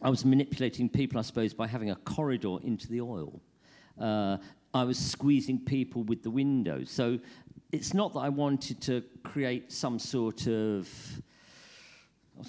I 0.02 0.10
was 0.10 0.24
manipulating 0.24 0.88
people, 0.88 1.18
I 1.18 1.22
suppose, 1.22 1.54
by 1.54 1.66
having 1.66 1.90
a 1.90 1.96
corridor 1.96 2.56
into 2.62 2.88
the 2.88 3.00
oil. 3.00 3.40
Uh, 3.98 4.38
I 4.72 4.84
was 4.84 4.98
squeezing 4.98 5.58
people 5.58 6.02
with 6.04 6.22
the 6.22 6.30
windows. 6.30 6.90
So 6.90 7.18
it's 7.72 7.92
not 7.94 8.12
that 8.14 8.20
I 8.20 8.28
wanted 8.28 8.80
to 8.82 9.02
create 9.22 9.70
some 9.72 9.98
sort 9.98 10.46
of 10.46 10.88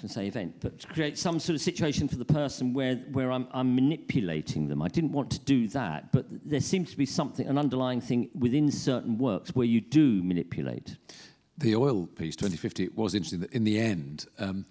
To 0.00 0.08
say 0.08 0.26
event, 0.26 0.56
but 0.60 0.80
to 0.80 0.86
create 0.88 1.16
some 1.18 1.38
sort 1.38 1.54
of 1.54 1.60
situation 1.60 2.08
for 2.08 2.16
the 2.16 2.24
person 2.24 2.72
where, 2.72 2.96
where 3.12 3.30
I'm, 3.30 3.46
I'm 3.52 3.74
manipulating 3.74 4.66
them. 4.66 4.82
I 4.82 4.88
didn't 4.88 5.12
want 5.12 5.30
to 5.30 5.38
do 5.40 5.68
that, 5.68 6.10
but 6.12 6.26
there 6.44 6.60
seems 6.60 6.90
to 6.90 6.96
be 6.96 7.06
something, 7.06 7.46
an 7.46 7.58
underlying 7.58 8.00
thing 8.00 8.30
within 8.34 8.70
certain 8.70 9.18
works 9.18 9.54
where 9.54 9.66
you 9.66 9.80
do 9.80 10.22
manipulate. 10.22 10.96
The 11.58 11.76
oil 11.76 12.06
piece, 12.06 12.34
2050, 12.36 12.84
It 12.84 12.96
was 12.96 13.14
interesting 13.14 13.40
that 13.40 13.52
in 13.52 13.64
the 13.64 13.78
end, 13.78 14.26
um, 14.38 14.64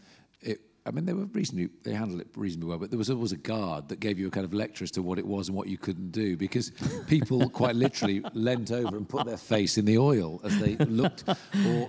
I 0.83 0.89
mean, 0.89 1.05
they 1.05 1.13
were 1.13 1.25
reasonably, 1.25 1.69
they 1.83 1.93
handled 1.93 2.21
it 2.21 2.27
reasonably 2.35 2.69
well, 2.69 2.79
but 2.79 2.89
there 2.89 2.97
was 2.97 3.11
always 3.11 3.31
a 3.31 3.37
guard 3.37 3.87
that 3.89 3.99
gave 3.99 4.17
you 4.17 4.27
a 4.27 4.31
kind 4.31 4.43
of 4.45 4.51
lecture 4.53 4.83
as 4.83 4.89
to 4.91 5.03
what 5.03 5.19
it 5.19 5.25
was 5.27 5.47
and 5.47 5.55
what 5.55 5.67
you 5.67 5.77
couldn't 5.77 6.11
do 6.11 6.35
because 6.35 6.71
people 7.05 7.47
quite 7.61 7.75
literally 7.75 8.23
leant 8.33 8.71
over 8.71 8.97
and 8.97 9.07
put 9.07 9.27
their 9.27 9.37
face 9.37 9.77
in 9.77 9.85
the 9.85 9.99
oil 9.99 10.41
as 10.43 10.57
they 10.59 10.75
looked. 10.85 11.23
Or, 11.29 11.33
I 11.35 11.37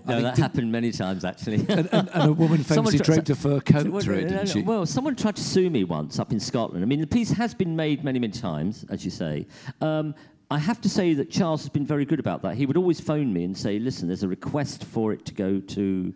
No, 0.04 0.22
that 0.22 0.34
did- 0.36 0.42
happened 0.42 0.70
many 0.70 0.92
times 0.92 1.24
actually. 1.24 1.64
and, 1.70 1.88
and, 1.90 2.10
and 2.12 2.30
a 2.30 2.32
woman 2.34 2.58
famously 2.64 2.98
tri- 2.98 3.14
draped 3.14 3.30
a 3.30 3.34
fur 3.34 3.60
coat 3.60 3.86
Well, 3.86 4.02
through 4.02 4.16
it, 4.16 4.28
didn't 4.28 4.48
she? 4.48 4.60
Well, 4.60 4.84
someone 4.84 5.16
tried 5.16 5.36
to 5.36 5.42
sue 5.42 5.70
me 5.70 5.84
once 5.84 6.18
up 6.18 6.30
in 6.30 6.38
Scotland. 6.38 6.84
I 6.84 6.86
mean, 6.86 7.00
the 7.00 7.06
piece 7.06 7.30
has 7.30 7.54
been 7.54 7.74
made 7.74 8.04
many, 8.04 8.18
many 8.18 8.32
times, 8.34 8.84
as 8.90 9.06
you 9.06 9.10
say. 9.10 9.46
Um, 9.80 10.14
I 10.50 10.58
have 10.58 10.82
to 10.82 10.90
say 10.90 11.14
that 11.14 11.30
Charles 11.30 11.62
has 11.62 11.70
been 11.70 11.86
very 11.86 12.04
good 12.04 12.20
about 12.20 12.42
that. 12.42 12.56
He 12.56 12.66
would 12.66 12.76
always 12.76 13.00
phone 13.00 13.32
me 13.32 13.44
and 13.44 13.56
say, 13.56 13.78
listen, 13.78 14.06
there's 14.06 14.22
a 14.22 14.28
request 14.28 14.84
for 14.84 15.14
it 15.14 15.24
to 15.24 15.32
go 15.32 15.60
to 15.60 16.14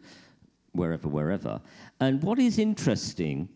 wherever, 0.76 1.08
wherever. 1.08 1.60
And 2.00 2.22
what 2.22 2.38
is 2.38 2.58
interesting, 2.58 3.48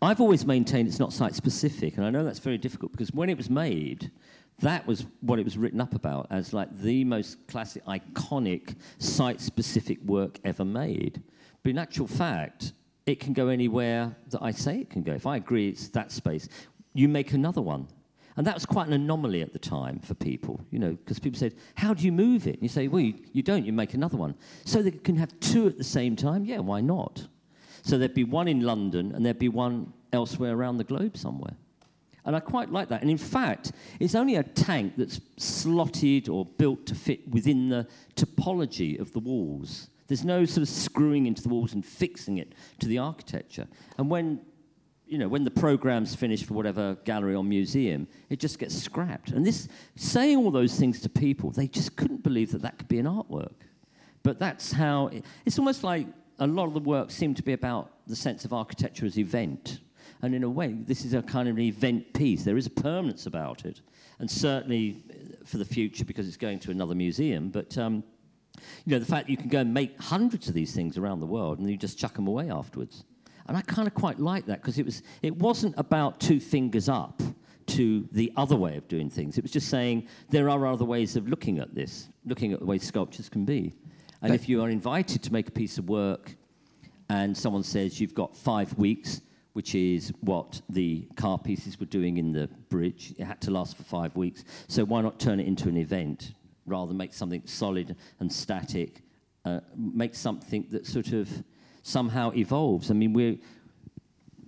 I've 0.00 0.20
always 0.20 0.44
maintained 0.46 0.88
it's 0.88 0.98
not 0.98 1.12
site 1.12 1.34
specific, 1.34 1.96
and 1.96 2.04
I 2.04 2.10
know 2.10 2.24
that's 2.24 2.38
very 2.38 2.58
difficult 2.58 2.92
because 2.92 3.12
when 3.12 3.28
it 3.28 3.36
was 3.36 3.50
made, 3.50 4.10
that 4.60 4.86
was 4.86 5.06
what 5.20 5.38
it 5.38 5.44
was 5.44 5.58
written 5.58 5.80
up 5.80 5.94
about 5.94 6.28
as 6.30 6.52
like 6.52 6.76
the 6.80 7.04
most 7.04 7.46
classic, 7.48 7.84
iconic 7.86 8.76
site 8.98 9.40
specific 9.40 10.00
work 10.04 10.38
ever 10.44 10.64
made. 10.64 11.22
But 11.62 11.70
in 11.70 11.78
actual 11.78 12.06
fact, 12.06 12.72
it 13.06 13.20
can 13.20 13.32
go 13.32 13.48
anywhere 13.48 14.14
that 14.30 14.42
I 14.42 14.52
say 14.52 14.78
it 14.78 14.90
can 14.90 15.02
go. 15.02 15.12
If 15.12 15.26
I 15.26 15.36
agree 15.36 15.68
it's 15.68 15.88
that 15.88 16.12
space, 16.12 16.48
you 16.94 17.08
make 17.08 17.32
another 17.32 17.60
one. 17.60 17.88
And 18.36 18.46
that 18.46 18.54
was 18.54 18.66
quite 18.66 18.88
an 18.88 18.92
anomaly 18.92 19.42
at 19.42 19.52
the 19.52 19.58
time 19.58 20.00
for 20.00 20.14
people, 20.14 20.60
you 20.70 20.78
know, 20.78 20.90
because 20.92 21.20
people 21.20 21.38
said, 21.38 21.54
How 21.76 21.94
do 21.94 22.04
you 22.04 22.10
move 22.10 22.46
it? 22.46 22.54
And 22.54 22.62
you 22.62 22.68
say, 22.68 22.88
Well, 22.88 23.00
you, 23.00 23.14
you 23.32 23.42
don't, 23.42 23.64
you 23.64 23.72
make 23.72 23.94
another 23.94 24.16
one. 24.16 24.34
So 24.64 24.82
they 24.82 24.90
can 24.90 25.16
have 25.16 25.38
two 25.40 25.66
at 25.66 25.78
the 25.78 25.84
same 25.84 26.16
time? 26.16 26.44
Yeah, 26.44 26.58
why 26.58 26.80
not? 26.80 27.26
So 27.82 27.96
there'd 27.98 28.14
be 28.14 28.24
one 28.24 28.48
in 28.48 28.60
London 28.60 29.14
and 29.14 29.24
there'd 29.24 29.38
be 29.38 29.48
one 29.48 29.92
elsewhere 30.12 30.56
around 30.56 30.78
the 30.78 30.84
globe 30.84 31.16
somewhere. 31.16 31.54
And 32.24 32.34
I 32.34 32.40
quite 32.40 32.72
like 32.72 32.88
that. 32.88 33.02
And 33.02 33.10
in 33.10 33.18
fact, 33.18 33.72
it's 34.00 34.14
only 34.14 34.36
a 34.36 34.42
tank 34.42 34.94
that's 34.96 35.20
slotted 35.36 36.28
or 36.28 36.46
built 36.46 36.86
to 36.86 36.94
fit 36.94 37.28
within 37.28 37.68
the 37.68 37.86
topology 38.16 38.98
of 38.98 39.12
the 39.12 39.20
walls. 39.20 39.90
There's 40.08 40.24
no 40.24 40.44
sort 40.46 40.62
of 40.62 40.68
screwing 40.68 41.26
into 41.26 41.42
the 41.42 41.50
walls 41.50 41.74
and 41.74 41.84
fixing 41.84 42.38
it 42.38 42.54
to 42.80 42.88
the 42.88 42.98
architecture. 42.98 43.66
And 43.98 44.10
when 44.10 44.40
you 45.14 45.20
know, 45.20 45.28
when 45.28 45.44
the 45.44 45.50
program's 45.52 46.12
finished 46.12 46.44
for 46.44 46.54
whatever 46.54 46.96
gallery 47.04 47.36
or 47.36 47.44
museum, 47.44 48.08
it 48.30 48.40
just 48.40 48.58
gets 48.58 48.74
scrapped. 48.74 49.30
And 49.30 49.46
this, 49.46 49.68
saying 49.94 50.38
all 50.38 50.50
those 50.50 50.76
things 50.76 51.00
to 51.02 51.08
people, 51.08 51.52
they 51.52 51.68
just 51.68 51.94
couldn't 51.94 52.24
believe 52.24 52.50
that 52.50 52.62
that 52.62 52.78
could 52.78 52.88
be 52.88 52.98
an 52.98 53.06
artwork. 53.06 53.54
But 54.24 54.40
that's 54.40 54.72
how, 54.72 55.06
it, 55.06 55.24
it's 55.46 55.56
almost 55.56 55.84
like 55.84 56.08
a 56.40 56.48
lot 56.48 56.66
of 56.66 56.74
the 56.74 56.80
work 56.80 57.12
seemed 57.12 57.36
to 57.36 57.44
be 57.44 57.52
about 57.52 57.92
the 58.08 58.16
sense 58.16 58.44
of 58.44 58.52
architecture 58.52 59.06
as 59.06 59.16
event. 59.16 59.78
And 60.20 60.34
in 60.34 60.42
a 60.42 60.50
way, 60.50 60.72
this 60.72 61.04
is 61.04 61.14
a 61.14 61.22
kind 61.22 61.48
of 61.48 61.54
an 61.54 61.62
event 61.62 62.12
piece. 62.12 62.42
There 62.42 62.56
is 62.56 62.66
a 62.66 62.70
permanence 62.70 63.26
about 63.26 63.64
it. 63.64 63.82
And 64.18 64.28
certainly 64.28 65.04
uh, 65.08 65.44
for 65.44 65.58
the 65.58 65.64
future, 65.64 66.04
because 66.04 66.26
it's 66.26 66.36
going 66.36 66.58
to 66.58 66.72
another 66.72 66.96
museum. 66.96 67.50
But, 67.50 67.78
um, 67.78 68.02
you 68.84 68.90
know, 68.90 68.98
the 68.98 69.06
fact 69.06 69.28
that 69.28 69.30
you 69.30 69.36
can 69.36 69.48
go 69.48 69.60
and 69.60 69.72
make 69.72 69.96
hundreds 70.00 70.48
of 70.48 70.54
these 70.54 70.74
things 70.74 70.98
around 70.98 71.20
the 71.20 71.26
world 71.26 71.60
and 71.60 71.70
you 71.70 71.76
just 71.76 71.98
chuck 71.98 72.14
them 72.14 72.26
away 72.26 72.50
afterwards. 72.50 73.04
And 73.46 73.56
I 73.56 73.62
kind 73.62 73.86
of 73.86 73.94
quite 73.94 74.18
like 74.18 74.46
that 74.46 74.60
because 74.60 74.78
it, 74.78 74.84
was, 74.84 75.02
it 75.22 75.36
wasn't 75.36 75.74
about 75.76 76.20
two 76.20 76.40
fingers 76.40 76.88
up 76.88 77.22
to 77.66 78.08
the 78.12 78.32
other 78.36 78.56
way 78.56 78.76
of 78.76 78.88
doing 78.88 79.10
things. 79.10 79.38
It 79.38 79.42
was 79.42 79.50
just 79.50 79.68
saying 79.68 80.08
there 80.30 80.50
are 80.50 80.66
other 80.66 80.84
ways 80.84 81.16
of 81.16 81.28
looking 81.28 81.58
at 81.58 81.74
this, 81.74 82.08
looking 82.24 82.52
at 82.52 82.60
the 82.60 82.66
way 82.66 82.78
sculptures 82.78 83.28
can 83.28 83.44
be. 83.44 83.74
And 84.22 84.34
if 84.34 84.48
you 84.48 84.62
are 84.62 84.70
invited 84.70 85.22
to 85.24 85.32
make 85.32 85.48
a 85.48 85.52
piece 85.52 85.76
of 85.76 85.88
work 85.88 86.34
and 87.10 87.36
someone 87.36 87.62
says 87.62 88.00
you've 88.00 88.14
got 88.14 88.36
five 88.36 88.76
weeks, 88.78 89.20
which 89.52 89.74
is 89.74 90.12
what 90.20 90.60
the 90.68 91.06
car 91.16 91.38
pieces 91.38 91.78
were 91.78 91.86
doing 91.86 92.16
in 92.16 92.32
the 92.32 92.48
bridge. 92.68 93.14
It 93.18 93.24
had 93.24 93.40
to 93.42 93.50
last 93.50 93.76
for 93.76 93.84
five 93.84 94.16
weeks. 94.16 94.44
So 94.66 94.84
why 94.84 95.00
not 95.00 95.20
turn 95.20 95.38
it 95.38 95.46
into 95.46 95.68
an 95.68 95.76
event 95.76 96.32
rather 96.66 96.88
than 96.88 96.96
make 96.96 97.12
something 97.12 97.42
solid 97.44 97.94
and 98.20 98.32
static, 98.32 99.02
uh, 99.44 99.60
make 99.76 100.14
something 100.14 100.66
that 100.70 100.86
sort 100.86 101.12
of 101.12 101.28
somehow 101.84 102.32
evolves? 102.34 102.90
I 102.90 102.94
mean, 102.94 103.12
we're, 103.12 103.36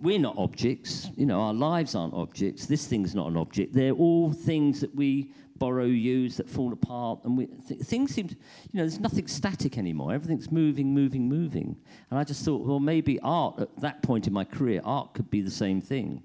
we're 0.01 0.19
not 0.19 0.37
objects. 0.37 1.11
You 1.17 1.27
know, 1.27 1.41
our 1.41 1.55
lives 1.55 1.95
aren't 1.95 2.15
objects. 2.15 2.67
This 2.67 2.87
thing's 2.87 3.15
not 3.15 3.29
an 3.29 3.37
object. 3.37 3.73
They're 3.73 3.93
all 3.93 4.33
things 4.33 4.81
that 4.81 4.93
we 4.95 5.31
borrow, 5.59 5.85
use, 5.85 6.37
that 6.39 6.51
fall 6.51 6.73
apart. 6.73 7.21
And 7.25 7.37
we, 7.37 7.47
th- 7.47 7.81
things 7.81 8.15
seem 8.15 8.29
to, 8.29 8.35
you 8.35 8.79
know, 8.79 8.83
there's 8.83 9.01
nothing 9.01 9.27
static 9.27 9.79
anymore. 9.79 10.13
Everything's 10.13 10.51
moving, 10.51 10.93
moving, 10.93 11.29
moving. 11.29 11.77
And 12.11 12.19
I 12.19 12.25
just 12.25 12.45
thought, 12.45 12.67
well, 12.67 12.81
maybe 12.81 13.21
art 13.21 13.61
at 13.61 13.81
that 13.81 14.03
point 14.03 14.27
in 14.27 14.33
my 14.33 14.45
career, 14.45 14.81
art 14.85 15.15
could 15.15 15.31
be 15.31 15.41
the 15.41 15.51
same 15.51 15.81
thing. 15.81 16.23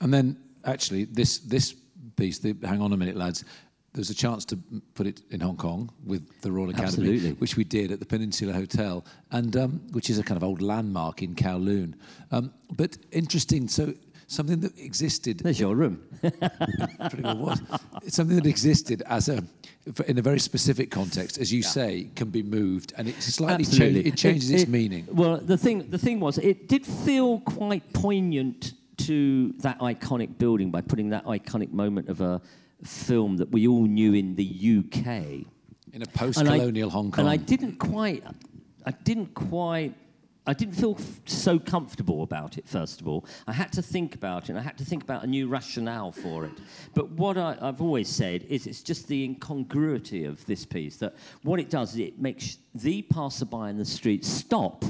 And 0.00 0.12
then 0.12 0.38
actually, 0.64 1.04
this, 1.04 1.38
this 1.38 1.74
piece, 2.16 2.38
the, 2.38 2.56
hang 2.62 2.80
on 2.80 2.92
a 2.92 2.96
minute, 2.96 3.16
lads, 3.16 3.44
there's 3.96 4.10
a 4.10 4.14
chance 4.14 4.44
to 4.44 4.58
put 4.94 5.06
it 5.06 5.22
in 5.30 5.40
Hong 5.40 5.56
Kong 5.56 5.90
with 6.04 6.40
the 6.42 6.52
Royal 6.52 6.68
Academy, 6.68 6.88
Absolutely. 6.88 7.32
which 7.32 7.56
we 7.56 7.64
did 7.64 7.90
at 7.90 7.98
the 7.98 8.04
Peninsula 8.06 8.52
Hotel, 8.52 9.04
and 9.32 9.56
um, 9.56 9.80
which 9.92 10.10
is 10.10 10.18
a 10.18 10.22
kind 10.22 10.36
of 10.36 10.44
old 10.44 10.60
landmark 10.60 11.22
in 11.22 11.34
Kowloon. 11.34 11.94
Um, 12.30 12.52
but 12.72 12.98
interesting, 13.10 13.68
so 13.68 13.94
something 14.26 14.60
that 14.60 14.78
existed. 14.78 15.38
There's 15.38 15.58
your 15.58 15.74
room. 15.74 16.02
pretty 16.20 17.22
well 17.22 17.38
was. 17.38 17.62
It's 18.02 18.16
something 18.16 18.36
that 18.36 18.46
existed 18.46 19.02
as 19.06 19.28
a 19.30 19.42
in 20.06 20.18
a 20.18 20.22
very 20.22 20.40
specific 20.40 20.90
context, 20.90 21.38
as 21.38 21.52
you 21.52 21.60
yeah. 21.60 21.68
say, 21.68 22.10
can 22.14 22.28
be 22.28 22.42
moved, 22.42 22.92
and 22.98 23.08
it 23.08 23.22
slightly 23.22 23.64
change, 23.64 23.96
it 23.96 24.16
changes 24.16 24.50
it, 24.50 24.54
its 24.54 24.62
it, 24.64 24.68
meaning. 24.68 25.06
Well, 25.10 25.38
the 25.38 25.56
thing 25.56 25.88
the 25.88 25.98
thing 25.98 26.20
was, 26.20 26.36
it 26.38 26.68
did 26.68 26.84
feel 26.86 27.40
quite 27.40 27.92
poignant 27.94 28.74
to 28.98 29.52
that 29.58 29.78
iconic 29.78 30.36
building 30.38 30.70
by 30.70 30.80
putting 30.80 31.10
that 31.10 31.24
iconic 31.24 31.72
moment 31.72 32.08
of 32.08 32.20
a 32.20 32.40
film 32.84 33.36
that 33.38 33.50
we 33.50 33.66
all 33.66 33.86
knew 33.86 34.14
in 34.14 34.34
the 34.36 34.44
UK. 34.44 35.46
In 35.92 36.02
a 36.02 36.06
post-colonial 36.06 36.90
Hong 36.90 37.10
Kong. 37.10 37.20
And 37.20 37.28
I 37.28 37.36
didn't 37.36 37.78
quite, 37.78 38.22
I 38.84 38.90
didn't 38.90 39.34
quite, 39.34 39.94
I 40.46 40.52
didn't 40.52 40.74
feel 40.74 40.96
f- 40.98 41.20
so 41.24 41.58
comfortable 41.58 42.22
about 42.22 42.58
it. 42.58 42.68
First 42.68 43.00
of 43.00 43.08
all, 43.08 43.26
I 43.46 43.52
had 43.52 43.72
to 43.72 43.82
think 43.82 44.14
about 44.14 44.44
it. 44.44 44.50
and 44.50 44.58
I 44.58 44.62
had 44.62 44.76
to 44.78 44.84
think 44.84 45.02
about 45.02 45.24
a 45.24 45.26
new 45.26 45.48
rationale 45.48 46.12
for 46.12 46.44
it. 46.44 46.52
But 46.94 47.10
what 47.12 47.38
I, 47.38 47.56
I've 47.60 47.80
always 47.80 48.08
said 48.08 48.44
is, 48.44 48.66
it's 48.66 48.82
just 48.82 49.08
the 49.08 49.24
incongruity 49.24 50.24
of 50.24 50.44
this 50.46 50.66
piece. 50.66 50.98
That 50.98 51.14
what 51.42 51.58
it 51.58 51.70
does 51.70 51.94
is 51.94 52.00
it 52.00 52.20
makes 52.20 52.58
the 52.74 53.02
passerby 53.02 53.70
in 53.70 53.78
the 53.78 53.84
street 53.84 54.24
stop 54.24 54.84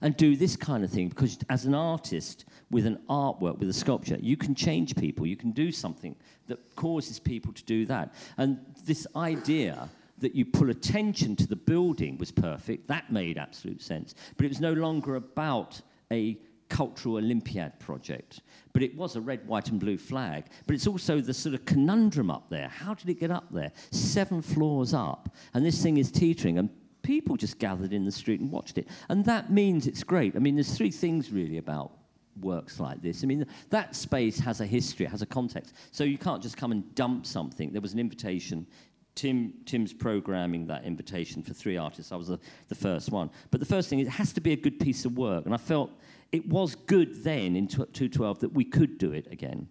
and 0.00 0.16
do 0.16 0.36
this 0.36 0.56
kind 0.56 0.84
of 0.84 0.90
thing 0.90 1.08
because 1.08 1.38
as 1.48 1.64
an 1.64 1.74
artist 1.74 2.44
with 2.70 2.86
an 2.86 2.98
artwork 3.08 3.58
with 3.58 3.68
a 3.68 3.72
sculpture. 3.72 4.18
You 4.20 4.36
can 4.36 4.54
change 4.54 4.94
people. 4.96 5.26
You 5.26 5.36
can 5.36 5.52
do 5.52 5.72
something 5.72 6.14
that 6.46 6.58
causes 6.76 7.18
people 7.18 7.52
to 7.52 7.64
do 7.64 7.86
that. 7.86 8.14
And 8.36 8.58
this 8.84 9.06
idea 9.16 9.88
that 10.18 10.34
you 10.34 10.44
pull 10.44 10.70
attention 10.70 11.36
to 11.36 11.46
the 11.46 11.56
building 11.56 12.18
was 12.18 12.30
perfect. 12.30 12.88
That 12.88 13.10
made 13.12 13.38
absolute 13.38 13.80
sense. 13.80 14.14
But 14.36 14.46
it 14.46 14.48
was 14.48 14.60
no 14.60 14.72
longer 14.72 15.16
about 15.16 15.80
a 16.12 16.38
cultural 16.68 17.16
olympiad 17.16 17.78
project. 17.80 18.42
But 18.72 18.82
it 18.82 18.94
was 18.96 19.16
a 19.16 19.20
red 19.20 19.46
white 19.46 19.70
and 19.70 19.80
blue 19.80 19.96
flag. 19.96 20.46
But 20.66 20.74
it's 20.74 20.86
also 20.86 21.20
the 21.20 21.32
sort 21.32 21.54
of 21.54 21.64
conundrum 21.64 22.30
up 22.30 22.50
there. 22.50 22.68
How 22.68 22.94
did 22.94 23.08
it 23.08 23.20
get 23.20 23.30
up 23.30 23.46
there? 23.50 23.72
Seven 23.90 24.42
floors 24.42 24.92
up. 24.92 25.34
And 25.54 25.64
this 25.64 25.82
thing 25.82 25.96
is 25.96 26.10
teetering 26.10 26.58
and 26.58 26.68
people 27.02 27.36
just 27.36 27.58
gathered 27.58 27.92
in 27.92 28.04
the 28.04 28.12
street 28.12 28.40
and 28.40 28.50
watched 28.50 28.76
it. 28.76 28.88
And 29.08 29.24
that 29.24 29.50
means 29.50 29.86
it's 29.86 30.02
great. 30.02 30.36
I 30.36 30.40
mean, 30.40 30.56
there's 30.56 30.76
three 30.76 30.90
things 30.90 31.30
really 31.30 31.56
about 31.56 31.92
works 32.40 32.80
like 32.80 33.02
this. 33.02 33.22
I 33.22 33.26
mean, 33.26 33.46
that 33.70 33.94
space 33.94 34.38
has 34.40 34.60
a 34.60 34.66
history, 34.66 35.06
it 35.06 35.10
has 35.10 35.22
a 35.22 35.26
context. 35.26 35.74
So 35.92 36.04
you 36.04 36.18
can't 36.18 36.42
just 36.42 36.56
come 36.56 36.72
and 36.72 36.94
dump 36.94 37.26
something. 37.26 37.72
There 37.72 37.82
was 37.82 37.92
an 37.92 37.98
invitation. 37.98 38.66
Tim, 39.14 39.52
Tim's 39.64 39.92
programming 39.92 40.66
that 40.68 40.84
invitation 40.84 41.42
for 41.42 41.52
three 41.52 41.76
artists. 41.76 42.12
I 42.12 42.16
was 42.16 42.28
the, 42.28 42.38
the 42.68 42.74
first 42.76 43.10
one. 43.10 43.30
But 43.50 43.58
the 43.58 43.66
first 43.66 43.88
thing 43.88 43.98
is 43.98 44.06
it 44.06 44.12
has 44.12 44.32
to 44.34 44.40
be 44.40 44.52
a 44.52 44.56
good 44.56 44.78
piece 44.78 45.04
of 45.04 45.18
work. 45.18 45.44
And 45.44 45.52
I 45.52 45.56
felt 45.56 45.90
it 46.30 46.48
was 46.48 46.74
good 46.74 47.24
then 47.24 47.56
in 47.56 47.66
212 47.66 48.40
that 48.40 48.52
we 48.52 48.64
could 48.64 48.96
do 48.98 49.12
it 49.12 49.26
again. 49.30 49.68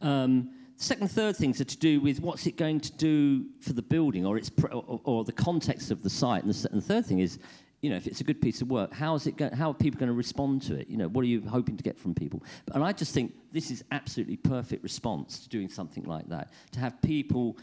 Um, 0.00 0.50
second, 0.76 1.10
third 1.10 1.36
things 1.36 1.60
are 1.60 1.64
to 1.64 1.76
do 1.76 2.00
with 2.00 2.20
what's 2.20 2.46
it 2.46 2.56
going 2.56 2.80
to 2.80 2.92
do 2.92 3.46
for 3.60 3.72
the 3.72 3.82
building 3.82 4.24
or 4.24 4.36
its 4.36 4.50
or, 4.72 5.00
or, 5.04 5.24
the 5.24 5.32
context 5.32 5.90
of 5.90 6.02
the 6.02 6.10
site. 6.10 6.44
And 6.44 6.52
the, 6.52 6.68
and 6.70 6.80
the, 6.80 6.86
third 6.86 7.06
thing 7.06 7.18
is, 7.18 7.38
you 7.86 7.90
know, 7.90 7.98
if 7.98 8.08
it's 8.08 8.20
a 8.20 8.24
good 8.24 8.42
piece 8.42 8.62
of 8.62 8.68
work, 8.68 8.92
how 8.92 9.14
is 9.14 9.28
it? 9.28 9.36
Go, 9.36 9.48
how 9.54 9.70
are 9.70 9.74
people 9.74 10.00
going 10.00 10.08
to 10.08 10.12
respond 10.12 10.60
to 10.62 10.74
it? 10.74 10.88
You 10.88 10.96
know, 10.96 11.06
what 11.06 11.22
are 11.22 11.28
you 11.28 11.40
hoping 11.40 11.76
to 11.76 11.84
get 11.84 11.96
from 11.96 12.16
people? 12.16 12.42
And 12.74 12.82
I 12.82 12.90
just 12.90 13.14
think 13.14 13.32
this 13.52 13.70
is 13.70 13.84
absolutely 13.92 14.38
perfect 14.38 14.82
response 14.82 15.38
to 15.44 15.48
doing 15.48 15.68
something 15.68 16.02
like 16.02 16.28
that. 16.28 16.50
To 16.72 16.80
have 16.80 17.00
people 17.00 17.56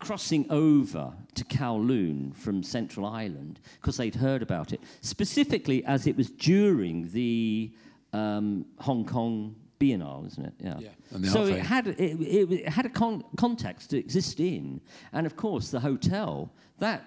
crossing 0.00 0.44
over 0.50 1.12
to 1.36 1.44
Kowloon 1.44 2.34
from 2.34 2.64
Central 2.64 3.06
Island 3.06 3.60
because 3.80 3.96
they'd 3.96 4.16
heard 4.16 4.42
about 4.42 4.72
it, 4.72 4.80
specifically 5.02 5.84
as 5.84 6.08
it 6.08 6.16
was 6.16 6.28
during 6.28 7.08
the 7.12 7.70
um, 8.12 8.66
Hong 8.80 9.04
Kong 9.04 9.54
Biennale, 9.78 10.26
isn't 10.26 10.44
it? 10.44 10.54
Yeah. 10.58 10.78
yeah. 10.80 11.28
So 11.30 11.44
it 11.44 11.60
had 11.60 11.86
it, 11.86 11.96
it 12.00 12.68
had 12.68 12.86
a 12.86 12.90
con- 12.90 13.22
context 13.36 13.90
to 13.90 13.98
exist 13.98 14.40
in, 14.40 14.80
and 15.12 15.26
of 15.26 15.36
course 15.36 15.70
the 15.70 15.78
hotel 15.78 16.52
that 16.80 17.04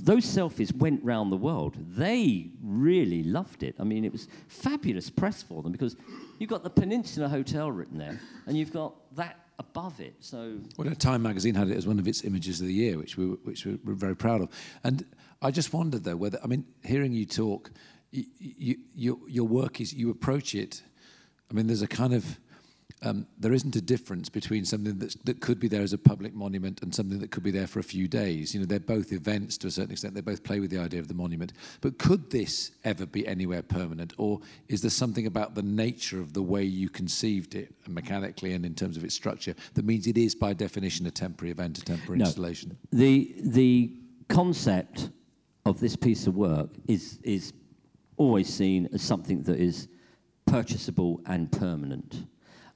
those 0.00 0.24
selfies 0.24 0.74
went 0.74 1.02
round 1.04 1.30
the 1.30 1.36
world. 1.36 1.76
They 1.78 2.50
really 2.62 3.22
loved 3.22 3.62
it. 3.62 3.76
I 3.78 3.84
mean, 3.84 4.04
it 4.04 4.12
was 4.12 4.28
fabulous 4.48 5.10
press 5.10 5.42
for 5.42 5.62
them 5.62 5.72
because 5.72 5.96
you've 6.38 6.50
got 6.50 6.64
the 6.64 6.70
Peninsula 6.70 7.28
Hotel 7.28 7.70
written 7.70 7.98
there, 7.98 8.20
and 8.46 8.56
you've 8.56 8.72
got 8.72 8.94
that 9.16 9.38
above 9.58 10.00
it. 10.00 10.14
So, 10.18 10.58
well, 10.76 10.92
Time 10.96 11.22
magazine 11.22 11.54
had 11.54 11.68
it 11.70 11.76
as 11.76 11.86
one 11.86 11.98
of 11.98 12.08
its 12.08 12.24
images 12.24 12.60
of 12.60 12.66
the 12.66 12.74
year, 12.74 12.98
which 12.98 13.16
we 13.16 13.26
which 13.44 13.64
we 13.64 13.78
were 13.84 13.94
very 13.94 14.16
proud 14.16 14.40
of. 14.40 14.48
And 14.82 15.04
I 15.40 15.50
just 15.50 15.72
wondered 15.72 16.04
though 16.04 16.16
whether 16.16 16.38
I 16.42 16.46
mean, 16.48 16.64
hearing 16.82 17.12
you 17.12 17.24
talk, 17.24 17.70
you, 18.10 18.24
you, 18.38 18.76
your 18.94 19.18
your 19.28 19.46
work 19.46 19.80
is 19.80 19.92
you 19.92 20.10
approach 20.10 20.54
it 20.54 20.82
I 21.50 21.54
mean, 21.54 21.66
there's 21.66 21.82
a 21.82 21.86
kind 21.86 22.14
of 22.14 22.40
um, 23.04 23.26
there 23.38 23.52
isn't 23.52 23.76
a 23.76 23.80
difference 23.80 24.28
between 24.28 24.64
something 24.64 24.98
that's, 24.98 25.14
that 25.24 25.40
could 25.40 25.60
be 25.60 25.68
there 25.68 25.82
as 25.82 25.92
a 25.92 25.98
public 25.98 26.34
monument 26.34 26.82
and 26.82 26.94
something 26.94 27.18
that 27.18 27.30
could 27.30 27.42
be 27.42 27.50
there 27.50 27.66
for 27.66 27.78
a 27.78 27.84
few 27.84 28.08
days. 28.08 28.54
You 28.54 28.60
know, 28.60 28.66
they're 28.66 28.80
both 28.80 29.12
events 29.12 29.58
to 29.58 29.66
a 29.66 29.70
certain 29.70 29.92
extent. 29.92 30.14
They 30.14 30.22
both 30.22 30.42
play 30.42 30.58
with 30.58 30.70
the 30.70 30.78
idea 30.78 31.00
of 31.00 31.08
the 31.08 31.14
monument. 31.14 31.52
But 31.82 31.98
could 31.98 32.30
this 32.30 32.72
ever 32.84 33.04
be 33.04 33.26
anywhere 33.26 33.62
permanent, 33.62 34.14
or 34.16 34.40
is 34.68 34.80
there 34.80 34.90
something 34.90 35.26
about 35.26 35.54
the 35.54 35.62
nature 35.62 36.20
of 36.20 36.32
the 36.32 36.42
way 36.42 36.64
you 36.64 36.88
conceived 36.88 37.54
it, 37.54 37.74
mechanically 37.86 38.54
and 38.54 38.64
in 38.64 38.74
terms 38.74 38.96
of 38.96 39.04
its 39.04 39.14
structure, 39.14 39.54
that 39.74 39.84
means 39.84 40.06
it 40.06 40.16
is 40.16 40.34
by 40.34 40.54
definition 40.54 41.06
a 41.06 41.10
temporary 41.10 41.50
event, 41.50 41.78
a 41.78 41.82
temporary 41.82 42.18
no, 42.18 42.24
installation? 42.24 42.76
The 42.92 43.34
the 43.42 43.92
concept 44.28 45.10
of 45.66 45.80
this 45.80 45.96
piece 45.96 46.26
of 46.26 46.36
work 46.36 46.70
is 46.88 47.18
is 47.22 47.52
always 48.16 48.52
seen 48.52 48.88
as 48.92 49.02
something 49.02 49.42
that 49.42 49.58
is 49.58 49.88
purchasable 50.46 51.20
and 51.26 51.50
permanent. 51.50 52.26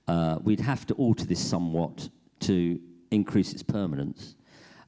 Uh, 0.09 0.39
we'd 0.43 0.61
have 0.61 0.87
to 0.87 0.95
alter 0.95 1.25
this 1.25 1.39
somewhat 1.39 2.09
to 2.41 2.81
increase 3.11 3.53
its 3.53 3.63
permanence. 3.63 4.35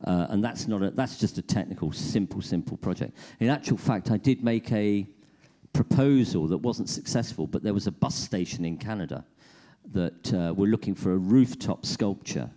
Uh, 0.05 0.27
and 0.31 0.43
that's 0.43 0.67
not 0.67 0.83
a, 0.83 0.91
that's 0.91 1.19
just 1.19 1.37
a 1.37 1.43
technical, 1.43 1.93
simple, 1.93 2.41
simple 2.41 2.77
project. 2.79 3.17
In 3.39 3.51
actual 3.51 3.77
fact, 3.77 4.11
I 4.11 4.17
did 4.17 4.43
make 4.43 4.73
a 4.73 5.07
proposal 5.75 6.49
that 6.49 6.59
wasn't 6.59 6.89
successful, 6.89 7.47
but 7.47 7.63
there 7.63 7.75
was 7.75 7.87
a 7.87 7.93
bus 7.93 8.15
station 8.15 8.65
in 8.65 8.79
Canada 8.79 9.25
that 9.93 10.33
uh, 10.35 10.55
were 10.57 10.67
looking 10.69 10.95
for 10.95 11.13
a 11.13 11.17
rooftop 11.17 11.85
sculpture, 11.85 12.49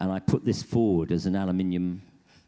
and 0.00 0.12
I 0.12 0.20
put 0.20 0.44
this 0.44 0.62
forward 0.62 1.10
as 1.10 1.26
an 1.26 1.34
aluminium 1.34 2.00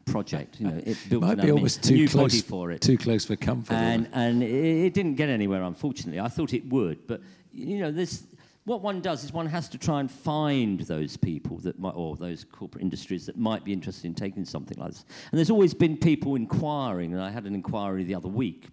project. 0.05 0.61
You 0.61 0.69
know, 0.69 0.81
it 0.87 0.97
built 1.09 1.23
Might 1.23 1.35
be 1.35 1.41
aluminium- 1.41 1.57
almost 1.57 1.83
too 1.83 2.07
close 2.07 2.41
for 2.41 2.71
it. 2.71 2.81
Too 2.81 2.97
close 2.99 3.25
for 3.25 3.35
comfort. 3.35 3.75
and 3.75 4.09
and 4.13 4.43
it, 4.45 4.87
it 4.87 4.95
didn't 4.95 5.15
get 5.17 5.29
anywhere, 5.29 5.63
unfortunately. 5.65 6.21
I 6.21 6.29
thought 6.29 6.55
it 6.55 6.67
would, 6.69 7.07
but 7.09 7.21
you 7.53 7.81
know, 7.81 7.91
this 7.91 8.25
what 8.67 8.83
one 8.83 9.01
does 9.01 9.25
is 9.25 9.33
one 9.33 9.47
has 9.47 9.69
to 9.71 9.79
try 9.79 10.01
and 10.01 10.11
find 10.11 10.81
those 10.81 11.17
people 11.17 11.57
that 11.59 11.79
might, 11.79 11.95
or 11.95 12.17
those 12.17 12.45
corporate 12.45 12.83
industries 12.83 13.25
that 13.27 13.39
might 13.39 13.65
be 13.65 13.73
interested 13.73 14.07
in 14.07 14.15
taking 14.15 14.45
something 14.45 14.77
like 14.79 14.91
this. 14.91 15.05
And 15.31 15.39
there's 15.39 15.51
always 15.51 15.73
been 15.73 15.97
people 15.97 16.35
inquiring, 16.35 17.13
and 17.13 17.23
I 17.23 17.31
had 17.31 17.45
an 17.45 17.55
inquiry 17.55 18.05
the 18.05 18.15
other 18.15 18.29
week 18.29 18.67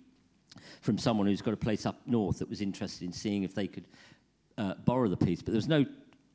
from 0.81 0.97
someone 0.97 1.27
who's 1.27 1.41
got 1.41 1.53
a 1.53 1.57
place 1.57 1.85
up 1.85 2.01
north 2.05 2.39
that 2.39 2.49
was 2.49 2.59
interested 2.59 3.05
in 3.05 3.13
seeing 3.13 3.43
if 3.43 3.53
they 3.53 3.67
could 3.67 3.85
uh, 4.57 4.73
borrow 4.83 5.07
the 5.07 5.15
piece, 5.15 5.41
but 5.41 5.47
there 5.47 5.57
was 5.57 5.67
no 5.67 5.85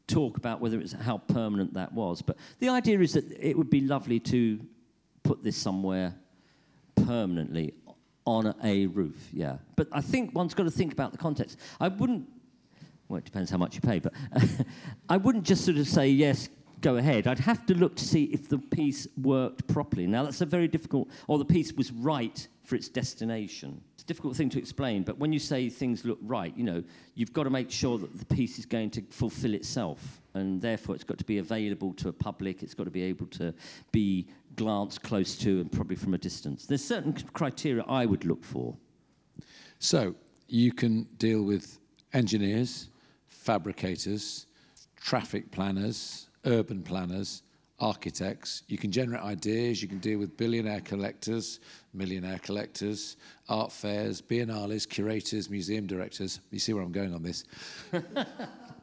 talk 0.06 0.36
about 0.36 0.60
whether 0.60 0.80
it's 0.80 0.92
how 0.92 1.18
permanent 1.18 1.74
that 1.74 1.92
was. 1.92 2.22
But 2.22 2.36
the 2.60 2.68
idea 2.68 3.00
is 3.00 3.12
that 3.12 3.24
it 3.32 3.58
would 3.58 3.70
be 3.70 3.80
lovely 3.82 4.20
to 4.20 4.60
put 5.24 5.42
this 5.42 5.56
somewhere 5.56 6.14
permanently 6.94 7.74
on 8.24 8.54
a 8.62 8.86
roof, 8.86 9.28
yeah. 9.32 9.56
But 9.74 9.88
I 9.90 10.00
think 10.00 10.34
one's 10.34 10.54
got 10.54 10.64
to 10.64 10.70
think 10.70 10.92
about 10.92 11.12
the 11.12 11.18
context. 11.18 11.58
I 11.80 11.88
wouldn't, 11.88 12.28
well, 13.08 13.18
it 13.18 13.24
depends 13.24 13.50
how 13.50 13.56
much 13.56 13.74
you 13.74 13.80
pay, 13.80 13.98
but 13.98 14.12
I 15.08 15.16
wouldn't 15.16 15.44
just 15.44 15.64
sort 15.64 15.78
of 15.78 15.88
say, 15.88 16.08
yes, 16.08 16.48
go 16.80 16.96
ahead. 16.96 17.26
I'd 17.26 17.38
have 17.38 17.66
to 17.66 17.74
look 17.74 17.96
to 17.96 18.04
see 18.04 18.24
if 18.24 18.48
the 18.48 18.58
piece 18.58 19.08
worked 19.20 19.66
properly. 19.66 20.06
Now, 20.06 20.24
that's 20.24 20.40
a 20.40 20.46
very 20.46 20.68
difficult, 20.68 21.08
or 21.26 21.38
the 21.38 21.44
piece 21.44 21.72
was 21.72 21.90
right 21.92 22.46
for 22.64 22.76
its 22.76 22.88
destination. 22.88 23.80
It's 23.94 24.04
a 24.04 24.06
difficult 24.06 24.36
thing 24.36 24.50
to 24.50 24.58
explain, 24.58 25.02
but 25.02 25.18
when 25.18 25.32
you 25.32 25.38
say 25.38 25.70
things 25.70 26.04
look 26.04 26.18
right, 26.22 26.54
you 26.56 26.64
know, 26.64 26.82
you've 27.14 27.32
got 27.32 27.44
to 27.44 27.50
make 27.50 27.70
sure 27.70 27.98
that 27.98 28.18
the 28.18 28.26
piece 28.26 28.58
is 28.58 28.66
going 28.66 28.90
to 28.90 29.02
fulfill 29.10 29.54
itself, 29.54 30.20
and 30.34 30.60
therefore 30.60 30.94
it's 30.94 31.04
got 31.04 31.18
to 31.18 31.24
be 31.24 31.38
available 31.38 31.94
to 31.94 32.10
a 32.10 32.12
public, 32.12 32.62
it's 32.62 32.74
got 32.74 32.84
to 32.84 32.90
be 32.90 33.02
able 33.02 33.26
to 33.26 33.54
be 33.90 34.28
glanced 34.56 35.02
close 35.02 35.36
to 35.36 35.60
and 35.60 35.72
probably 35.72 35.96
from 35.96 36.14
a 36.14 36.18
distance. 36.18 36.66
There's 36.66 36.84
certain 36.84 37.14
criteria 37.32 37.84
I 37.88 38.04
would 38.06 38.24
look 38.24 38.44
for. 38.44 38.76
So 39.78 40.14
you 40.48 40.72
can 40.72 41.04
deal 41.16 41.42
with 41.42 41.78
engineers, 42.12 42.90
fabricators, 43.28 44.46
traffic 44.96 45.50
planners, 45.50 46.28
urban 46.44 46.82
planners, 46.82 47.42
architects. 47.80 48.64
You 48.66 48.76
can 48.76 48.90
generate 48.90 49.22
ideas. 49.22 49.80
You 49.82 49.88
can 49.88 49.98
deal 49.98 50.18
with 50.18 50.36
billionaire 50.36 50.80
collectors, 50.80 51.60
millionaire 51.94 52.38
collectors, 52.38 53.16
art 53.48 53.70
fairs, 53.70 54.20
biennales, 54.20 54.88
curators, 54.88 55.48
museum 55.48 55.86
directors. 55.86 56.40
You 56.50 56.58
see 56.58 56.72
where 56.72 56.82
I'm 56.82 56.92
going 56.92 57.14
on 57.14 57.22
this. 57.22 57.44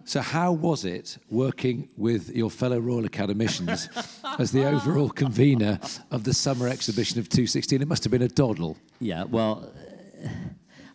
So, 0.07 0.21
how 0.21 0.51
was 0.51 0.85
it 0.85 1.17
working 1.31 1.89
with 1.97 2.29
your 2.29 2.51
fellow 2.51 2.77
Royal 2.77 3.05
Academicians 3.05 3.89
as 4.37 4.51
the 4.51 4.63
overall 4.67 5.09
convener 5.09 5.79
of 6.11 6.23
the 6.23 6.31
summer 6.31 6.67
exhibition 6.67 7.17
of 7.17 7.27
216? 7.27 7.81
It 7.81 7.87
must 7.87 8.03
have 8.03 8.11
been 8.11 8.21
a 8.21 8.27
doddle. 8.27 8.77
Yeah, 8.99 9.23
well, 9.23 9.67
uh, 10.23 10.29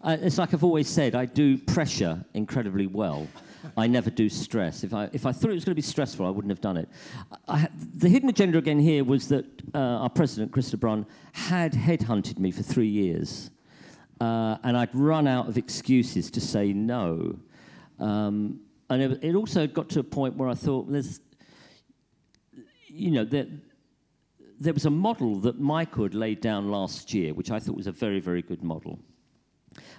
it's 0.05 0.39
like 0.39 0.55
I've 0.55 0.65
always 0.65 0.89
said, 0.89 1.15
I 1.15 1.27
do 1.27 1.59
pressure 1.59 2.25
incredibly 2.35 2.87
well. 2.87 3.29
I 3.77 3.87
never 3.87 4.11
do 4.11 4.29
stress. 4.29 4.85
If 4.85 4.95
I, 4.95 5.11
if 5.13 5.27
I 5.27 5.33
thought 5.33 5.51
it 5.51 5.55
was 5.55 5.65
going 5.65 5.73
to 5.73 5.77
be 5.77 5.83
stressful, 5.83 6.27
I 6.27 6.31
wouldn't 6.31 6.51
have 6.51 6.63
done 6.63 6.79
it. 6.79 6.89
I, 7.47 7.69
the 7.97 8.09
hidden 8.09 8.29
agenda 8.31 8.57
again 8.59 8.79
here 8.79 9.05
was 9.05 9.29
that 9.29 9.45
uh, 9.75 9.79
our 9.79 10.09
president, 10.09 10.53
Christa 10.53 10.81
Brun, 10.81 11.05
had 11.33 11.73
headhunted 11.73 12.39
me 12.39 12.51
for 12.51 12.63
three 12.63 12.89
years. 12.89 13.51
Uh, 14.21 14.57
and 14.65 14.77
I'd 14.77 14.95
run 14.95 15.27
out 15.27 15.49
of 15.49 15.59
excuses 15.59 16.31
to 16.33 16.41
say 16.41 16.73
no. 16.73 17.39
Um, 17.99 18.61
and 18.89 19.03
it, 19.03 19.23
it 19.23 19.35
also 19.35 19.67
got 19.67 19.89
to 19.91 20.01
a 20.01 20.05
point 20.05 20.37
where 20.37 20.49
I 20.49 20.55
thought, 20.55 20.91
there's, 20.91 21.21
you 22.87 23.11
know, 23.11 23.25
there, 23.25 23.47
there 24.59 24.73
was 24.75 24.87
a 24.87 24.91
model 24.91 25.37
that 25.41 25.61
Michael 25.61 26.05
had 26.05 26.15
laid 26.15 26.41
down 26.41 26.71
last 26.71 27.13
year, 27.13 27.35
which 27.35 27.51
I 27.51 27.59
thought 27.61 27.77
was 27.77 27.87
a 27.87 27.93
very, 27.93 28.21
very 28.21 28.43
good 28.43 28.63
model. 28.63 28.99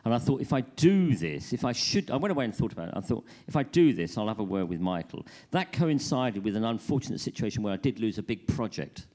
And 0.04 0.14
I 0.14 0.18
thought, 0.18 0.42
if 0.42 0.52
I 0.52 0.62
do 0.62 1.16
this, 1.16 1.54
if 1.54 1.64
I 1.64 1.72
should, 1.72 2.12
I 2.12 2.18
went 2.18 2.32
away 2.32 2.46
and 2.46 2.56
thought 2.56 2.74
about 2.74 2.90
it. 2.90 2.94
I 2.98 3.02
thought, 3.02 3.26
if 3.48 3.56
I 3.56 3.64
do 3.64 3.94
this, 3.94 4.18
I'll 4.18 4.28
have 4.28 4.40
a 4.40 4.44
word 4.44 4.68
with 4.68 4.80
Michael. 4.80 5.26
That 5.52 5.72
coincided 5.72 6.44
with 6.44 6.56
an 6.56 6.66
unfortunate 6.66 7.20
situation 7.20 7.64
where 7.64 7.74
I 7.74 7.78
did 7.78 8.00
lose 8.00 8.18
a 8.18 8.24
big 8.24 8.48
project 8.48 9.06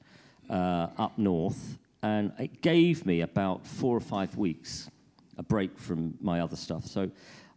uh, 0.49 0.89
up 0.97 1.19
north, 1.19 1.79
and 2.03 2.33
it 2.39 2.63
gave 2.63 3.05
me 3.05 3.23
about 3.23 3.67
four 3.67 3.97
or 3.97 4.01
five 4.01 4.37
weeks 4.37 4.91
a 5.39 5.43
break 5.43 5.79
from 5.79 6.15
my 6.21 6.41
other 6.41 6.57
stuff. 6.57 6.87
So 6.87 7.11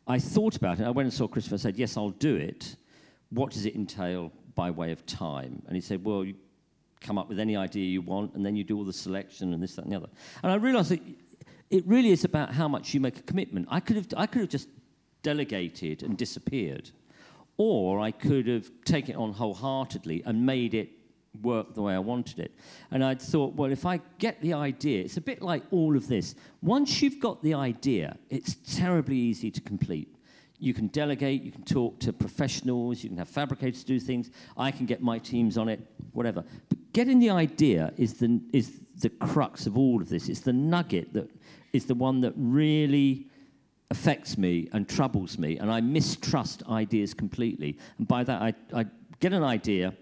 I 0.08 0.20
thought 0.20 0.56
about 0.56 0.80
it. 0.80 0.86
I 0.86 0.90
went 0.90 1.06
and 1.06 1.14
saw 1.14 1.28
Christopher. 1.28 1.56
I 1.56 1.60
said, 1.60 1.78
yes, 1.78 1.96
I'll 1.96 2.10
do 2.10 2.36
it. 2.36 2.76
What 3.30 3.52
does 3.52 3.66
it 3.66 3.76
entail 3.76 4.32
by 4.56 4.72
way 4.72 4.92
of 4.92 5.06
time? 5.06 5.62
And 5.68 5.76
he 5.76 5.82
said, 5.82 6.04
well, 6.04 6.26
you 6.26 6.36
come 7.00 7.18
up 7.18 7.30
with 7.30 7.40
any 7.40 7.56
idea 7.56 7.86
you 7.86 8.02
want, 8.02 8.34
and 8.34 8.46
then 8.46 8.56
you 8.56 8.64
do 8.64 8.76
all 8.76 8.84
the 8.84 8.92
selection 8.92 9.54
and 9.54 9.64
this, 9.64 9.76
that, 9.76 9.84
and 9.84 9.94
the 9.94 9.98
other. 9.98 10.10
And 10.44 10.52
I 10.52 10.56
realized 10.56 10.90
that 10.92 11.02
it 11.70 11.86
really 11.88 12.10
is 12.10 12.24
about 12.24 12.54
how 12.54 12.68
much 12.68 12.94
you 12.94 13.00
make 13.00 13.18
a 13.18 13.24
commitment. 13.24 13.68
I 13.70 13.80
could 13.80 13.96
have, 13.96 14.08
I 14.18 14.26
could 14.26 14.42
have 14.42 14.50
just 14.50 14.70
delegated 15.22 16.04
and 16.04 16.18
disappeared, 16.18 16.92
or 17.58 18.00
I 18.00 18.12
could 18.12 18.48
have 18.48 18.70
taken 18.86 19.16
it 19.16 19.18
on 19.18 19.34
wholeheartedly 19.34 20.24
and 20.26 20.46
made 20.46 20.74
it 20.74 20.90
work 21.42 21.76
the 21.76 21.82
way 21.82 21.94
I 21.94 22.00
wanted 22.00 22.40
it. 22.40 22.52
And 22.92 23.04
I'd 23.04 23.22
thought, 23.22 23.54
well, 23.54 23.72
if 23.72 23.86
I 23.86 24.02
get 24.18 24.42
the 24.42 24.54
idea, 24.54 25.04
it's 25.04 25.18
a 25.18 25.22
bit 25.22 25.42
like 25.42 25.64
all 25.72 25.96
of 25.96 26.08
this. 26.08 26.36
Once 26.62 27.02
you've 27.02 27.20
got 27.20 27.42
the 27.44 27.54
idea, 27.54 28.18
it's 28.30 28.56
terribly 28.76 29.18
easy 29.18 29.52
to 29.52 29.62
complete. 29.62 30.16
You 30.58 30.74
can 30.74 30.88
delegate, 30.88 31.44
you 31.44 31.52
can 31.52 31.64
talk 31.64 32.00
to 32.00 32.12
professionals, 32.12 33.02
you 33.04 33.10
can 33.10 33.18
have 33.18 33.30
fabricators 33.30 33.84
do 33.84 34.00
things, 34.00 34.30
I 34.58 34.72
can 34.72 34.86
get 34.86 35.02
my 35.02 35.18
teams 35.20 35.58
on 35.58 35.70
it, 35.70 35.80
whatever. 36.12 36.44
But 36.68 36.92
getting 36.92 37.20
the 37.20 37.30
idea 37.30 37.94
is 37.96 38.16
the, 38.16 38.42
is 38.52 38.82
the 38.98 39.10
crux 39.10 39.68
of 39.68 39.78
all 39.78 40.02
of 40.02 40.10
this. 40.10 40.28
It's 40.28 40.42
the 40.42 40.52
nugget 40.52 41.14
that 41.14 41.30
is 41.74 41.86
the 41.86 41.96
one 41.96 42.22
that 42.22 42.34
really 42.36 43.28
affects 43.92 44.38
me 44.38 44.70
and 44.72 44.88
troubles 44.88 45.38
me, 45.38 45.58
and 45.58 45.72
I 45.72 45.82
mistrust 45.82 46.64
ideas 46.70 47.14
completely. 47.14 47.78
And 47.98 48.08
by 48.08 48.24
that, 48.24 48.42
I, 48.42 48.54
I 48.74 48.86
get 49.20 49.34
an 49.34 49.44
idea 49.44 49.94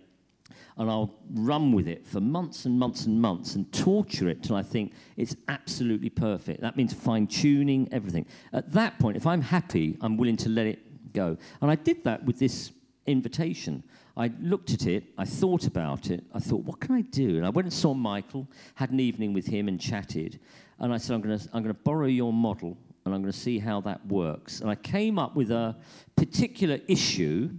and 0.78 0.91
I'll 0.91 1.13
run 1.34 1.72
with 1.72 1.88
it 1.88 2.05
for 2.05 2.22
months 2.22 2.65
and 2.65 2.78
months 2.78 3.05
and 3.05 3.20
months 3.20 3.55
and 3.55 3.72
torture 3.74 4.30
it 4.30 4.43
till 4.43 4.55
I 4.55 4.61
think 4.61 4.93
it's 5.15 5.36
absolutely 5.47 6.09
perfect. 6.09 6.61
That 6.61 6.78
means 6.78 6.93
fine 6.93 7.26
tuning, 7.26 7.89
everything. 7.91 8.28
At 8.53 8.72
that 8.74 8.99
point, 8.99 9.18
if 9.18 9.26
I'm 9.26 9.41
happy, 9.41 9.97
I'm 10.01 10.18
willing 10.18 10.38
to 10.38 10.49
let 10.49 10.68
it 10.68 11.13
go. 11.13 11.36
And 11.61 11.72
I 11.72 11.76
did 11.76 12.03
that 12.03 12.24
with 12.26 12.38
this 12.38 12.72
invitation. 13.07 13.84
I 14.18 14.32
looked 14.41 14.74
at 14.74 14.88
it, 14.88 15.03
I 15.18 15.26
thought 15.26 15.68
about 15.68 16.09
it, 16.09 16.24
I 16.34 16.39
thought, 16.39 16.63
what 16.63 16.80
can 16.80 16.95
I 16.95 17.01
do? 17.01 17.38
And 17.38 17.45
I 17.45 17.49
went 17.49 17.68
and 17.68 17.74
saw 17.74 17.93
Michael, 17.93 18.47
had 18.74 18.89
an 18.89 18.99
evening 18.99 19.32
with 19.32 19.45
him 19.45 19.68
and 19.68 19.80
chatted. 19.80 20.39
And 20.80 20.91
I 20.91 20.97
said, 20.97 21.13
I'm 21.13 21.22
going 21.22 21.38
to 21.38 21.49
I'm 21.53 21.61
going 21.63 21.74
to 21.74 21.82
borrow 21.82 22.07
your 22.07 22.34
model 22.34 22.78
and 23.05 23.13
I'm 23.13 23.22
going 23.22 23.32
to 23.32 23.38
see 23.38 23.59
how 23.59 23.80
that 23.82 24.05
works. 24.07 24.61
And 24.61 24.70
I 24.70 24.76
came 24.76 25.18
up 25.20 25.36
with 25.36 25.51
a 25.51 25.76
particular 26.15 26.80
issue 26.88 27.49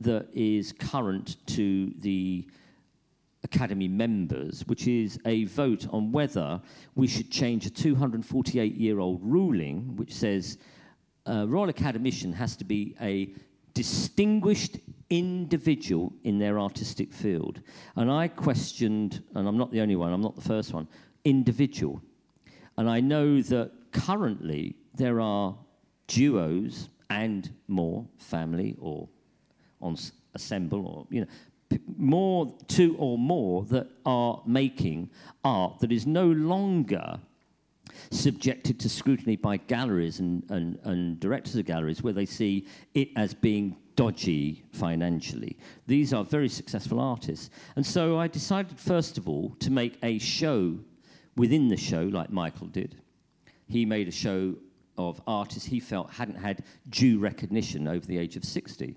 that 0.00 0.28
is 0.32 0.72
current 0.72 1.36
to 1.46 1.92
the 1.98 2.48
Academy 3.44 3.86
members, 3.86 4.66
which 4.66 4.88
is 4.88 5.20
a 5.24 5.44
vote 5.44 5.86
on 5.92 6.10
whether 6.10 6.60
we 6.94 7.06
should 7.06 7.30
change 7.30 7.64
a 7.66 7.70
248 7.70 8.74
year 8.74 8.98
old 8.98 9.20
ruling 9.22 9.94
which 9.96 10.12
says 10.12 10.58
a 11.26 11.46
Royal 11.46 11.68
Academician 11.68 12.32
has 12.32 12.56
to 12.56 12.64
be 12.64 12.96
a 13.00 13.34
distinguished 13.76 14.78
individual 15.10 16.10
in 16.24 16.38
their 16.38 16.58
artistic 16.58 17.12
field. 17.12 17.60
And 17.94 18.10
I 18.10 18.26
questioned, 18.26 19.22
and 19.34 19.46
I'm 19.46 19.58
not 19.58 19.70
the 19.70 19.82
only 19.82 19.96
one, 19.96 20.14
I'm 20.14 20.22
not 20.22 20.34
the 20.34 20.48
first 20.48 20.72
one, 20.72 20.88
individual. 21.24 22.00
And 22.78 22.88
I 22.88 23.00
know 23.00 23.42
that 23.42 23.70
currently 23.92 24.76
there 24.94 25.20
are 25.20 25.54
duos 26.06 26.88
and 27.10 27.50
more, 27.68 28.06
family 28.16 28.76
or 28.80 29.08
on 29.82 29.94
assemble 30.34 30.86
or 30.86 31.06
you 31.10 31.20
know 31.20 31.78
more 31.98 32.54
two 32.66 32.96
or 32.98 33.18
more 33.18 33.62
that 33.64 33.86
are 34.06 34.42
making 34.46 35.10
art 35.44 35.78
that 35.80 35.92
is 35.92 36.06
no 36.06 36.26
longer 36.26 37.20
subjected 38.10 38.78
to 38.80 38.88
scrutiny 38.88 39.36
by 39.36 39.56
galleries 39.56 40.20
and, 40.20 40.42
and, 40.50 40.78
and 40.84 41.20
directors 41.20 41.56
of 41.56 41.64
galleries 41.64 42.02
where 42.02 42.12
they 42.12 42.26
see 42.26 42.66
it 42.94 43.08
as 43.16 43.34
being 43.34 43.76
dodgy 43.96 44.64
financially. 44.72 45.58
These 45.86 46.12
are 46.12 46.24
very 46.24 46.48
successful 46.48 47.00
artists. 47.00 47.50
And 47.76 47.84
so 47.84 48.18
I 48.18 48.28
decided, 48.28 48.78
first 48.78 49.18
of 49.18 49.28
all, 49.28 49.56
to 49.60 49.70
make 49.70 49.98
a 50.02 50.18
show 50.18 50.78
within 51.36 51.68
the 51.68 51.76
show, 51.76 52.02
like 52.02 52.30
Michael 52.30 52.68
did. 52.68 52.96
He 53.68 53.84
made 53.84 54.08
a 54.08 54.12
show 54.12 54.54
of 54.98 55.20
artists 55.26 55.66
he 55.66 55.80
felt 55.80 56.10
hadn't 56.10 56.36
had 56.36 56.64
due 56.88 57.18
recognition 57.18 57.86
over 57.86 58.06
the 58.06 58.18
age 58.18 58.36
of 58.36 58.44
60. 58.44 58.96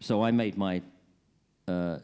So 0.00 0.22
I 0.22 0.30
made 0.30 0.56
my 0.56 0.82
uh, 1.68 1.98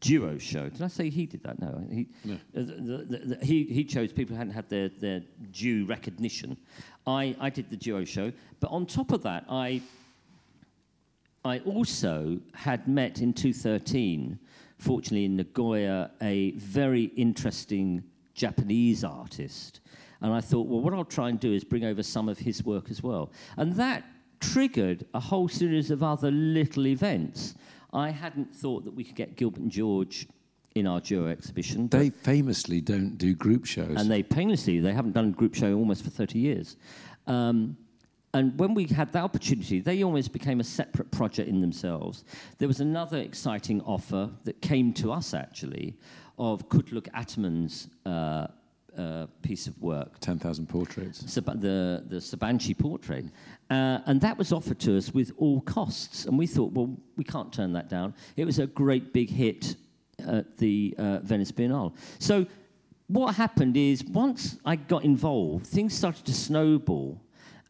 duo 0.00 0.38
show. 0.38 0.68
Did 0.68 0.82
I 0.82 0.88
say 0.88 1.10
he 1.10 1.26
did 1.26 1.42
that? 1.42 1.60
No. 1.60 1.84
He, 1.90 2.08
No. 2.24 2.34
uh, 2.34 2.38
the, 2.54 3.06
the, 3.08 3.18
the, 3.36 3.44
he, 3.44 3.64
he 3.64 3.84
chose 3.84 4.12
people 4.12 4.34
who 4.34 4.38
hadn't 4.38 4.54
had 4.54 4.68
their, 4.68 4.88
their 4.88 5.22
due 5.52 5.84
recognition. 5.86 6.56
I, 7.06 7.36
I 7.40 7.50
did 7.50 7.70
the 7.70 7.76
duo 7.76 8.04
show. 8.04 8.32
But 8.60 8.70
on 8.70 8.86
top 8.86 9.12
of 9.12 9.22
that, 9.22 9.44
I, 9.48 9.82
I 11.44 11.58
also 11.60 12.38
had 12.54 12.88
met 12.88 13.20
in 13.20 13.32
2013, 13.32 14.38
fortunately 14.78 15.24
in 15.26 15.36
Nagoya, 15.36 16.10
a 16.22 16.52
very 16.52 17.04
interesting 17.16 18.02
Japanese 18.34 19.04
artist. 19.04 19.80
And 20.22 20.32
I 20.32 20.40
thought, 20.40 20.66
well, 20.66 20.80
what 20.80 20.92
I'll 20.92 21.04
try 21.04 21.28
and 21.30 21.40
do 21.40 21.52
is 21.52 21.64
bring 21.64 21.84
over 21.84 22.02
some 22.02 22.28
of 22.28 22.38
his 22.38 22.64
work 22.64 22.90
as 22.90 23.02
well. 23.02 23.32
And 23.56 23.74
that 23.76 24.04
triggered 24.40 25.04
a 25.14 25.20
whole 25.20 25.48
series 25.48 25.90
of 25.90 26.02
other 26.02 26.30
little 26.30 26.86
events. 26.86 27.54
I 27.92 28.10
hadn't 28.10 28.54
thought 28.54 28.84
that 28.84 28.94
we 28.94 29.04
could 29.04 29.16
get 29.16 29.36
Gilbert 29.36 29.60
and 29.60 29.70
George 29.70 30.28
in 30.74 30.86
our 30.86 31.00
duo 31.00 31.26
exhibition. 31.26 31.88
They 31.88 32.10
famously 32.10 32.80
don't 32.80 33.16
do 33.18 33.34
group 33.34 33.66
shows. 33.66 33.96
and 33.96 34.10
they 34.10 34.22
painlessly 34.22 34.80
they 34.80 34.92
haven't 34.92 35.12
done 35.12 35.26
a 35.26 35.32
group 35.32 35.54
show 35.54 35.74
almost 35.74 36.04
for 36.04 36.10
30 36.10 36.38
years 36.38 36.76
um, 37.26 37.76
and 38.32 38.56
when 38.60 38.74
we 38.74 38.84
had 38.84 39.12
that 39.12 39.24
opportunity 39.24 39.80
they 39.80 40.04
almost 40.04 40.32
became 40.32 40.60
a 40.60 40.64
separate 40.64 41.10
project 41.10 41.48
in 41.48 41.60
themselves 41.60 42.24
there 42.58 42.68
was 42.68 42.80
another 42.80 43.18
exciting 43.18 43.80
offer 43.82 44.30
that 44.44 44.62
came 44.62 44.92
to 44.92 45.10
us 45.10 45.34
actually 45.34 45.96
of 46.38 46.68
Kutlug 46.68 47.08
Ataman's 47.14 47.88
uh, 48.06 48.46
uh, 48.96 49.26
piece 49.42 49.66
of 49.66 49.80
work 49.80 50.18
10,000 50.20 50.68
portraits. 50.68 51.30
Sab- 51.32 51.60
the, 51.60 52.04
the 52.08 52.16
Sabanci 52.16 52.76
portrait. 52.76 53.24
Uh, 53.70 54.00
and 54.06 54.20
that 54.20 54.36
was 54.36 54.52
offered 54.52 54.78
to 54.80 54.96
us 54.96 55.12
with 55.14 55.32
all 55.36 55.60
costs. 55.62 56.26
And 56.26 56.38
we 56.38 56.46
thought, 56.46 56.72
well, 56.72 56.96
we 57.16 57.24
can't 57.24 57.52
turn 57.52 57.72
that 57.74 57.88
down. 57.88 58.14
It 58.36 58.44
was 58.44 58.58
a 58.58 58.66
great 58.66 59.12
big 59.12 59.30
hit 59.30 59.76
at 60.26 60.56
the 60.58 60.94
uh, 60.98 61.18
Venice 61.20 61.52
Biennale. 61.52 61.94
So 62.18 62.46
what 63.06 63.34
happened 63.34 63.76
is 63.76 64.04
once 64.04 64.58
I 64.64 64.76
got 64.76 65.04
involved, 65.04 65.66
things 65.66 65.94
started 65.94 66.24
to 66.26 66.32
snowball. 66.32 67.20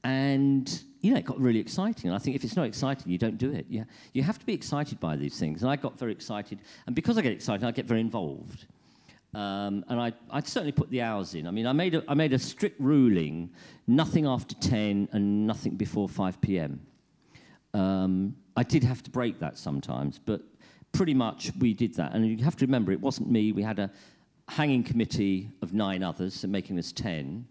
And, 0.04 0.82
you 1.00 1.12
know, 1.12 1.18
it 1.18 1.24
got 1.24 1.38
really 1.38 1.58
exciting. 1.58 2.10
And 2.10 2.16
I 2.16 2.18
think 2.18 2.36
if 2.36 2.44
it's 2.44 2.56
not 2.56 2.66
exciting, 2.66 3.10
you 3.10 3.18
don't 3.18 3.38
do 3.38 3.52
it. 3.52 3.66
You, 3.68 3.84
you 4.12 4.22
have 4.22 4.38
to 4.38 4.46
be 4.46 4.54
excited 4.54 5.00
by 5.00 5.16
these 5.16 5.38
things. 5.38 5.62
And 5.62 5.70
I 5.70 5.76
got 5.76 5.98
very 5.98 6.12
excited. 6.12 6.60
And 6.86 6.94
because 6.94 7.18
I 7.18 7.22
get 7.22 7.32
excited, 7.32 7.66
I 7.66 7.70
get 7.70 7.86
very 7.86 8.00
involved. 8.00 8.66
Um, 9.32 9.84
and 9.88 10.00
I, 10.00 10.12
I 10.30 10.40
certainly 10.40 10.72
put 10.72 10.90
the 10.90 11.02
hours 11.02 11.34
in. 11.34 11.46
I 11.46 11.52
mean, 11.52 11.66
I 11.66 11.72
made, 11.72 11.94
a, 11.94 12.02
I 12.08 12.14
made 12.14 12.32
a 12.32 12.38
strict 12.38 12.80
ruling 12.80 13.50
nothing 13.86 14.26
after 14.26 14.54
10 14.56 15.08
and 15.12 15.46
nothing 15.46 15.76
before 15.76 16.08
5 16.08 16.40
p.m. 16.40 16.80
Um, 17.72 18.36
I 18.56 18.64
did 18.64 18.82
have 18.82 19.02
to 19.04 19.10
break 19.10 19.38
that 19.38 19.56
sometimes, 19.56 20.18
but 20.18 20.42
pretty 20.92 21.14
much 21.14 21.52
we 21.60 21.74
did 21.74 21.94
that. 21.94 22.12
And 22.12 22.26
you 22.26 22.44
have 22.44 22.56
to 22.56 22.66
remember, 22.66 22.90
it 22.90 23.00
wasn't 23.00 23.30
me. 23.30 23.52
We 23.52 23.62
had 23.62 23.78
a 23.78 23.90
hanging 24.48 24.82
committee 24.82 25.50
of 25.62 25.72
nine 25.72 26.02
others, 26.02 26.34
so 26.34 26.48
making 26.48 26.78
us 26.78 26.90
10. 26.90 27.46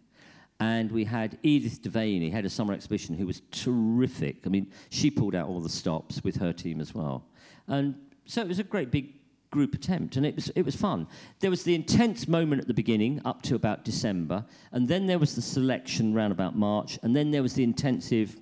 And 0.59 0.91
we 0.91 1.05
had 1.05 1.37
Edith 1.43 1.81
Devaney, 1.81 2.29
head 2.29 2.43
of 2.43 2.51
summer 2.51 2.73
exhibition, 2.73 3.15
who 3.15 3.25
was 3.25 3.41
terrific. 3.51 4.45
I 4.45 4.49
mean, 4.49 4.69
she 4.89 5.09
pulled 5.09 5.33
out 5.33 5.47
all 5.47 5.61
the 5.61 5.69
stops 5.69 6.21
with 6.25 6.35
her 6.35 6.51
team 6.51 6.81
as 6.81 6.93
well. 6.93 7.23
And 7.67 7.95
so 8.25 8.41
it 8.41 8.47
was 8.49 8.59
a 8.59 8.63
great 8.63 8.91
big 8.91 9.13
group 9.51 9.73
attempt, 9.73 10.15
and 10.15 10.25
it 10.25 10.35
was, 10.35 10.49
it 10.49 10.63
was 10.63 10.75
fun. 10.75 11.07
There 11.39 11.49
was 11.49 11.63
the 11.63 11.75
intense 11.75 12.27
moment 12.27 12.61
at 12.61 12.67
the 12.67 12.73
beginning, 12.73 13.21
up 13.25 13.41
to 13.43 13.55
about 13.55 13.83
December, 13.83 14.45
and 14.71 14.87
then 14.87 15.07
there 15.07 15.19
was 15.19 15.35
the 15.35 15.41
selection 15.41 16.13
round 16.13 16.31
about 16.31 16.55
March, 16.55 16.99
and 17.03 17.15
then 17.15 17.31
there 17.31 17.41
was 17.41 17.53
the 17.53 17.63
intensive 17.63 18.37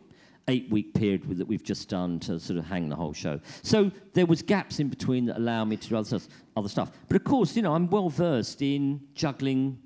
eight 0.49 0.69
week 0.69 0.93
period 0.93 1.23
that 1.37 1.47
we've 1.47 1.63
just 1.63 1.89
done 1.89 2.19
to 2.19 2.39
sort 2.39 2.57
of 2.57 2.65
hang 2.65 2.87
the 2.89 2.95
whole 2.95 3.13
show. 3.13 3.39
So 3.63 3.91
there 4.13 4.25
was 4.25 4.41
gaps 4.41 4.79
in 4.79 4.87
between 4.87 5.25
that 5.25 5.37
allow 5.37 5.65
me 5.65 5.77
to 5.77 5.89
do 5.89 5.97
other 5.97 6.07
stuff, 6.07 6.27
other 6.55 6.69
stuff. 6.69 6.91
But 7.07 7.17
of 7.17 7.23
course, 7.23 7.55
you 7.55 7.61
know, 7.61 7.73
I'm 7.73 7.89
well 7.89 8.09
versed 8.09 8.61
in 8.61 9.01
juggling 9.13 9.77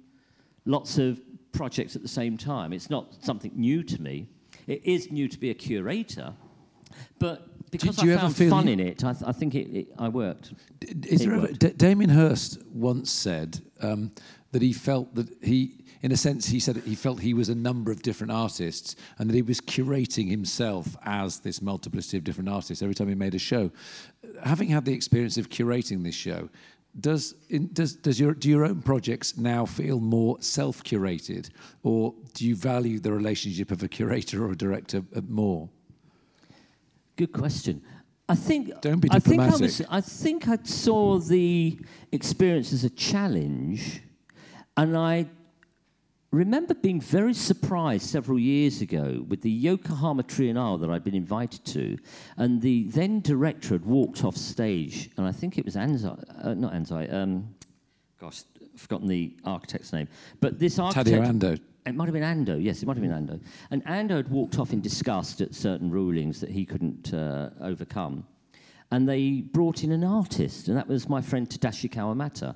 lots 0.66 0.98
of 0.98 1.20
projects 1.52 1.96
at 1.96 2.02
the 2.02 2.08
same 2.08 2.38
time. 2.38 2.74
It's 2.74 2.90
not 2.90 3.16
something 3.24 3.52
new 3.56 3.84
to 3.84 4.02
me. 4.02 4.28
It 4.68 4.86
is 4.86 5.12
new 5.12 5.28
to 5.28 5.40
be 5.40 5.50
a 5.50 5.54
curator, 5.56 6.34
but 7.18 7.48
because 7.72 7.96
do 7.96 8.06
you 8.08 8.14
I 8.16 8.18
found 8.18 8.36
fun 8.36 8.68
you- 8.68 8.74
in 8.74 8.80
it, 8.80 9.04
I, 9.04 9.14
th- 9.14 9.24
I 9.28 9.32
think 9.32 9.56
it, 9.56 9.68
it, 9.76 9.88
I 9.98 10.08
worked. 10.10 10.54
D- 10.80 11.10
Is 11.10 11.22
It 11.22 11.26
there 11.30 11.38
ever. 11.38 11.48
D- 11.48 11.70
Damien 11.78 12.10
Hirst 12.10 12.60
once 12.72 13.10
said 13.12 13.60
um, 13.82 14.12
that 14.52 14.62
he 14.62 14.74
felt 14.74 15.14
that 15.16 15.28
he, 15.42 15.86
in 16.02 16.12
a 16.12 16.18
sense, 16.18 16.48
he 16.48 16.60
said 16.60 16.78
he 16.78 16.96
felt 16.96 17.20
he 17.22 17.34
was 17.34 17.50
a 17.50 17.56
number 17.56 17.92
of 17.92 18.02
different 18.02 18.32
artists 18.32 18.96
and 19.18 19.30
that 19.30 19.36
he 19.36 19.42
was 19.42 19.62
curating 19.62 20.30
himself 20.30 20.96
as 21.06 21.40
this 21.40 21.62
multiplicity 21.62 22.18
of 22.18 22.24
different 22.24 22.50
artists 22.50 22.82
every 22.82 22.96
time 22.96 23.08
he 23.08 23.16
made 23.16 23.36
a 23.36 23.40
show. 23.40 23.72
Having 24.44 24.70
had 24.70 24.86
the 24.86 24.94
experience 24.94 25.38
of 25.38 25.50
curating 25.50 26.04
this 26.04 26.16
show, 26.16 26.50
does, 27.00 27.36
in, 27.50 27.70
does, 27.72 27.96
does 27.96 28.20
your, 28.20 28.34
do 28.34 28.50
your 28.50 28.66
own 28.66 28.82
projects 28.82 29.38
now 29.38 29.66
feel 29.66 30.00
more 30.02 30.36
self 30.42 30.84
curated, 30.84 31.50
or 31.84 32.14
do 32.34 32.46
you 32.46 32.56
value 32.56 33.00
the 33.00 33.14
relationship 33.14 33.72
of 33.72 33.82
a 33.82 33.88
curator 33.88 34.46
or 34.46 34.52
a 34.52 34.58
director 34.58 35.02
uh, 35.16 35.22
more? 35.30 35.70
Good 37.22 37.34
question. 37.34 37.84
I 38.28 38.34
think. 38.34 38.82
Don't 38.82 39.00
be 39.00 39.08
I 39.12 39.20
think 39.20 39.42
I, 39.42 39.52
diplomatic. 39.52 39.62
was, 39.62 39.82
I 39.92 40.02
think 40.02 40.48
I 40.48 40.58
saw 40.64 41.20
the 41.20 41.80
experience 42.12 42.74
as 42.74 42.84
a 42.84 42.90
challenge, 42.90 44.02
and 44.76 44.98
I 44.98 45.28
remember 46.32 46.74
being 46.74 47.00
very 47.00 47.36
surprised 47.36 48.10
several 48.10 48.40
years 48.40 48.82
ago 48.82 49.24
with 49.28 49.42
the 49.44 49.52
Yokohama 49.52 50.24
Triennale 50.24 50.82
that 50.82 50.90
I'd 50.90 51.04
been 51.04 51.14
invited 51.14 51.64
to, 51.66 51.96
and 52.38 52.60
the 52.60 52.86
then 52.86 53.22
director 53.22 53.76
had 53.76 53.86
walked 53.86 54.24
off 54.24 54.36
stage, 54.36 55.12
and 55.16 55.28
I 55.28 55.32
think 55.32 55.60
it 55.60 55.66
was 55.66 55.76
Anzai, 55.76 56.18
uh, 56.44 56.56
not 56.56 56.74
Anzai, 56.74 57.14
um, 57.14 57.54
gosh, 58.20 58.42
I've 58.74 58.82
forgotten 58.82 59.08
the 59.08 59.38
architect's 59.46 59.94
name, 59.94 60.08
but 60.40 60.58
this 60.58 60.80
architect. 60.80 61.08
Tadao 61.08 61.40
Ando. 61.40 61.60
It 61.86 61.96
might 61.96 62.06
have 62.06 62.14
been 62.14 62.24
Ando, 62.24 62.64
yes, 62.64 62.84
it 62.84 62.86
might 62.86 62.98
have 62.98 63.02
been 63.02 63.12
Ando. 63.12 63.42
And 63.72 63.84
Ando 63.86 64.18
had 64.18 64.30
walked 64.30 64.60
off 64.60 64.72
in 64.72 64.82
disgust 64.82 65.42
at 65.42 65.56
certain 65.56 65.90
rulings 65.90 66.40
that 66.42 66.50
he 66.50 66.66
couldn't 66.66 67.14
uh, 67.14 67.50
overcome. 67.60 68.26
And 68.92 69.08
they 69.08 69.42
brought 69.42 69.84
in 69.84 69.92
an 69.92 70.04
artist, 70.04 70.68
and 70.68 70.78
that 70.78 70.88
was 70.88 71.10
my 71.10 71.22
friend 71.22 71.50
Tadashi 71.50 71.90
Kawamata. 71.90 72.56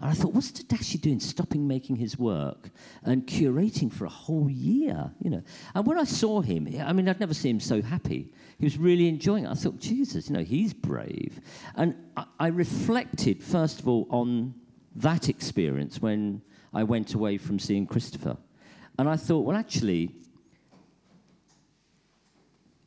And 0.00 0.10
I 0.10 0.12
thought, 0.12 0.34
what's 0.34 0.52
Tadashi 0.52 1.00
doing, 1.00 1.20
stopping 1.20 1.66
making 1.66 1.96
his 1.96 2.18
work 2.18 2.68
and 3.02 3.26
curating 3.26 3.90
for 3.90 4.04
a 4.04 4.10
whole 4.10 4.50
year? 4.50 5.10
You 5.22 5.30
know. 5.30 5.42
And 5.74 5.86
when 5.86 5.98
I 5.98 6.04
saw 6.04 6.42
him, 6.42 6.68
I 6.84 6.92
mean, 6.92 7.08
I'd 7.08 7.20
never 7.20 7.32
seen 7.32 7.56
him 7.56 7.60
so 7.60 7.80
happy. 7.80 8.30
He 8.58 8.66
was 8.66 8.76
really 8.76 9.08
enjoying 9.08 9.44
it. 9.44 9.50
I 9.50 9.54
thought, 9.54 9.78
Jesus, 9.78 10.28
you 10.28 10.34
know, 10.36 10.42
he's 10.42 10.74
brave. 10.74 11.40
And 11.76 11.94
I, 12.16 12.26
I 12.40 12.46
reflected, 12.48 13.42
first 13.42 13.80
of 13.80 13.88
all, 13.88 14.06
on 14.10 14.54
that 14.96 15.28
experience 15.30 16.02
when 16.02 16.42
I 16.74 16.82
went 16.82 17.14
away 17.14 17.38
from 17.38 17.58
seeing 17.58 17.86
Christopher. 17.86 18.36
And 18.98 19.08
I 19.08 19.16
thought, 19.16 19.44
well, 19.44 19.56
actually, 19.56 20.14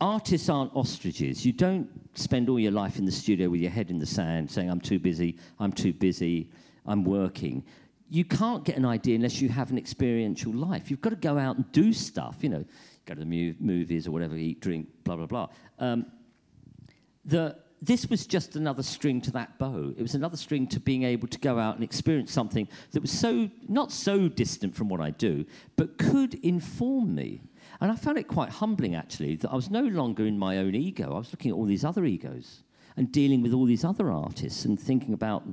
artists 0.00 0.48
aren't 0.48 0.74
ostriches. 0.74 1.44
You 1.44 1.52
don't 1.52 1.88
spend 2.14 2.48
all 2.48 2.58
your 2.58 2.72
life 2.72 2.98
in 2.98 3.04
the 3.04 3.12
studio 3.12 3.48
with 3.48 3.60
your 3.60 3.70
head 3.70 3.90
in 3.90 3.98
the 3.98 4.06
sand 4.06 4.50
saying, 4.50 4.70
I'm 4.70 4.80
too 4.80 4.98
busy, 4.98 5.36
I'm 5.58 5.72
too 5.72 5.92
busy, 5.92 6.50
I'm 6.86 7.04
working. 7.04 7.64
You 8.08 8.24
can't 8.24 8.64
get 8.64 8.76
an 8.76 8.84
idea 8.84 9.14
unless 9.14 9.40
you 9.40 9.48
have 9.50 9.70
an 9.70 9.78
experiential 9.78 10.52
life. 10.52 10.90
You've 10.90 11.00
got 11.00 11.10
to 11.10 11.16
go 11.16 11.38
out 11.38 11.56
and 11.56 11.70
do 11.70 11.92
stuff, 11.92 12.38
you 12.40 12.48
know, 12.48 12.64
go 13.06 13.14
to 13.14 13.20
the 13.20 13.54
movies 13.60 14.08
or 14.08 14.10
whatever, 14.10 14.36
eat, 14.36 14.60
drink, 14.60 14.88
blah, 15.04 15.16
blah, 15.16 15.26
blah. 15.26 15.48
Um, 15.78 16.06
the, 17.24 17.56
this 17.82 18.08
was 18.10 18.26
just 18.26 18.56
another 18.56 18.82
string 18.82 19.20
to 19.22 19.30
that 19.32 19.58
bow. 19.58 19.94
It 19.96 20.02
was 20.02 20.14
another 20.14 20.36
string 20.36 20.66
to 20.68 20.80
being 20.80 21.02
able 21.02 21.28
to 21.28 21.38
go 21.38 21.58
out 21.58 21.76
and 21.76 21.84
experience 21.84 22.30
something 22.30 22.68
that 22.92 23.00
was 23.00 23.10
so 23.10 23.50
not 23.68 23.90
so 23.90 24.28
distant 24.28 24.74
from 24.74 24.88
what 24.88 25.00
I 25.00 25.10
do, 25.10 25.46
but 25.76 25.96
could 25.96 26.34
inform 26.44 27.14
me. 27.14 27.40
And 27.80 27.90
I 27.90 27.96
found 27.96 28.18
it 28.18 28.28
quite 28.28 28.50
humbling, 28.50 28.94
actually, 28.94 29.36
that 29.36 29.50
I 29.50 29.54
was 29.54 29.70
no 29.70 29.82
longer 29.82 30.26
in 30.26 30.38
my 30.38 30.58
own 30.58 30.74
ego. 30.74 31.14
I 31.14 31.18
was 31.18 31.32
looking 31.32 31.50
at 31.50 31.56
all 31.56 31.64
these 31.64 31.84
other 31.84 32.04
egos 32.04 32.62
and 32.96 33.10
dealing 33.10 33.40
with 33.40 33.54
all 33.54 33.64
these 33.64 33.84
other 33.84 34.10
artists 34.10 34.66
and 34.66 34.78
thinking 34.78 35.14
about 35.14 35.44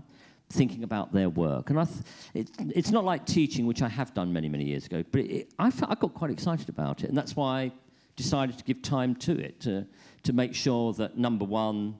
thinking 0.49 0.84
about 0.84 1.11
their 1.11 1.30
work. 1.30 1.69
And 1.69 1.80
I 1.80 1.86
it, 2.34 2.49
it's 2.59 2.89
not 2.91 3.03
like 3.03 3.25
teaching, 3.25 3.65
which 3.65 3.82
I 3.82 3.89
have 3.89 4.13
done 4.13 4.32
many, 4.32 4.47
many 4.47 4.63
years 4.63 4.86
ago, 4.86 5.03
but 5.11 5.21
it, 5.21 5.53
I, 5.59 5.67
I 5.67 5.95
got 5.95 6.13
quite 6.13 6.32
excited 6.32 6.69
about 6.69 7.03
it. 7.03 7.09
And 7.09 7.17
that's 7.17 7.36
why 7.36 7.63
I 7.63 7.71
decided 8.15 8.57
to 8.57 8.63
give 8.63 8.82
time 8.82 9.13
to 9.15 9.38
it, 9.38 9.59
to, 9.61 9.86
to 10.23 10.34
make 10.34 10.55
sure 10.55 10.93
that, 10.93 11.17
number 11.17 11.43
one, 11.43 11.95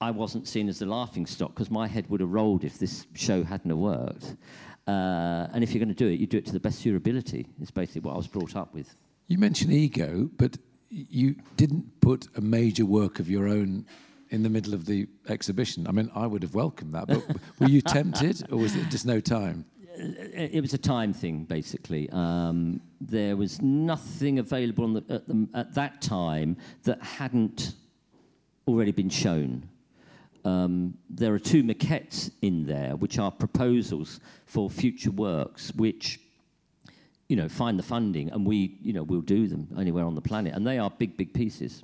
I 0.00 0.10
wasn't 0.12 0.46
seen 0.46 0.68
as 0.68 0.78
the 0.78 0.86
laughing 0.86 1.26
stock 1.26 1.54
because 1.54 1.70
my 1.70 1.88
head 1.88 2.08
would 2.08 2.20
have 2.20 2.30
rolled 2.30 2.64
if 2.64 2.78
this 2.78 3.06
show 3.14 3.42
hadn't 3.42 3.76
worked. 3.76 4.36
Uh, 4.86 5.48
and 5.52 5.64
if 5.64 5.74
you're 5.74 5.84
going 5.84 5.94
to 5.94 5.94
do 5.94 6.08
it, 6.08 6.20
you 6.20 6.26
do 6.26 6.38
it 6.38 6.46
to 6.46 6.52
the 6.52 6.60
best 6.60 6.80
of 6.80 6.86
your 6.86 6.96
ability. 6.96 7.48
It's 7.60 7.70
basically 7.70 8.02
what 8.02 8.14
I 8.14 8.16
was 8.16 8.28
brought 8.28 8.54
up 8.54 8.72
with. 8.72 8.96
You 9.26 9.38
mentioned 9.38 9.72
ego, 9.72 10.30
but 10.36 10.56
you 10.88 11.34
didn't 11.56 12.00
put 12.00 12.28
a 12.36 12.40
major 12.40 12.86
work 12.86 13.18
of 13.18 13.28
your 13.28 13.48
own 13.48 13.86
in 14.30 14.42
the 14.42 14.48
middle 14.48 14.72
of 14.72 14.86
the 14.86 15.08
exhibition. 15.28 15.86
I 15.86 15.92
mean, 15.92 16.10
I 16.14 16.26
would 16.26 16.42
have 16.42 16.54
welcomed 16.54 16.94
that, 16.94 17.08
but 17.08 17.24
were 17.58 17.68
you 17.68 17.80
tempted, 17.80 18.50
or 18.52 18.58
was 18.58 18.76
it 18.76 18.88
just 18.88 19.04
no 19.04 19.20
time? 19.20 19.64
It 19.96 20.50
it 20.54 20.60
was 20.60 20.74
a 20.74 20.78
time 20.78 21.12
thing, 21.12 21.44
basically. 21.44 22.08
Um, 22.10 22.80
there 23.00 23.36
was 23.36 23.60
nothing 23.60 24.38
available 24.38 24.84
on 24.84 24.94
the, 24.94 25.04
at, 25.08 25.26
the, 25.26 25.48
at 25.54 25.74
that 25.74 26.00
time 26.00 26.56
that 26.84 27.02
hadn't 27.02 27.74
already 28.66 28.92
been 28.92 29.10
shown. 29.10 29.68
Um, 30.48 30.94
there 31.10 31.34
are 31.34 31.38
two 31.38 31.62
maquettes 31.62 32.30
in 32.40 32.64
there, 32.64 32.96
which 32.96 33.18
are 33.18 33.30
proposals 33.30 34.20
for 34.46 34.70
future 34.70 35.10
works, 35.10 35.72
which 35.74 36.20
you 37.28 37.36
know 37.36 37.48
find 37.48 37.78
the 37.78 37.82
funding, 37.82 38.30
and 38.30 38.46
we 38.46 38.78
you 38.82 38.92
know 38.94 39.02
we'll 39.02 39.20
do 39.20 39.46
them 39.46 39.68
anywhere 39.78 40.04
on 40.04 40.14
the 40.14 40.22
planet, 40.22 40.54
and 40.54 40.66
they 40.66 40.78
are 40.78 40.90
big, 40.90 41.16
big 41.16 41.34
pieces. 41.34 41.82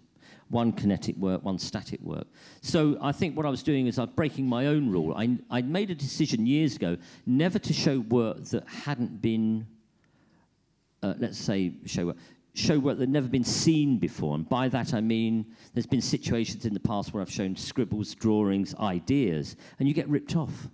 One 0.49 0.73
kinetic 0.73 1.17
work, 1.17 1.43
one 1.43 1.59
static 1.59 2.01
work. 2.01 2.27
So 2.61 2.97
I 3.01 3.13
think 3.13 3.37
what 3.37 3.47
I 3.47 3.51
was 3.51 3.63
doing 3.63 3.87
is 3.87 3.99
I'm 3.99 4.11
breaking 4.11 4.47
my 4.47 4.67
own 4.67 4.91
rule. 4.91 5.15
I, 5.15 5.39
I 5.51 5.63
made 5.63 5.91
a 5.91 5.95
decision 5.95 6.47
years 6.47 6.77
ago 6.77 6.97
never 7.27 7.59
to 7.59 7.73
show 7.73 8.01
work 8.01 8.45
that 8.53 8.69
hadn't 8.69 9.21
been, 9.23 9.67
uh, 11.03 11.15
let's 11.19 11.39
say, 11.39 11.73
show 11.87 12.07
work 12.07 12.17
show 12.55 12.79
work 12.79 12.97
that 12.99 13.03
had 13.03 13.11
never 13.11 13.29
been 13.29 13.45
seen 13.45 13.99
before. 13.99 14.35
And 14.35 14.49
by 14.49 14.69
that 14.69 14.95
I 14.95 15.01
mean 15.01 15.45
there's 15.75 15.87
been 15.87 16.01
situations 16.01 16.65
in 16.65 16.73
the 16.73 16.81
past 16.81 17.13
where 17.13 17.21
I've 17.21 17.31
shown 17.31 17.57
scribbles, 17.57 18.15
drawings, 18.15 18.75
ideas, 18.77 19.57
and 19.79 19.89
you 19.89 19.95
get 19.95 20.09
ripped 20.09 20.37
off. 20.37 20.69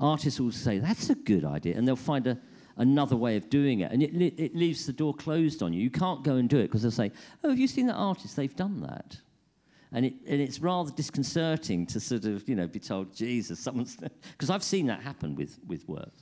Artists 0.00 0.40
will 0.40 0.50
say, 0.50 0.78
that's 0.78 1.10
a 1.10 1.14
good 1.14 1.44
idea, 1.44 1.76
and 1.76 1.86
they'll 1.86 1.94
find 1.94 2.26
a, 2.26 2.36
another 2.76 3.16
way 3.16 3.36
of 3.36 3.48
doing 3.48 3.80
it. 3.80 3.92
And 3.92 4.02
it, 4.02 4.12
it 4.36 4.56
leaves 4.56 4.86
the 4.86 4.92
door 4.92 5.14
closed 5.14 5.62
on 5.62 5.72
you. 5.72 5.80
You 5.80 5.90
can't 5.90 6.24
go 6.24 6.34
and 6.34 6.48
do 6.48 6.58
it 6.58 6.64
because 6.64 6.82
they'll 6.82 6.90
say, 6.90 7.12
oh, 7.44 7.50
have 7.50 7.58
you 7.58 7.68
seen 7.68 7.86
that 7.86 7.94
artist? 7.94 8.34
They've 8.34 8.54
done 8.54 8.80
that. 8.80 9.16
And, 9.92 10.06
it, 10.06 10.14
and 10.26 10.40
it's 10.40 10.58
rather 10.58 10.90
disconcerting 10.90 11.86
to 11.86 12.00
sort 12.00 12.24
of, 12.24 12.48
you 12.48 12.56
know, 12.56 12.66
be 12.66 12.80
told, 12.80 13.14
Jesus, 13.14 13.60
someone's... 13.60 13.96
Because 14.32 14.50
I've 14.50 14.64
seen 14.64 14.86
that 14.86 15.00
happen 15.00 15.36
with, 15.36 15.60
with 15.68 15.88
work. 15.88 16.12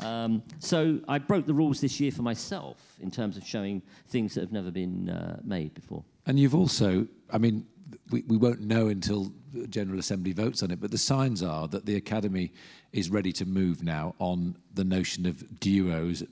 Um, 0.00 0.42
so 0.58 1.00
I 1.08 1.18
broke 1.18 1.46
the 1.46 1.54
rules 1.54 1.80
this 1.80 1.98
year 2.00 2.10
for 2.10 2.22
myself 2.22 2.78
in 3.00 3.10
terms 3.10 3.36
of 3.36 3.46
showing 3.46 3.82
things 4.08 4.34
that 4.34 4.42
have 4.42 4.52
never 4.52 4.70
been 4.70 5.08
uh, 5.08 5.40
made 5.44 5.74
before. 5.74 6.04
And 6.26 6.38
you've 6.38 6.54
also, 6.54 7.06
I 7.30 7.38
mean, 7.38 7.66
we, 8.10 8.22
we 8.26 8.36
won't 8.36 8.60
know 8.60 8.88
until 8.88 9.32
the 9.52 9.66
General 9.66 9.98
Assembly 9.98 10.32
votes 10.32 10.62
on 10.62 10.70
it, 10.70 10.80
but 10.80 10.90
the 10.90 10.98
signs 10.98 11.42
are 11.42 11.68
that 11.68 11.86
the 11.86 11.96
Academy 11.96 12.52
is 12.92 13.10
ready 13.10 13.32
to 13.32 13.46
move 13.46 13.82
now 13.82 14.14
on 14.18 14.56
the 14.74 14.84
notion 14.84 15.26
of 15.26 15.60
duos 15.60 16.22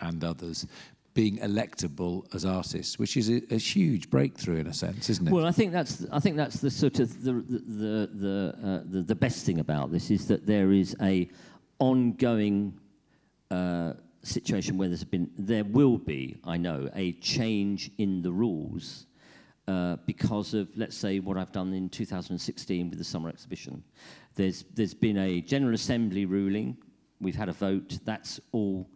and 0.00 0.24
others 0.24 0.66
being 1.14 1.38
electable 1.38 2.32
as 2.34 2.44
artists, 2.44 2.98
which 2.98 3.16
is 3.16 3.30
a, 3.30 3.40
a, 3.50 3.56
huge 3.56 4.10
breakthrough 4.10 4.56
in 4.56 4.66
a 4.66 4.74
sense, 4.74 5.08
isn't 5.08 5.26
it? 5.26 5.32
Well, 5.32 5.46
I 5.46 5.50
think 5.50 5.72
that's 5.72 6.04
I 6.12 6.20
think 6.20 6.36
that's 6.36 6.60
the 6.60 6.70
sort 6.70 7.00
of 7.00 7.24
the 7.24 7.32
the 7.32 8.10
the 8.12 8.54
uh, 8.62 8.82
the, 8.84 9.00
the 9.00 9.14
best 9.14 9.46
thing 9.46 9.58
about 9.58 9.90
this 9.90 10.10
is 10.10 10.28
that 10.28 10.46
there 10.46 10.72
is 10.72 10.94
a 11.00 11.26
ongoing 11.78 12.78
uh, 13.50 13.92
situation 14.22 14.76
where 14.76 14.88
there's 14.88 15.04
been, 15.04 15.30
there 15.38 15.64
will 15.64 15.98
be, 15.98 16.36
I 16.44 16.56
know, 16.56 16.88
a 16.94 17.12
change 17.12 17.90
in 17.98 18.22
the 18.22 18.32
rules 18.32 19.06
uh, 19.68 19.96
because 20.06 20.54
of, 20.54 20.68
let's 20.76 20.96
say, 20.96 21.20
what 21.20 21.36
I've 21.36 21.52
done 21.52 21.72
in 21.72 21.88
2016 21.88 22.90
with 22.90 22.98
the 22.98 23.04
summer 23.04 23.28
exhibition. 23.28 23.82
There's, 24.34 24.64
there's 24.74 24.94
been 24.94 25.18
a 25.18 25.40
General 25.40 25.74
Assembly 25.74 26.24
ruling, 26.24 26.76
we've 27.20 27.36
had 27.36 27.48
a 27.48 27.52
vote, 27.52 27.98
that's 28.04 28.40
all 28.52 28.88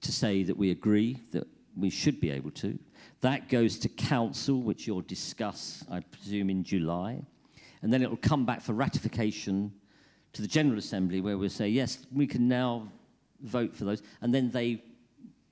to 0.00 0.12
say 0.12 0.42
that 0.42 0.56
we 0.56 0.70
agree 0.70 1.18
that 1.30 1.46
we 1.76 1.90
should 1.90 2.20
be 2.20 2.30
able 2.30 2.50
to. 2.50 2.78
That 3.20 3.48
goes 3.48 3.78
to 3.78 3.88
Council, 3.88 4.60
which 4.60 4.86
you'll 4.86 5.02
discuss, 5.02 5.84
I 5.90 6.00
presume, 6.00 6.50
in 6.50 6.64
July. 6.64 7.22
And 7.82 7.92
then 7.92 8.02
it 8.02 8.10
will 8.10 8.16
come 8.16 8.44
back 8.44 8.60
for 8.60 8.72
ratification 8.72 9.72
to 10.32 10.42
the 10.42 10.48
General 10.48 10.78
Assembly, 10.78 11.20
where 11.20 11.38
we'll 11.38 11.50
say, 11.50 11.68
yes, 11.68 12.06
we 12.12 12.26
can 12.26 12.48
now 12.48 12.88
vote 13.42 13.76
for 13.76 13.84
those, 13.84 14.02
and 14.20 14.34
then 14.34 14.50
they, 14.50 14.82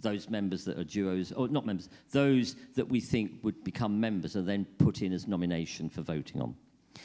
those 0.01 0.29
members 0.29 0.65
that 0.65 0.79
are 0.79 0.85
duos, 0.85 1.33
or 1.33 1.49
not 1.49 1.67
members, 1.67 1.89
those 2.11 2.57
that 2.75 2.89
we 2.89 3.01
think 3.01 3.33
would 3.43 3.63
become 3.65 4.01
members 4.01 4.37
are 4.37 4.43
then 4.43 4.65
put 4.79 5.03
in 5.03 5.13
as 5.13 5.27
nomination 5.27 5.89
for 5.89 6.03
voting 6.03 6.41
on. 6.41 6.55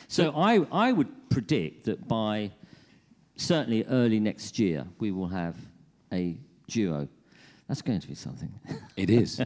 So, 0.07 0.23
so 0.23 0.37
I, 0.37 0.65
I 0.71 0.91
would 0.91 1.29
predict 1.29 1.85
that 1.85 2.07
by 2.07 2.51
certainly 3.35 3.83
early 3.85 4.19
next 4.19 4.57
year, 4.59 4.85
we 4.99 5.11
will 5.11 5.27
have 5.27 5.55
a 6.13 6.37
duo. 6.67 7.07
That's 7.67 7.81
going 7.81 7.99
to 7.99 8.07
be 8.07 8.15
something. 8.15 8.51
It 8.95 9.09
is. 9.09 9.41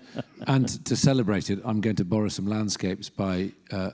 and 0.46 0.86
to 0.86 0.96
celebrate 0.96 1.50
it, 1.50 1.60
I'm 1.66 1.82
going 1.82 1.96
to 1.96 2.06
borrow 2.06 2.28
some 2.28 2.46
landscapes 2.46 3.10
by 3.10 3.52
uh, 3.72 3.92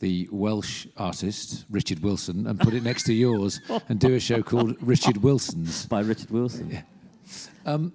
the 0.00 0.28
Welsh 0.32 0.88
artist 0.96 1.64
Richard 1.70 2.00
Wilson 2.00 2.46
and 2.48 2.58
put 2.58 2.74
it 2.74 2.82
next 2.82 3.04
to 3.04 3.14
yours 3.14 3.60
and 3.88 4.00
do 4.00 4.14
a 4.14 4.20
show 4.20 4.42
called 4.42 4.76
Richard 4.80 5.18
Wilson's. 5.18 5.86
By 5.86 6.00
Richard 6.00 6.30
Wilson. 6.30 6.70
Yeah. 6.72 6.82
Um, 7.66 7.92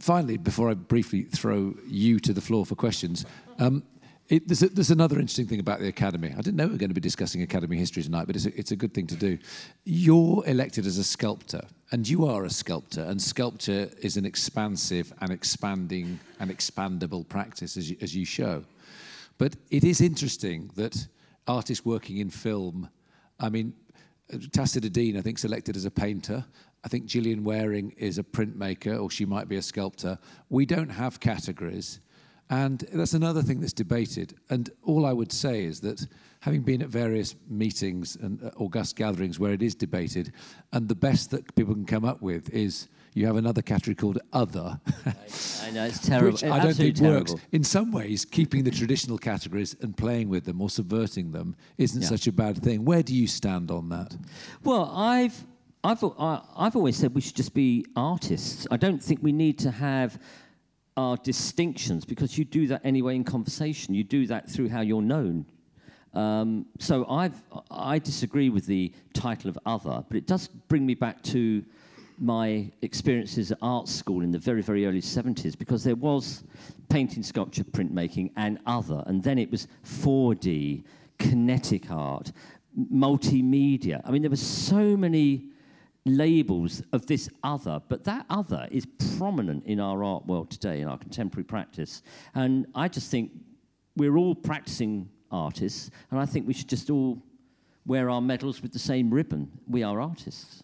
finally, 0.00 0.36
before 0.36 0.68
I 0.70 0.74
briefly 0.74 1.22
throw 1.22 1.74
you 1.86 2.20
to 2.20 2.34
the 2.34 2.42
floor 2.42 2.66
for 2.66 2.74
questions, 2.74 3.24
um, 3.58 3.82
it, 4.28 4.48
there's, 4.48 4.62
a, 4.62 4.68
there's, 4.68 4.90
another 4.90 5.16
interesting 5.18 5.46
thing 5.46 5.60
about 5.60 5.80
the 5.80 5.88
Academy. 5.88 6.32
I 6.32 6.40
didn't 6.40 6.56
know 6.56 6.66
we 6.66 6.72
were 6.72 6.78
going 6.78 6.90
to 6.90 6.94
be 6.94 7.00
discussing 7.00 7.42
Academy 7.42 7.76
history 7.76 8.02
tonight, 8.02 8.26
but 8.26 8.36
it's 8.36 8.46
a, 8.46 8.58
it's 8.58 8.70
a 8.70 8.76
good 8.76 8.94
thing 8.94 9.06
to 9.08 9.16
do. 9.16 9.38
You're 9.84 10.42
elected 10.46 10.86
as 10.86 10.96
a 10.96 11.04
sculptor, 11.04 11.62
and 11.92 12.08
you 12.08 12.26
are 12.26 12.44
a 12.44 12.50
sculptor, 12.50 13.02
and 13.02 13.20
sculpture 13.20 13.90
is 14.00 14.16
an 14.16 14.24
expansive 14.24 15.12
and 15.20 15.30
expanding 15.30 16.18
and 16.40 16.50
expandable 16.50 17.28
practice, 17.28 17.76
as 17.76 17.90
you, 17.90 17.96
as 18.00 18.16
you 18.16 18.24
show. 18.24 18.64
But 19.36 19.56
it 19.70 19.84
is 19.84 20.00
interesting 20.00 20.70
that 20.76 21.06
artists 21.46 21.84
working 21.84 22.18
in 22.18 22.30
film. 22.30 22.88
I 23.38 23.50
mean, 23.50 23.74
Tacita 24.52 24.88
Dean, 24.88 25.18
I 25.18 25.20
think, 25.20 25.38
selected 25.38 25.76
as 25.76 25.84
a 25.84 25.90
painter. 25.90 26.44
I 26.82 26.88
think 26.88 27.06
Gillian 27.06 27.44
Wearing 27.44 27.92
is 27.96 28.18
a 28.18 28.22
printmaker, 28.22 29.02
or 29.02 29.10
she 29.10 29.26
might 29.26 29.48
be 29.48 29.56
a 29.56 29.62
sculptor. 29.62 30.18
We 30.48 30.64
don't 30.66 30.88
have 30.88 31.20
categories. 31.20 32.00
And 32.50 32.80
that's 32.92 33.14
another 33.14 33.42
thing 33.42 33.60
that's 33.60 33.72
debated. 33.72 34.34
And 34.50 34.70
all 34.82 35.06
I 35.06 35.12
would 35.12 35.32
say 35.32 35.64
is 35.64 35.80
that 35.80 36.06
having 36.40 36.62
been 36.62 36.82
at 36.82 36.88
various 36.88 37.34
meetings 37.48 38.16
and 38.16 38.42
uh, 38.44 38.50
august 38.56 38.96
gatherings 38.96 39.40
where 39.40 39.52
it 39.52 39.62
is 39.62 39.74
debated, 39.74 40.32
and 40.72 40.88
the 40.88 40.94
best 40.94 41.30
that 41.30 41.54
people 41.56 41.74
can 41.74 41.86
come 41.86 42.04
up 42.04 42.20
with 42.20 42.50
is 42.50 42.88
you 43.14 43.26
have 43.26 43.36
another 43.36 43.62
category 43.62 43.94
called 43.94 44.18
other. 44.32 44.78
I, 45.06 45.70
know, 45.70 45.84
it's 45.84 46.00
terrible. 46.00 46.32
which 46.32 46.44
I 46.44 46.62
don't 46.62 46.74
think 46.74 46.96
terrible. 46.96 47.34
works. 47.34 47.34
In 47.52 47.64
some 47.64 47.92
ways, 47.92 48.24
keeping 48.24 48.64
the 48.64 48.70
traditional 48.70 49.18
categories 49.18 49.74
and 49.80 49.96
playing 49.96 50.28
with 50.28 50.44
them 50.44 50.60
or 50.60 50.68
subverting 50.68 51.30
them 51.30 51.56
isn't 51.78 52.02
yeah. 52.02 52.08
such 52.08 52.26
a 52.26 52.32
bad 52.32 52.62
thing. 52.62 52.84
Where 52.84 53.02
do 53.02 53.14
you 53.14 53.26
stand 53.26 53.70
on 53.70 53.88
that? 53.88 54.16
Well, 54.64 54.92
I've, 54.94 55.46
I've, 55.84 56.04
I've 56.18 56.76
always 56.76 56.96
said 56.96 57.14
we 57.14 57.20
should 57.20 57.36
just 57.36 57.54
be 57.54 57.86
artists. 57.94 58.66
I 58.70 58.76
don't 58.76 59.02
think 59.02 59.20
we 59.22 59.32
need 59.32 59.58
to 59.60 59.70
have 59.70 60.18
our 60.96 61.16
distinctions 61.18 62.04
because 62.04 62.38
you 62.38 62.44
do 62.44 62.66
that 62.68 62.80
anyway 62.84 63.16
in 63.16 63.24
conversation. 63.24 63.94
You 63.94 64.04
do 64.04 64.26
that 64.28 64.48
through 64.48 64.68
how 64.68 64.80
you're 64.80 65.02
known. 65.02 65.46
Um, 66.14 66.66
so 66.78 67.06
I've, 67.08 67.42
I 67.70 67.98
disagree 67.98 68.48
with 68.48 68.66
the 68.66 68.92
title 69.12 69.50
of 69.50 69.58
other, 69.66 70.04
but 70.06 70.16
it 70.16 70.26
does 70.26 70.46
bring 70.46 70.86
me 70.86 70.94
back 70.94 71.22
to 71.24 71.64
my 72.18 72.70
experiences 72.82 73.50
at 73.50 73.58
art 73.60 73.88
school 73.88 74.22
in 74.22 74.30
the 74.30 74.38
very, 74.38 74.62
very 74.62 74.86
early 74.86 75.00
70s 75.00 75.58
because 75.58 75.82
there 75.82 75.96
was 75.96 76.44
painting, 76.88 77.24
sculpture, 77.24 77.64
printmaking, 77.64 78.30
and 78.36 78.60
other. 78.66 79.02
And 79.06 79.22
then 79.22 79.38
it 79.38 79.50
was 79.50 79.66
4D, 79.84 80.84
kinetic 81.18 81.90
art, 81.90 82.30
multimedia. 82.92 84.00
I 84.04 84.12
mean, 84.12 84.22
there 84.22 84.30
were 84.30 84.36
so 84.36 84.96
many 84.96 85.48
labels 86.06 86.82
of 86.92 87.06
this 87.06 87.28
other, 87.42 87.80
but 87.88 88.04
that 88.04 88.26
other 88.28 88.68
is 88.70 88.86
prominent 89.16 89.64
in 89.64 89.80
our 89.80 90.04
art 90.04 90.26
world 90.26 90.50
today, 90.50 90.80
in 90.80 90.88
our 90.88 90.98
contemporary 90.98 91.44
practice. 91.44 92.02
And 92.34 92.66
I 92.74 92.88
just 92.88 93.10
think 93.10 93.32
we're 93.96 94.16
all 94.16 94.34
practicing 94.34 95.08
artists, 95.30 95.90
and 96.10 96.20
I 96.20 96.26
think 96.26 96.46
we 96.46 96.52
should 96.52 96.68
just 96.68 96.90
all 96.90 97.22
wear 97.86 98.10
our 98.10 98.20
medals 98.20 98.62
with 98.62 98.72
the 98.72 98.78
same 98.78 99.12
ribbon. 99.12 99.50
We 99.66 99.82
are 99.82 100.00
artists. 100.00 100.62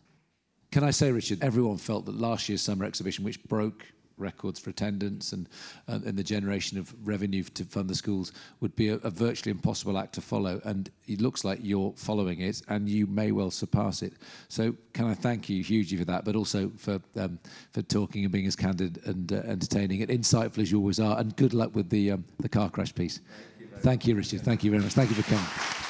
Can 0.71 0.85
I 0.85 0.91
say, 0.91 1.11
Richard, 1.11 1.43
everyone 1.43 1.77
felt 1.79 2.07
that 2.07 2.15
last 2.15 2.49
year's 2.49 2.63
summer 2.63 2.85
exhibition, 2.85 3.25
which 3.25 3.43
broke 3.45 3.85
records 4.21 4.59
for 4.61 4.71
attendance 4.71 5.33
and, 5.33 5.49
uh, 5.89 5.99
and 6.05 6.17
the 6.17 6.23
generation 6.23 6.79
of 6.79 6.95
revenue 7.05 7.43
to 7.43 7.65
fund 7.65 7.89
the 7.89 7.95
schools 7.95 8.33
would 8.61 8.75
be 8.77 8.89
a, 8.89 8.95
a, 8.97 9.11
virtually 9.11 9.51
impossible 9.51 9.99
act 9.99 10.15
to 10.15 10.21
follow. 10.21 10.61
And 10.65 10.91
it 11.07 11.21
looks 11.21 11.45
like 11.45 11.59
you're 11.63 11.93
following 11.97 12.41
it 12.41 12.63
and 12.69 12.89
you 12.89 13.07
may 13.07 13.33
well 13.33 13.51
surpass 13.51 14.03
it. 14.03 14.15
So 14.49 14.75
can 14.93 15.07
I 15.07 15.15
thank 15.15 15.49
you 15.49 15.63
hugely 15.63 15.99
for 15.99 16.05
that, 16.05 16.25
but 16.25 16.37
also 16.37 16.71
for, 16.77 17.01
um, 17.17 17.39
for 17.73 17.83
talking 17.83 18.25
and 18.25 18.33
being 18.33 18.47
as 18.47 18.57
candid 18.57 19.01
and 19.07 19.33
uh, 19.33 19.37
entertaining 19.47 20.03
and 20.03 20.11
insightful 20.11 20.59
as 20.59 20.71
you 20.71 20.79
always 20.79 21.01
are. 21.01 21.19
And 21.19 21.35
good 21.37 21.55
luck 21.55 21.75
with 21.75 21.91
the, 21.91 22.13
um, 22.13 22.25
the 22.39 22.49
car 22.49 22.71
crash 22.71 22.95
piece. 22.95 23.21
Thank 23.59 23.61
you, 23.61 23.79
thank 23.79 24.07
you 24.07 24.15
Richard. 24.17 24.41
Thank 24.43 24.65
you 24.65 24.71
very 24.71 24.83
much. 24.83 24.93
Thank 24.93 25.11
you 25.11 25.17
for 25.17 25.29
coming. 25.29 25.90